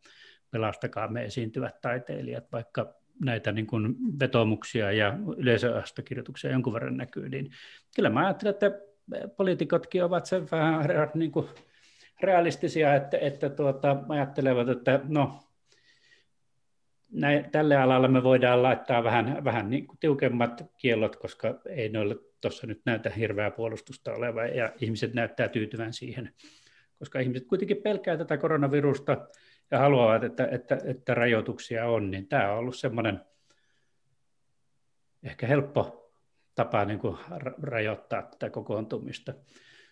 pelastakaa 0.51 1.09
me 1.09 1.25
esiintyvät 1.25 1.81
taiteilijat, 1.81 2.53
vaikka 2.53 2.95
näitä 3.25 3.53
niin 3.53 3.67
kuin 3.67 3.97
vetomuksia 4.21 4.93
ja 4.93 5.19
yleisöastokirjoituksia 5.37 6.51
jonkun 6.51 6.73
verran 6.73 6.97
näkyy, 6.97 7.29
niin 7.29 7.51
kyllä 7.97 8.11
mä 8.11 8.21
ajattelen, 8.21 8.51
että 8.51 8.71
poliitikotkin 9.37 10.05
ovat 10.05 10.27
sen 10.27 10.51
vähän 10.51 11.11
niin 11.15 11.33
kuin 11.33 11.49
realistisia, 12.23 12.95
että, 12.95 13.19
että 13.19 13.51
tuota, 13.51 13.97
ajattelevat, 14.09 14.69
että 14.69 15.01
no, 15.09 15.41
näin, 17.13 17.51
tälle 17.51 17.77
alalle 17.77 18.09
me 18.09 18.23
voidaan 18.23 18.63
laittaa 18.63 19.05
vähän, 19.05 19.45
vähän 19.45 19.71
niin 19.71 19.87
kuin 19.87 19.99
tiukemmat 19.99 20.65
kiellot, 20.79 21.17
koska 21.17 21.61
ei 21.69 21.89
noille 21.89 22.17
tuossa 22.41 22.67
nyt 22.67 22.81
näytä 22.85 23.11
hirveää 23.11 23.51
puolustusta 23.51 24.13
olevan 24.15 24.57
ja 24.57 24.73
ihmiset 24.81 25.15
näyttää 25.15 25.49
tyytyvän 25.49 25.93
siihen, 25.93 26.33
koska 26.99 27.21
ihmiset 27.21 27.49
kuitenkin 27.49 27.83
pelkää 27.83 28.17
tätä 28.17 28.37
koronavirusta, 28.37 29.29
ja 29.71 29.79
haluavat, 29.79 30.25
että, 30.25 30.49
että, 30.51 30.79
että 30.85 31.15
rajoituksia 31.15 31.87
on, 31.87 32.11
niin 32.11 32.29
tämä 32.29 32.53
on 32.53 32.59
ollut 32.59 32.77
semmoinen 32.77 33.21
ehkä 35.23 35.47
helppo 35.47 36.04
tapa 36.55 36.85
niin 36.85 36.99
kuin 36.99 37.17
rajoittaa 37.63 38.23
tätä 38.23 38.51
kokoontumista, 38.51 39.35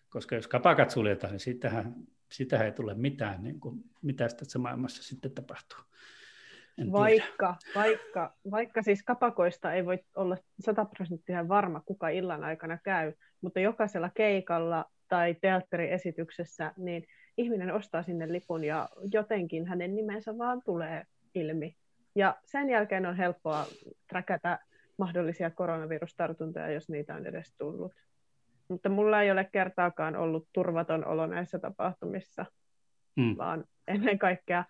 koska 0.09 0.35
jos 0.35 0.49
kapakat 0.49 0.91
suljetaan, 0.91 1.33
niin 1.33 1.41
sitähän, 1.41 1.95
sitähän 2.31 2.67
ei 2.67 2.73
tule 2.73 2.95
mitään, 2.95 3.43
niin 3.43 3.61
kuin, 3.61 3.83
mitä 4.03 4.29
tässä 4.29 4.59
maailmassa 4.59 5.03
sitten 5.03 5.31
tapahtuu. 5.31 5.79
En 6.79 6.93
vaikka, 6.93 7.57
vaikka, 7.75 8.35
vaikka 8.51 8.83
siis 8.83 9.03
kapakoista 9.03 9.73
ei 9.73 9.87
voi 9.87 9.99
olla 10.17 10.37
sataprosenttisen 10.61 11.49
varma, 11.49 11.81
kuka 11.81 12.09
illan 12.09 12.45
aikana 12.45 12.79
käy, 12.85 13.13
mutta 13.41 13.61
jokaisella 13.61 14.11
keikalla 14.15 14.85
tai 15.09 15.37
teatteriesityksessä, 15.41 16.73
niin 16.77 17.07
ihminen 17.37 17.75
ostaa 17.75 18.03
sinne 18.03 18.33
lipun 18.33 18.65
ja 18.65 18.89
jotenkin 19.13 19.67
hänen 19.67 19.95
nimensä 19.95 20.39
vaan 20.39 20.63
tulee 20.65 21.05
ilmi. 21.35 21.77
Ja 22.15 22.37
sen 22.45 22.71
jälkeen 22.71 23.07
on 23.07 23.17
helppoa 23.17 23.67
träkätä 24.09 24.59
mahdollisia 25.03 25.51
koronavirustartuntoja, 25.51 26.71
jos 26.71 26.89
niitä 26.89 27.15
on 27.15 27.27
edes 27.27 27.55
tullut. 27.59 27.93
Mutta 28.69 28.89
mulla 28.89 29.23
ei 29.23 29.31
ole 29.31 29.45
kertaakaan 29.45 30.17
ollut 30.17 30.49
turvaton 30.53 31.07
olo 31.07 31.27
näissä 31.27 31.59
tapahtumissa, 31.59 32.47
mm. 33.17 33.37
vaan 33.39 33.65
ennen 33.89 34.19
kaikkea 34.19 34.65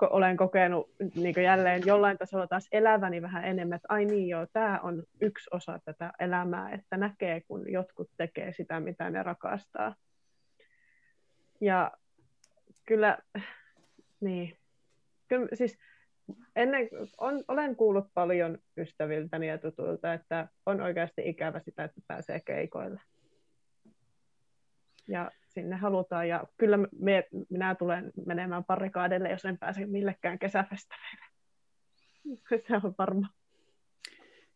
olen 0.00 0.36
kokenut 0.36 0.90
niin 1.14 1.42
jälleen 1.42 1.82
jollain 1.86 2.18
tasolla 2.18 2.46
taas 2.46 2.68
eläväni 2.72 3.22
vähän 3.22 3.44
enemmän, 3.44 3.76
että 3.76 3.86
ai 3.88 4.04
niin 4.04 4.28
joo, 4.28 4.46
tämä 4.52 4.80
on 4.82 5.02
yksi 5.20 5.50
osa 5.52 5.80
tätä 5.84 6.12
elämää, 6.20 6.70
että 6.70 6.96
näkee, 6.96 7.40
kun 7.40 7.72
jotkut 7.72 8.10
tekee 8.16 8.52
sitä, 8.52 8.80
mitä 8.80 9.10
ne 9.10 9.22
rakastaa. 9.22 9.94
Ja 11.60 11.92
kyllä, 12.86 13.18
niin, 14.20 14.58
kyllä 15.28 15.48
siis 15.54 15.78
ennen, 16.56 16.88
on, 17.18 17.44
olen 17.48 17.76
kuullut 17.76 18.06
paljon 18.14 18.58
ystäviltäni 18.76 19.48
ja 19.48 19.58
tutuilta, 19.58 20.12
että 20.12 20.48
on 20.66 20.80
oikeasti 20.80 21.22
ikävä 21.24 21.60
sitä, 21.60 21.84
että 21.84 22.00
pääsee 22.06 22.40
keikoille. 22.40 23.00
Ja 25.08 25.30
sinne 25.48 25.76
halutaan, 25.76 26.28
ja 26.28 26.44
kyllä 26.56 26.76
me, 26.76 27.28
minä 27.50 27.74
tulen 27.74 28.12
menemään 28.26 28.64
parikaadelle, 28.64 29.30
jos 29.30 29.44
en 29.44 29.58
pääse 29.58 29.86
millekään 29.86 30.38
kesäfestareille. 30.38 31.24
Se 32.68 32.76
on 32.84 32.94
varma. 32.98 33.28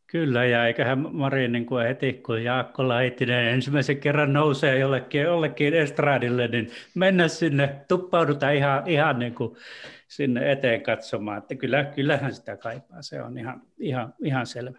Kyllä, 0.07 0.45
ja 0.45 0.67
eiköhän 0.67 1.07
Mari 1.13 1.49
niin 1.49 1.67
kuin 1.67 1.87
heti, 1.87 2.13
kun 2.13 2.45
Jaakko 2.45 2.89
Laitinen 2.89 3.45
ensimmäisen 3.45 4.01
kerran 4.01 4.33
nousee 4.33 4.79
jollekin, 4.79 5.23
jollekin 5.23 5.75
estradille, 5.75 6.49
niin 6.49 6.71
mennä 6.95 7.29
sinne, 7.29 7.85
tuppauduta 7.89 8.51
ihan, 8.51 8.87
ihan 8.87 9.19
niin 9.19 9.35
kuin 9.35 9.57
sinne 10.09 10.53
eteen 10.53 10.83
katsomaan. 10.83 11.39
Että 11.39 11.55
kyllä, 11.55 11.85
kyllähän 11.85 12.35
sitä 12.35 12.57
kaipaa, 12.57 13.03
se 13.03 13.23
on 13.23 13.39
ihan, 13.39 13.63
ihan, 13.79 14.15
ihan 14.25 14.47
selvä. 14.47 14.79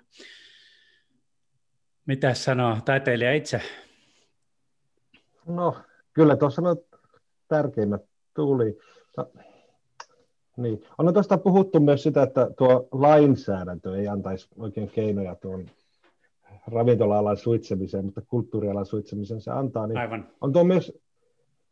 Mitä 2.06 2.34
sanoo 2.34 2.78
taiteilija 2.86 3.34
itse? 3.34 3.62
No, 5.48 5.78
kyllä 6.14 6.36
tuossa 6.36 6.62
no, 6.62 6.76
tärkeimmät 7.48 8.02
tuli. 8.34 8.78
Niin. 10.58 10.84
On 10.98 11.14
tuosta 11.14 11.38
puhuttu 11.38 11.80
myös 11.80 12.04
sitä, 12.04 12.24
että 12.24 12.50
tuo 12.58 12.88
lainsäädäntö 12.92 13.98
ei 13.98 14.08
antaisi 14.08 14.48
oikein 14.58 14.90
keinoja 14.90 15.36
tuon 15.36 15.66
ravintola-alan 16.68 17.38
suitsemiseen, 17.38 18.06
mutta 18.06 18.22
kulttuurialan 18.22 18.86
suitsemiseen 18.86 19.42
se 19.42 19.52
antaa. 19.52 19.88
Niin 19.88 19.98
Aivan. 19.98 20.28
On 20.42 20.54
tuo 20.54 20.64
myös 20.64 21.00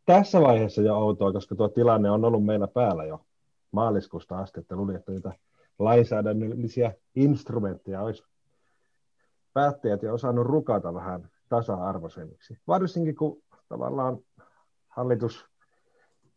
tässä 0.06 0.40
vaiheessa 0.40 0.82
jo 0.82 0.96
outoa, 0.98 1.32
koska 1.32 1.54
tuo 1.54 1.68
tilanne 1.68 2.10
on 2.10 2.24
ollut 2.24 2.44
meillä 2.44 2.68
päällä 2.68 3.04
jo 3.04 3.20
maaliskuusta 3.72 4.38
asti, 4.38 4.60
että 4.60 4.76
luulin, 4.76 4.96
että 4.96 5.12
niitä 5.12 5.32
lainsäädännöllisiä 5.78 6.92
instrumentteja 7.14 8.02
olisi 8.02 8.22
päättäjät 9.52 10.02
jo 10.02 10.14
osannut 10.14 10.46
rukata 10.46 10.94
vähän 10.94 11.30
tasa-arvoisemmiksi. 11.48 12.58
Varsinkin 12.66 13.14
kun 13.14 13.42
tavallaan 13.68 14.18
hallitus 14.88 15.46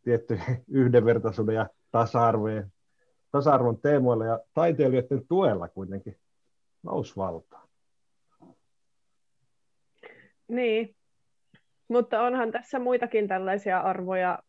tietty 0.03 0.39
yhdenvertaisuuden 0.67 1.55
ja 1.55 1.69
tasa-arvojen 1.91 2.71
tasa-arvon 3.31 3.81
teemoilla 3.81 4.25
ja 4.25 4.39
taiteilijoiden 4.53 5.27
tuella 5.27 5.67
kuitenkin 5.67 6.17
nousi 6.83 7.15
valtaan. 7.15 7.69
Niin, 10.47 10.95
mutta 11.87 12.21
onhan 12.21 12.51
tässä 12.51 12.79
muitakin 12.79 13.27
tällaisia 13.27 13.79
arvoja 13.79 14.39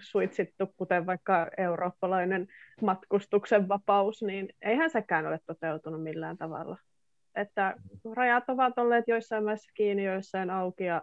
suitsittu, 0.00 0.66
kuten 0.76 1.06
vaikka 1.06 1.50
eurooppalainen 1.58 2.48
matkustuksen 2.82 3.68
vapaus, 3.68 4.22
niin 4.22 4.48
eihän 4.62 4.90
sekään 4.90 5.26
ole 5.26 5.40
toteutunut 5.46 6.02
millään 6.02 6.38
tavalla. 6.38 6.76
Että 7.34 7.74
rajat 8.14 8.48
ovat 8.48 8.78
olleet 8.78 9.08
joissain 9.08 9.44
maissa 9.44 9.70
kiinni, 9.74 10.04
joissain 10.04 10.50
auki, 10.50 10.84
ja 10.84 11.02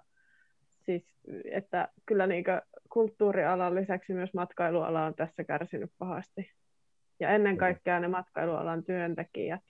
siis, 0.86 1.04
että 1.52 1.88
kyllä 2.06 2.28
niin 2.28 2.44
kulttuurialan 2.90 3.76
lisäksi 3.76 4.14
myös 4.14 4.34
matkailuala 4.34 5.06
on 5.06 5.16
tässä 5.16 5.44
kärsinyt 5.44 5.92
pahasti. 5.98 6.52
Ja 7.20 7.30
ennen 7.30 7.58
kaikkea 7.58 8.00
ne 8.00 8.08
matkailualan 8.08 8.84
työntekijät. 8.84 9.62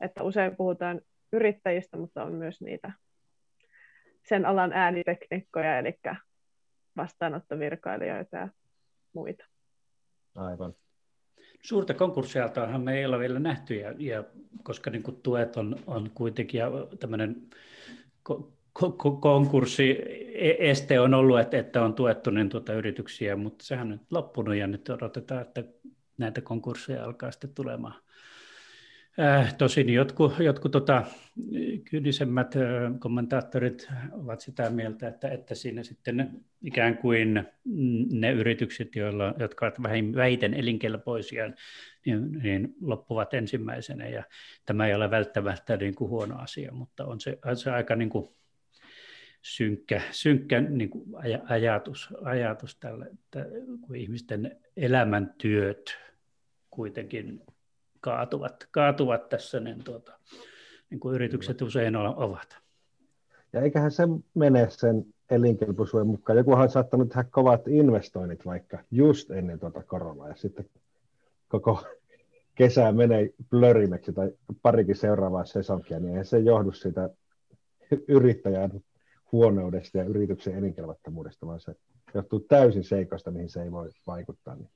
Että 0.00 0.22
usein 0.22 0.56
puhutaan 0.56 1.00
yrittäjistä, 1.32 1.96
mutta 1.96 2.24
on 2.24 2.32
myös 2.32 2.60
niitä 2.60 2.92
sen 4.22 4.46
alan 4.46 4.72
ääniteknikkoja, 4.72 5.78
eli 5.78 5.98
vastaanottovirkailijoita 6.96 8.36
ja 8.36 8.48
muita. 9.12 9.44
Aivan. 10.34 10.74
Suurta 11.62 11.94
konkurssiaaltoahan 11.94 12.80
me 12.82 12.98
ei 12.98 13.06
ole 13.06 13.18
vielä 13.18 13.38
nähty, 13.38 13.74
ja, 13.74 13.94
ja 13.98 14.24
koska 14.62 14.90
niin 14.90 15.02
kuin 15.02 15.20
tuet 15.22 15.56
on, 15.56 15.76
on 15.86 16.10
kuitenkin 16.14 16.58
ja 16.58 16.70
tämmöinen 17.00 17.36
ko, 18.22 18.52
ko, 18.72 18.90
konkurssi 19.20 19.98
este 20.58 21.00
on 21.00 21.14
ollut, 21.14 21.40
että, 21.40 21.58
että 21.58 21.82
on 21.82 21.94
tuettu 21.94 22.30
niin 22.30 22.48
tuota 22.48 22.72
yrityksiä, 22.72 23.36
mutta 23.36 23.64
sehän 23.64 23.86
on 23.86 23.90
nyt 23.90 24.12
loppunut 24.12 24.54
ja 24.54 24.66
nyt 24.66 24.88
odotetaan, 24.88 25.42
että 25.42 25.64
näitä 26.18 26.40
konkursseja 26.40 27.04
alkaa 27.04 27.30
sitten 27.30 27.54
tulemaan. 27.54 27.94
Äh, 29.20 29.54
tosin 29.54 29.88
jotkut, 29.88 30.38
jotkut 30.38 30.72
tota, 30.72 31.04
kyynisemmät 31.90 32.56
äh, 32.56 32.62
kommentaattorit 32.98 33.88
ovat 34.12 34.40
sitä 34.40 34.70
mieltä, 34.70 35.08
että, 35.08 35.28
että 35.28 35.54
siinä 35.54 35.82
sitten 35.82 36.44
ikään 36.62 36.98
kuin 36.98 37.44
ne 38.12 38.32
yritykset, 38.32 38.96
joilla, 38.96 39.34
jotka 39.38 39.66
ovat 39.66 39.78
vähiten 40.16 40.54
elinkelpoisia, 40.54 41.50
niin, 42.06 42.32
niin 42.32 42.74
loppuvat 42.80 43.34
ensimmäisenä. 43.34 44.08
Ja 44.08 44.24
tämä 44.66 44.86
ei 44.86 44.94
ole 44.94 45.10
välttämättä 45.10 45.76
niin 45.76 45.94
kuin 45.94 46.10
huono 46.10 46.38
asia, 46.38 46.72
mutta 46.72 47.04
on 47.04 47.20
se, 47.20 47.38
on 47.44 47.56
se 47.56 47.70
aika 47.70 47.96
niin 47.96 48.10
kuin 48.10 48.28
synkkä, 49.42 50.02
synkkä 50.10 50.60
niin 50.60 50.90
kuin 50.90 51.04
ajatus, 51.48 52.08
ajatus 52.22 52.76
tälle, 52.76 53.04
että 53.04 53.46
kun 53.80 53.96
ihmisten 53.96 54.56
elämäntyöt 54.76 55.96
kuitenkin 56.70 57.42
kaatuvat, 58.00 58.68
kaatuvat 58.70 59.28
tässä, 59.28 59.60
niin, 59.60 59.84
tuota, 59.84 60.18
niin 60.90 61.00
kuin 61.00 61.14
yritykset 61.14 61.62
usein 61.62 61.96
ovat. 61.96 62.56
Ja 63.52 63.60
eiköhän 63.60 63.90
se 63.90 64.02
mene 64.34 64.66
sen 64.70 65.04
elinkelpoisuuden 65.30 66.06
mukaan. 66.06 66.38
Joku 66.38 66.52
on 66.52 66.70
saattanut 66.70 67.08
tehdä 67.08 67.24
kovat 67.24 67.68
investoinnit 67.68 68.46
vaikka 68.46 68.78
just 68.90 69.30
ennen 69.30 69.58
tuota 69.58 69.82
koronaa, 69.82 70.28
ja 70.28 70.34
sitten 70.34 70.64
koko 71.48 71.86
kesä 72.54 72.92
menee 72.92 73.30
blörimeksi 73.50 74.12
tai 74.12 74.32
parikin 74.62 74.96
seuraavaa 74.96 75.44
sesonkia, 75.44 76.00
niin 76.00 76.10
eihän 76.10 76.24
se 76.24 76.38
johdu 76.38 76.72
siitä 76.72 77.10
yrittäjän 78.08 78.70
huonoudesta 79.32 79.98
ja 79.98 80.04
yrityksen 80.04 80.54
elinkelvottomuudesta, 80.54 81.46
vaan 81.46 81.60
se 81.60 81.74
johtuu 82.14 82.40
täysin 82.40 82.84
seikoista, 82.84 83.30
mihin 83.30 83.48
se 83.48 83.62
ei 83.62 83.72
voi 83.72 83.90
vaikuttaa. 84.06 84.54
Niin 84.54 84.70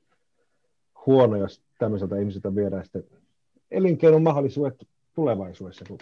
huono, 1.07 1.37
jos 1.37 1.63
tämmöiseltä 1.79 2.19
ihmiseltä 2.19 2.55
viedään 2.55 2.85
sitten 2.85 3.05
elinkeinon 3.71 4.23
mahdollisuudet 4.23 4.89
tulevaisuudessa, 5.15 5.85
kun 5.89 5.99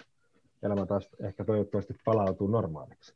elämä 0.63 0.85
taas 0.85 1.09
ehkä 1.19 1.45
toivottavasti 1.45 1.95
palautuu 2.05 2.47
normaaliksi. 2.47 3.15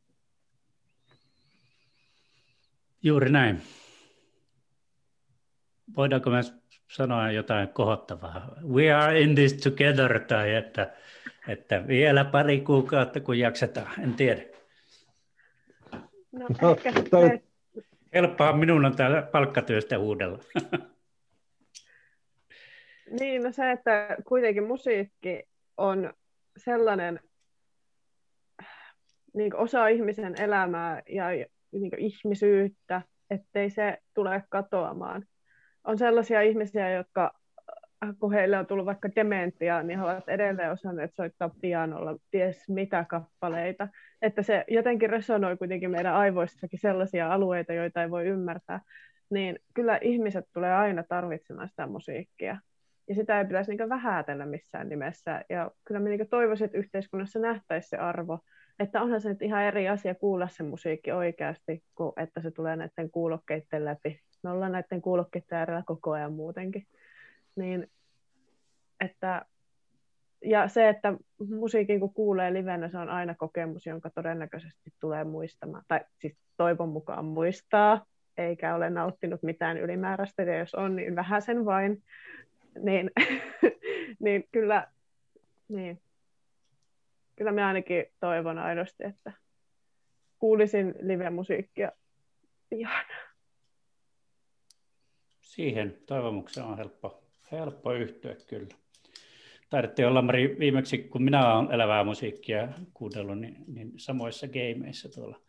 Juuri 3.03 3.31
näin. 3.31 3.61
Voidaanko 5.97 6.29
me 6.29 6.41
sanoa 6.91 7.31
jotain 7.31 7.69
kohottavaa? 7.69 8.55
We 8.67 8.91
are 8.91 9.21
in 9.21 9.35
this 9.35 9.53
together, 9.53 10.19
tai 10.19 10.55
että, 10.55 10.93
että 11.47 11.87
vielä 11.87 12.25
pari 12.25 12.61
kuukautta, 12.61 13.19
kun 13.19 13.39
jaksetaan, 13.39 14.01
en 14.03 14.13
tiedä. 14.13 14.48
No, 16.31 16.47
no 16.61 16.71
ehkä 16.71 16.93
toi... 17.09 17.39
Helppoa 18.13 18.53
minun 18.53 18.85
on 18.85 18.95
täällä 18.95 19.21
palkkatyöstä 19.21 19.99
huudella. 19.99 20.39
Niin, 23.19 23.43
no 23.43 23.51
se, 23.51 23.71
että 23.71 24.17
kuitenkin 24.27 24.63
musiikki 24.63 25.43
on 25.77 26.13
sellainen 26.57 27.19
niin 29.33 29.55
osa 29.55 29.87
ihmisen 29.87 30.41
elämää 30.41 31.01
ja 31.09 31.25
niin 31.71 31.91
ihmisyyttä, 31.97 33.01
ettei 33.29 33.69
se 33.69 33.97
tule 34.13 34.43
katoamaan. 34.49 35.25
On 35.83 35.97
sellaisia 35.97 36.41
ihmisiä, 36.41 36.89
jotka 36.89 37.38
kun 38.19 38.33
heille 38.33 38.57
on 38.57 38.65
tullut 38.65 38.85
vaikka 38.85 39.09
dementia, 39.15 39.83
niin 39.83 39.99
he 39.99 40.05
ovat 40.05 40.29
edelleen 40.29 40.71
osanneet 40.71 41.15
soittaa 41.15 41.49
pianolla 41.61 42.15
ties 42.31 42.69
mitä 42.69 43.05
kappaleita. 43.09 43.87
Että 44.21 44.43
se 44.43 44.65
jotenkin 44.67 45.09
resonoi 45.09 45.57
kuitenkin 45.57 45.91
meidän 45.91 46.15
aivoissakin 46.15 46.79
sellaisia 46.79 47.33
alueita, 47.33 47.73
joita 47.73 48.01
ei 48.03 48.09
voi 48.09 48.25
ymmärtää. 48.25 48.81
Niin 49.29 49.59
kyllä 49.73 49.99
ihmiset 50.01 50.45
tulee 50.53 50.75
aina 50.75 51.03
tarvitsemaan 51.03 51.69
sitä 51.69 51.87
musiikkia 51.87 52.57
ja 53.09 53.15
sitä 53.15 53.39
ei 53.39 53.45
pitäisi 53.45 53.75
niin 53.75 53.89
vähätellä 53.89 54.45
missään 54.45 54.89
nimessä. 54.89 55.45
Ja 55.49 55.71
kyllä 55.85 55.99
me 55.99 56.09
niin 56.09 56.29
toivoisin, 56.29 56.65
että 56.65 56.77
yhteiskunnassa 56.77 57.39
nähtäisi 57.39 57.89
se 57.89 57.97
arvo, 57.97 58.39
että 58.79 59.01
onhan 59.01 59.21
se 59.21 59.29
nyt 59.29 59.41
ihan 59.41 59.63
eri 59.63 59.89
asia 59.89 60.15
kuulla 60.15 60.47
se 60.47 60.63
musiikki 60.63 61.11
oikeasti, 61.11 61.83
kuin 61.95 62.13
että 62.17 62.41
se 62.41 62.51
tulee 62.51 62.75
näiden 62.75 63.11
kuulokkeiden 63.11 63.85
läpi. 63.85 64.21
Me 64.43 64.49
ollaan 64.49 64.71
näiden 64.71 65.01
kuulokkeiden 65.01 65.57
äärellä 65.57 65.83
koko 65.85 66.11
ajan 66.11 66.33
muutenkin. 66.33 66.87
Niin, 67.55 67.91
että, 68.99 69.45
ja 70.45 70.67
se, 70.67 70.89
että 70.89 71.13
musiikin 71.49 71.99
kun 71.99 72.13
kuulee 72.13 72.53
livenä, 72.53 72.89
se 72.89 72.97
on 72.97 73.09
aina 73.09 73.35
kokemus, 73.35 73.85
jonka 73.85 74.09
todennäköisesti 74.09 74.93
tulee 74.99 75.23
muistamaan, 75.23 75.83
tai 75.87 75.99
siis 76.17 76.37
toivon 76.57 76.89
mukaan 76.89 77.25
muistaa, 77.25 78.05
eikä 78.37 78.75
ole 78.75 78.89
nauttinut 78.89 79.43
mitään 79.43 79.77
ylimääräistä, 79.77 80.43
ja 80.43 80.57
jos 80.57 80.75
on, 80.75 80.95
niin 80.95 81.15
vähän 81.15 81.41
sen 81.41 81.65
vain, 81.65 82.03
niin, 82.79 83.11
niin 84.23 84.43
kyllä, 84.51 84.87
niin. 85.67 86.01
kyllä 87.35 87.51
mä 87.51 87.67
ainakin 87.67 88.05
toivon 88.19 88.57
aidosti, 88.57 89.03
että 89.03 89.33
kuulisin 90.39 90.95
live-musiikkia 90.99 91.91
pian. 92.69 93.05
Siihen 95.41 95.97
toivomukseen 96.05 96.67
on 96.67 96.77
helppo, 96.77 97.23
helppo 97.51 97.93
yhtyä 97.93 98.35
kyllä. 98.47 98.75
Taidatte 99.69 100.07
olla 100.07 100.21
Mari 100.21 100.55
viimeksi, 100.59 100.97
kun 100.97 101.23
minä 101.23 101.55
olen 101.55 101.71
elävää 101.71 102.03
musiikkia 102.03 102.67
kuunnellut, 102.93 103.39
niin, 103.39 103.63
niin 103.67 103.91
samoissa 103.97 104.47
gameissa 104.47 105.09
tuolla 105.09 105.39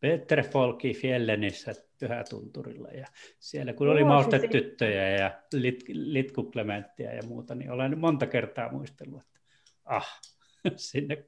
Peter 0.00 0.42
Folki 0.48 0.94
Fjellenissä 0.94 1.72
Pyhätunturilla. 2.00 2.88
Ja 2.88 3.06
siellä 3.38 3.72
kun 3.72 3.88
oli 3.88 4.04
maustetyttöjä 4.04 5.10
ja 5.10 5.40
lit, 5.52 5.84
litkuklementtiä 5.88 7.12
ja 7.12 7.22
muuta, 7.22 7.54
niin 7.54 7.70
olen 7.70 7.98
monta 7.98 8.26
kertaa 8.26 8.72
muistellut, 8.72 9.22
että 9.22 9.40
ah, 9.84 10.20
sinne, 10.76 11.24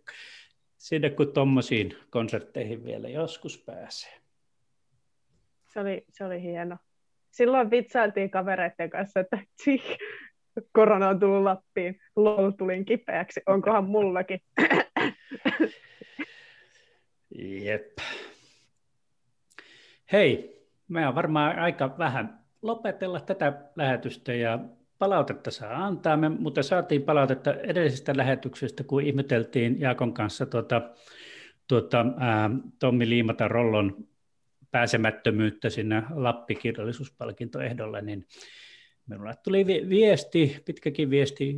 sinne 0.76 1.10
kun 1.10 1.32
tuommoisiin 1.32 1.96
konsertteihin 2.10 2.84
vielä 2.84 3.08
joskus 3.08 3.58
pääsee. 3.58 4.12
Se 5.72 5.80
oli, 5.80 6.04
se 6.10 6.24
oli 6.24 6.42
hieno. 6.42 6.76
Silloin 7.38 7.70
vitsailtiin 7.70 8.30
kavereiden 8.30 8.90
kanssa, 8.90 9.20
että 9.20 9.38
tsih, 9.56 9.82
korona 10.72 11.08
on 11.08 11.20
tullut 11.20 11.42
Lappiin, 11.42 12.00
lol 12.16 12.50
tulin 12.50 12.84
kipeäksi, 12.84 13.40
onkohan 13.46 13.84
mullakin. 13.84 14.40
Jep. 17.38 17.98
Hei, 20.12 20.62
me 20.88 21.08
on 21.08 21.14
varmaan 21.14 21.58
aika 21.58 21.98
vähän 21.98 22.38
lopetella 22.62 23.20
tätä 23.20 23.52
lähetystä 23.76 24.34
ja 24.34 24.58
palautetta 24.98 25.50
saa 25.50 25.86
antaa. 25.86 26.16
Me 26.16 26.28
mutta 26.28 26.62
saatiin 26.62 27.02
palautetta 27.02 27.54
edellisestä 27.54 28.16
lähetyksestä, 28.16 28.84
kun 28.84 29.02
ihmeteltiin 29.02 29.80
Jaakon 29.80 30.14
kanssa 30.14 30.46
tuota, 30.46 30.90
tuota, 31.68 32.06
ää, 32.18 32.50
Tommi 32.78 33.08
Liimata 33.08 33.48
Rollon 33.48 34.08
pääsemättömyyttä 34.70 35.70
sinne 35.70 36.02
Lappi-kirjallisuuspalkintoehdolle, 36.14 38.02
niin 38.02 38.26
minulle 39.06 39.34
tuli 39.44 39.66
viesti, 39.66 40.62
pitkäkin 40.64 41.10
viesti, 41.10 41.56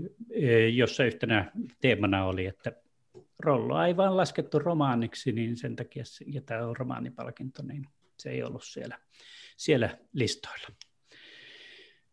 jossa 0.73 1.05
yhtenä 1.05 1.53
teemana 1.81 2.25
oli, 2.25 2.47
että 2.47 2.73
Rollo 3.39 3.85
ei 3.85 3.97
vaan 3.97 4.17
laskettu 4.17 4.59
romaaniksi, 4.59 5.33
niin 5.33 5.57
sen 5.57 5.77
takia, 5.77 6.05
ja 6.27 6.41
tämä 6.41 6.67
on 6.67 6.77
romaanipalkinto, 6.77 7.63
niin 7.63 7.87
se 8.19 8.31
ei 8.31 8.43
ollut 8.43 8.65
siellä, 8.65 8.99
siellä 9.57 9.99
listoilla. 10.13 10.69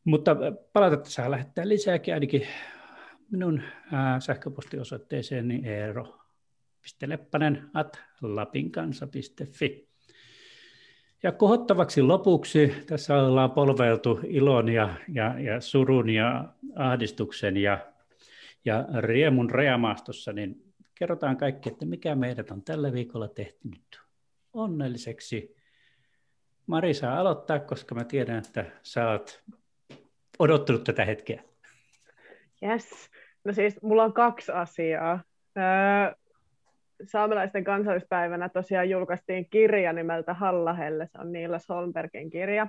Mutta 0.04 0.36
palautetta 0.74 1.10
saa 1.10 1.32
lähettää 1.32 1.68
lisääkin 1.68 2.14
ainakin 2.14 2.48
minun 3.32 3.62
ää, 3.92 4.20
sähköpostiosoitteeseeni 4.20 5.62
eero.leppanen 5.66 7.70
at 7.74 8.02
lapinkansa.fi. 8.22 9.87
Ja 11.24 11.32
kohottavaksi 11.32 12.02
lopuksi 12.02 12.74
tässä 12.88 13.16
ollaan 13.16 13.52
polveiltu 13.52 14.20
ilon 14.24 14.70
ja, 14.70 14.94
ja, 15.08 15.40
ja 15.40 15.62
surun 15.62 16.10
ja 16.10 16.54
ahdistuksen 16.76 17.58
ja, 17.58 17.78
ja 18.66 18.86
riemun 19.00 19.50
reamaastossa, 19.50 20.34
niin 20.34 20.74
kerrotaan 20.96 21.38
kaikki, 21.38 21.70
että 21.70 21.86
mikä 21.86 22.16
meidät 22.16 22.52
on 22.52 22.64
tällä 22.64 22.94
viikolla 22.94 23.28
tehnyt 23.28 24.02
onnelliseksi. 24.54 25.56
Mari 26.68 26.94
saa 26.94 27.20
aloittaa, 27.20 27.60
koska 27.60 27.96
mä 27.96 28.04
tiedän, 28.04 28.38
että 28.38 28.66
sä 28.84 29.10
oot 29.10 29.44
odottanut 30.40 30.84
tätä 30.84 31.06
hetkeä. 31.06 31.44
Yes. 32.64 33.10
No 33.44 33.54
siis 33.54 33.82
mulla 33.82 34.04
on 34.04 34.14
kaksi 34.14 34.52
asiaa. 34.52 35.24
Öö, 35.58 36.27
saamelaisten 37.04 37.64
kansallispäivänä 37.64 38.50
tosiaan 38.50 38.90
julkaistiin 38.90 39.50
kirja 39.50 39.94
nimeltä 39.94 40.34
Hallahelle, 40.34 41.08
se 41.08 41.22
on 41.22 41.32
Niila 41.32 41.60
Solbergin 41.60 42.30
kirja, 42.30 42.68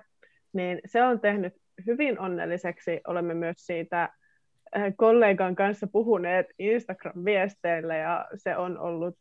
niin 0.52 0.80
se 0.84 1.02
on 1.02 1.20
tehnyt 1.20 1.54
hyvin 1.86 2.20
onnelliseksi. 2.20 3.00
Olemme 3.06 3.34
myös 3.34 3.56
siitä 3.58 4.08
kollegan 4.96 5.54
kanssa 5.54 5.86
puhuneet 5.92 6.46
Instagram-viesteillä 6.58 7.96
ja 7.96 8.28
se 8.34 8.56
on 8.56 8.78
ollut, 8.78 9.16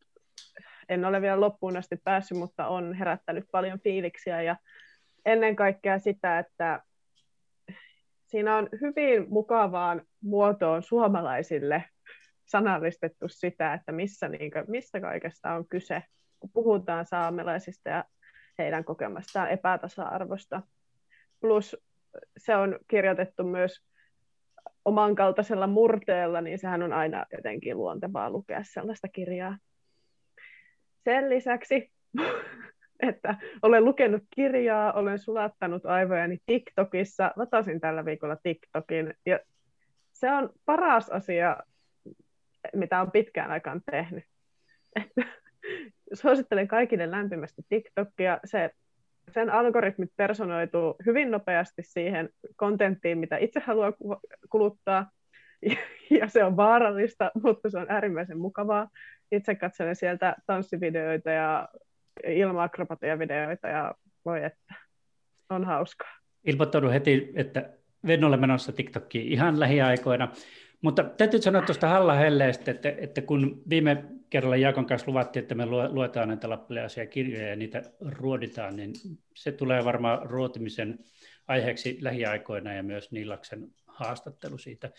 en 0.89 1.05
ole 1.05 1.21
vielä 1.21 1.41
loppuun 1.41 1.77
asti 1.77 1.97
päässyt, 2.03 2.37
mutta 2.37 2.67
on 2.67 2.93
herättänyt 2.93 3.45
paljon 3.51 3.79
fiiliksiä 3.79 4.41
ja 4.41 4.55
ennen 5.25 5.55
kaikkea 5.55 5.99
sitä, 5.99 6.39
että 6.39 6.81
siinä 8.25 8.55
on 8.57 8.69
hyvin 8.81 9.25
mukavaan 9.29 10.01
muotoon 10.21 10.83
suomalaisille 10.83 11.83
sanallistettu 12.47 13.27
sitä, 13.27 13.73
että 13.73 13.91
missä, 13.91 14.27
niin 14.29 14.51
kuin, 14.51 14.65
mistä 14.67 15.01
kaikesta 15.01 15.53
on 15.53 15.67
kyse, 15.67 16.03
kun 16.39 16.49
puhutaan 16.53 17.05
saamelaisista 17.05 17.89
ja 17.89 18.03
heidän 18.57 18.83
kokemastaan 18.83 19.49
epätasa-arvosta. 19.49 20.61
Plus 21.39 21.77
se 22.37 22.55
on 22.55 22.79
kirjoitettu 22.87 23.43
myös 23.43 23.83
oman 24.85 25.15
kaltaisella 25.15 25.67
murteella, 25.67 26.41
niin 26.41 26.59
sehän 26.59 26.83
on 26.83 26.93
aina 26.93 27.25
jotenkin 27.31 27.77
luontevaa 27.77 28.29
lukea 28.29 28.59
sellaista 28.63 29.07
kirjaa. 29.07 29.57
Sen 31.03 31.29
lisäksi, 31.29 31.91
että 33.09 33.35
olen 33.61 33.85
lukenut 33.85 34.23
kirjaa, 34.35 34.93
olen 34.93 35.19
sulattanut 35.19 35.85
aivojani 35.85 36.37
TikTokissa, 36.45 37.31
latasin 37.35 37.79
tällä 37.79 38.05
viikolla 38.05 38.37
TikTokin, 38.43 39.13
ja 39.25 39.39
se 40.13 40.31
on 40.31 40.49
paras 40.65 41.09
asia, 41.09 41.57
mitä 42.75 43.01
on 43.01 43.11
pitkään 43.11 43.51
aikaan 43.51 43.81
tehnyt. 43.91 44.23
Suosittelen 46.13 46.67
kaikille 46.67 47.11
lämpimästi 47.11 47.61
TikTokia. 47.69 48.39
Se, 48.45 48.69
sen 49.31 49.49
algoritmit 49.49 50.11
personoituu 50.15 50.95
hyvin 51.05 51.31
nopeasti 51.31 51.83
siihen 51.83 52.29
kontenttiin, 52.55 53.17
mitä 53.17 53.37
itse 53.37 53.59
haluaa 53.59 53.93
kuluttaa. 54.49 55.11
Ja 56.09 56.27
se 56.27 56.43
on 56.43 56.57
vaarallista, 56.57 57.31
mutta 57.43 57.69
se 57.69 57.77
on 57.77 57.85
äärimmäisen 57.89 58.37
mukavaa. 58.37 58.89
Itse 59.31 59.55
katselen 59.55 59.95
sieltä 59.95 60.35
tanssivideoita 60.45 61.31
ja 61.31 61.69
ilma-akrobatiavideoita 62.27 63.67
ja 63.67 63.95
voi 64.25 64.43
että 64.43 64.75
on 65.49 65.65
hauskaa. 65.65 66.11
Ilmoittaudu 66.43 66.89
heti, 66.89 67.31
että 67.35 67.69
Vennolle 68.07 68.37
menossa 68.37 68.71
TikTokkiin 68.71 69.27
ihan 69.27 69.59
lähiaikoina. 69.59 70.31
Mutta 70.87 71.03
täytyy 71.03 71.41
sanoa 71.41 71.61
tuosta 71.61 71.87
Halla 71.87 72.13
Helleestä, 72.13 72.71
että, 72.71 72.93
että 72.97 73.21
kun 73.21 73.63
viime 73.69 74.03
kerralla 74.29 74.55
Jaakon 74.55 74.85
kanssa 74.85 75.11
luvattiin, 75.11 75.41
että 75.41 75.55
me 75.55 75.65
luetaan 75.65 76.27
näitä 76.27 76.49
lappilaisia 76.49 77.05
kirjoja 77.05 77.47
ja 77.47 77.55
niitä 77.55 77.81
ruoditaan, 78.01 78.75
niin 78.75 78.93
se 79.35 79.51
tulee 79.51 79.85
varmaan 79.85 80.29
ruotimisen 80.29 80.99
aiheeksi 81.47 81.97
lähiaikoina 82.01 82.73
ja 82.73 82.83
myös 82.83 83.11
Niilaksen 83.11 83.67
haastattelu 83.87 84.57
siitä. 84.57 84.89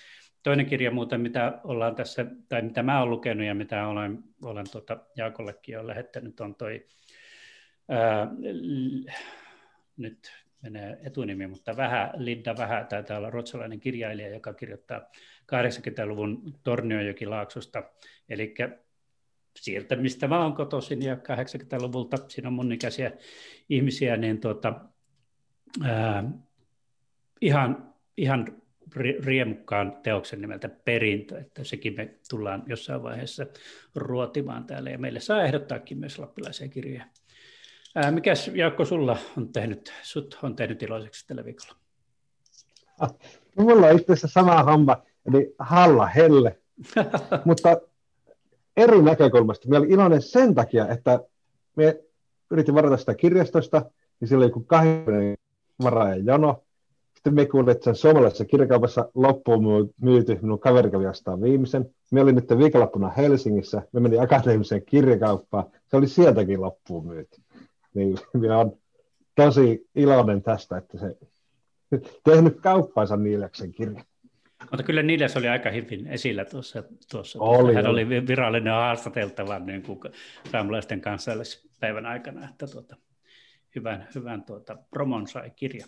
Toinen 0.43 0.67
kirja 0.67 0.91
muuten, 0.91 1.21
mitä 1.21 1.61
ollaan 1.65 1.95
tässä, 1.95 2.27
tai 2.49 2.63
mitä 2.63 2.83
mä 2.83 2.99
olen 2.99 3.11
lukenut 3.11 3.47
ja 3.47 3.55
mitä 3.55 3.87
olen, 3.87 4.19
olen 4.43 4.67
tuota 4.73 4.99
Jaakollekin 5.17 5.73
jo 5.73 5.87
lähettänyt, 5.87 6.41
on 6.41 6.55
toi 6.55 6.87
ää, 7.89 8.29
nyt 9.97 10.33
menee 10.63 10.99
etunimi, 11.05 11.47
mutta 11.47 11.77
Vähä, 11.77 12.13
Linda 12.17 12.57
Vähä 12.57 12.85
taitaa 12.85 13.19
olla 13.19 13.31
ruotsalainen 13.31 13.81
kirjailija, 13.81 14.29
joka 14.29 14.55
kirjoittaa 14.55 15.01
80-luvun 15.53 16.55
Tornionjokilaaksosta, 16.65 17.83
eli 18.29 18.55
sieltä, 19.61 19.97
mistä 19.97 20.29
mä 20.29 20.43
oon 20.43 20.55
kotoisin 20.55 21.03
ja 21.03 21.15
80-luvulta, 21.15 22.17
siinä 22.29 22.49
on 22.49 22.53
mun 22.53 22.73
ikäisiä 22.73 23.13
ihmisiä, 23.69 24.17
niin 24.17 24.41
tuota, 24.41 24.81
ää, 25.85 26.25
ihan, 27.41 27.95
ihan 28.17 28.63
riemukkaan 29.25 29.99
teoksen 30.03 30.41
nimeltä 30.41 30.69
Perintö, 30.69 31.39
että 31.39 31.65
sekin 31.65 31.95
me 31.97 32.15
tullaan 32.31 32.63
jossain 32.67 33.03
vaiheessa 33.03 33.47
ruotimaan 33.95 34.65
täällä, 34.65 34.91
ja 34.91 34.99
meille 34.99 35.21
saa 35.21 35.43
ehdottaakin 35.43 35.99
myös 35.99 36.19
lappilaisia 36.19 36.69
kirjoja. 36.69 37.05
Ää, 37.95 38.11
mikäs 38.11 38.51
Jaakko 38.55 38.85
sulla 38.85 39.19
on 39.37 39.53
tehnyt, 39.53 39.93
sut 40.03 40.39
on 40.43 40.57
tehnyt 40.57 40.83
iloiseksi 40.83 41.27
tällä 41.27 41.45
viikolla? 41.45 41.75
Ah, 43.01 43.15
mulla 43.59 43.87
on 43.87 43.97
itse 43.97 44.13
asiassa 44.13 44.29
sama 44.29 44.63
homma, 44.63 45.03
eli 45.29 45.55
Halla 45.59 46.07
Helle, 46.07 46.59
mutta 47.45 47.81
eri 48.77 49.03
näkökulmasta. 49.03 49.69
Mä 49.69 49.77
olin 49.77 49.91
iloinen 49.91 50.23
sen 50.23 50.55
takia, 50.55 50.89
että 50.89 51.21
me 51.77 52.01
yritin 52.51 52.75
varata 52.75 52.97
sitä 52.97 53.15
kirjastosta, 53.15 53.91
niin 54.21 54.29
siellä 54.29 54.43
oli 54.43 54.51
joku 54.51 54.61
kahden 54.61 55.37
varaajan 55.83 56.27
jono. 56.27 56.63
Sitten 57.15 57.35
me 57.35 57.47
kuulin, 57.47 57.71
että 57.71 57.85
sen 57.85 57.95
suomalaisessa 57.95 58.45
kirjakaupassa 58.45 59.11
loppuun 59.15 59.93
myyty, 60.01 60.39
minun 60.43 60.59
kaveri 60.59 60.91
kävi 60.91 61.07
ostaa 61.07 61.41
viimeisen. 61.41 61.95
Me 62.13 62.21
olin 62.21 62.35
nyt 62.35 62.59
viikonloppuna 62.59 63.09
Helsingissä, 63.09 63.83
me 63.93 64.01
menin 64.01 64.21
akateemiseen 64.21 64.83
kirjakauppaan, 64.87 65.65
se 65.87 65.97
oli 65.97 66.09
sieltäkin 66.09 66.61
loppuun 66.61 67.07
myyty. 67.07 67.41
Niin 67.95 68.19
minä 68.41 68.59
olen 68.59 68.73
tosi 69.35 69.87
iloinen 69.95 70.43
tästä, 70.43 70.77
että 70.77 70.99
se 70.99 71.17
tehnyt 72.25 72.61
kauppansa 72.61 73.17
Niileksen 73.17 73.73
kirja. 73.73 74.05
Mutta 74.61 74.83
kyllä 74.83 75.03
Niiles 75.03 75.37
oli 75.37 75.49
aika 75.49 75.71
hyvin 75.71 76.07
esillä 76.07 76.45
tuossa. 76.45 76.83
tuossa. 77.11 77.39
Oli, 77.41 77.75
Hän 77.75 77.87
oli 77.87 78.09
virallinen 78.09 78.73
haastateltava 78.73 79.59
niin 79.59 79.83
kuin 79.83 79.99
saamelaisten 80.53 81.01
kansallispäivän 81.01 82.07
aikana, 82.07 82.49
että 82.49 82.67
tuota, 82.67 82.97
hyvän, 83.77 84.09
hyvän 84.15 84.45
tuota, 84.45 84.79
promon 84.91 85.27
sai 85.27 85.51
kirja. 85.51 85.87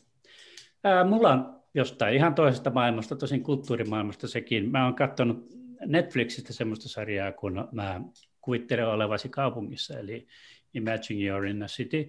Ää, 0.85 1.05
mulla 1.05 1.33
on 1.33 1.61
jostain 1.75 2.14
ihan 2.14 2.35
toisesta 2.35 2.71
maailmasta, 2.71 3.16
tosin 3.16 3.43
kulttuurimaailmasta 3.43 4.29
sekin. 4.29 4.71
Mä 4.71 4.85
oon 4.85 4.95
katsonut 4.95 5.49
Netflixistä 5.87 6.53
semmoista 6.53 6.89
sarjaa, 6.89 7.33
kun 7.33 7.68
mä 7.73 8.01
kuvittelen 8.41 8.89
olevasi 8.89 9.29
kaupungissa, 9.29 9.99
eli 9.99 10.27
Imagine 10.75 11.21
You're 11.31 11.47
in 11.47 11.62
a 11.62 11.66
City, 11.66 12.09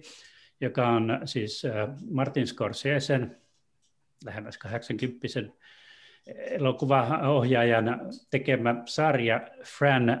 joka 0.60 0.88
on 0.88 1.20
siis 1.24 1.62
Martin 2.10 2.46
Scorseseen 2.46 3.36
lähemmäs 4.24 4.58
80 4.58 5.28
elokuvaohjaajan 6.26 8.00
tekemä 8.30 8.82
sarja 8.84 9.40
Fran 9.64 10.10
äh, 10.10 10.18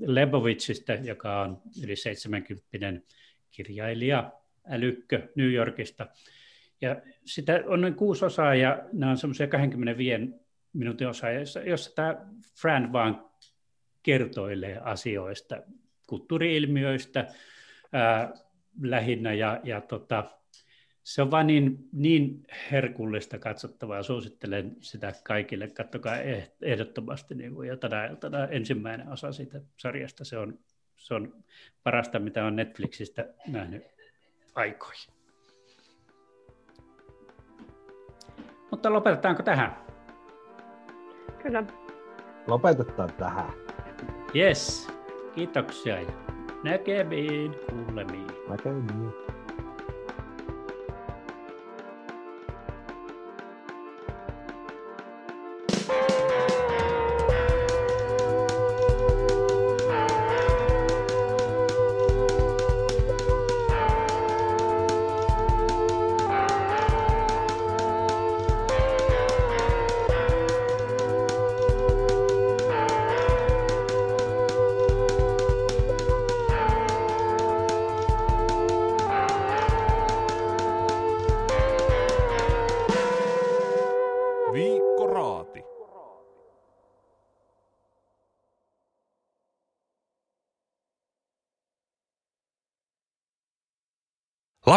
Lebovitsista, 0.00 0.92
joka 0.92 1.40
on 1.40 1.60
yli 1.84 1.96
70 1.96 3.02
kirjailija, 3.50 4.32
älykkö 4.70 5.28
New 5.34 5.52
Yorkista. 5.52 6.06
Ja 6.80 6.96
sitä 7.24 7.62
on 7.66 7.80
noin 7.80 7.94
kuusi 7.94 8.24
osaa 8.24 8.54
ja 8.54 8.82
nämä 8.92 9.10
on 9.10 9.18
semmoisia 9.18 9.46
25 9.46 10.30
minuutin 10.72 11.08
osaa, 11.08 11.30
jossa, 11.30 11.60
jossa 11.60 11.94
tämä 11.94 12.16
Fran 12.60 12.92
vaan 12.92 13.28
kertoilee 14.02 14.78
asioista, 14.78 15.62
kulttuuriilmiöistä 16.06 17.26
ää, 17.92 18.32
lähinnä 18.82 19.32
ja, 19.32 19.60
ja 19.64 19.80
tota, 19.80 20.37
se 21.08 21.22
on 21.22 21.30
vain 21.30 21.46
niin, 21.46 21.88
niin 21.92 22.46
herkullista 22.70 23.38
katsottavaa. 23.38 24.02
Suosittelen 24.02 24.76
sitä 24.80 25.12
kaikille. 25.24 25.68
Kattokaa 25.68 26.16
eh, 26.16 26.50
ehdottomasti 26.62 27.34
niin 27.34 27.54
kuin, 27.54 27.68
ja 27.68 27.76
tänä 27.76 28.06
iltana 28.06 28.46
ensimmäinen 28.46 29.08
osa 29.08 29.32
siitä 29.32 29.60
sarjasta. 29.76 30.24
Se 30.24 30.38
on, 30.38 30.58
se 30.96 31.14
on 31.14 31.44
parasta, 31.82 32.18
mitä 32.18 32.44
on 32.44 32.56
Netflixistä 32.56 33.28
nähnyt 33.46 33.82
aikoihin. 34.54 35.14
Mutta 38.70 38.92
lopetetaanko 38.92 39.42
tähän? 39.42 39.76
Kyllä. 41.42 41.64
Lopetetaan 42.46 43.12
tähän. 43.12 43.52
Yes. 44.36 44.88
Kiitoksia 45.34 46.00
ja 46.00 46.12
näkemiin, 46.64 47.54
kuulemiin. 47.70 48.26
Näkemiin. 48.48 49.37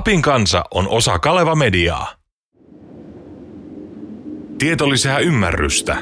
Lapin 0.02 0.22
kansa 0.22 0.64
on 0.74 0.88
osa 0.88 1.20
Kaleva 1.20 1.56
Mediaa. 1.56 2.14
Tieto 4.58 4.90
lisää 4.90 5.20
ymmärrystä. 5.20 5.98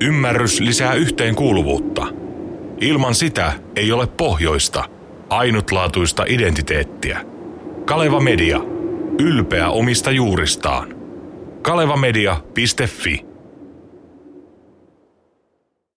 Ymmärrys 0.00 0.60
lisää 0.60 0.94
yhteenkuuluvuutta. 0.94 2.06
Ilman 2.80 3.14
sitä 3.14 3.52
ei 3.76 3.92
ole 3.92 4.06
pohjoista, 4.06 4.84
ainutlaatuista 5.30 6.24
identiteettiä. 6.28 7.24
Kaleva 7.84 8.20
Media. 8.20 8.60
Ylpeä 9.18 9.70
omista 9.70 10.10
juuristaan. 10.10 10.94
kalevamedia.fi 11.62 13.31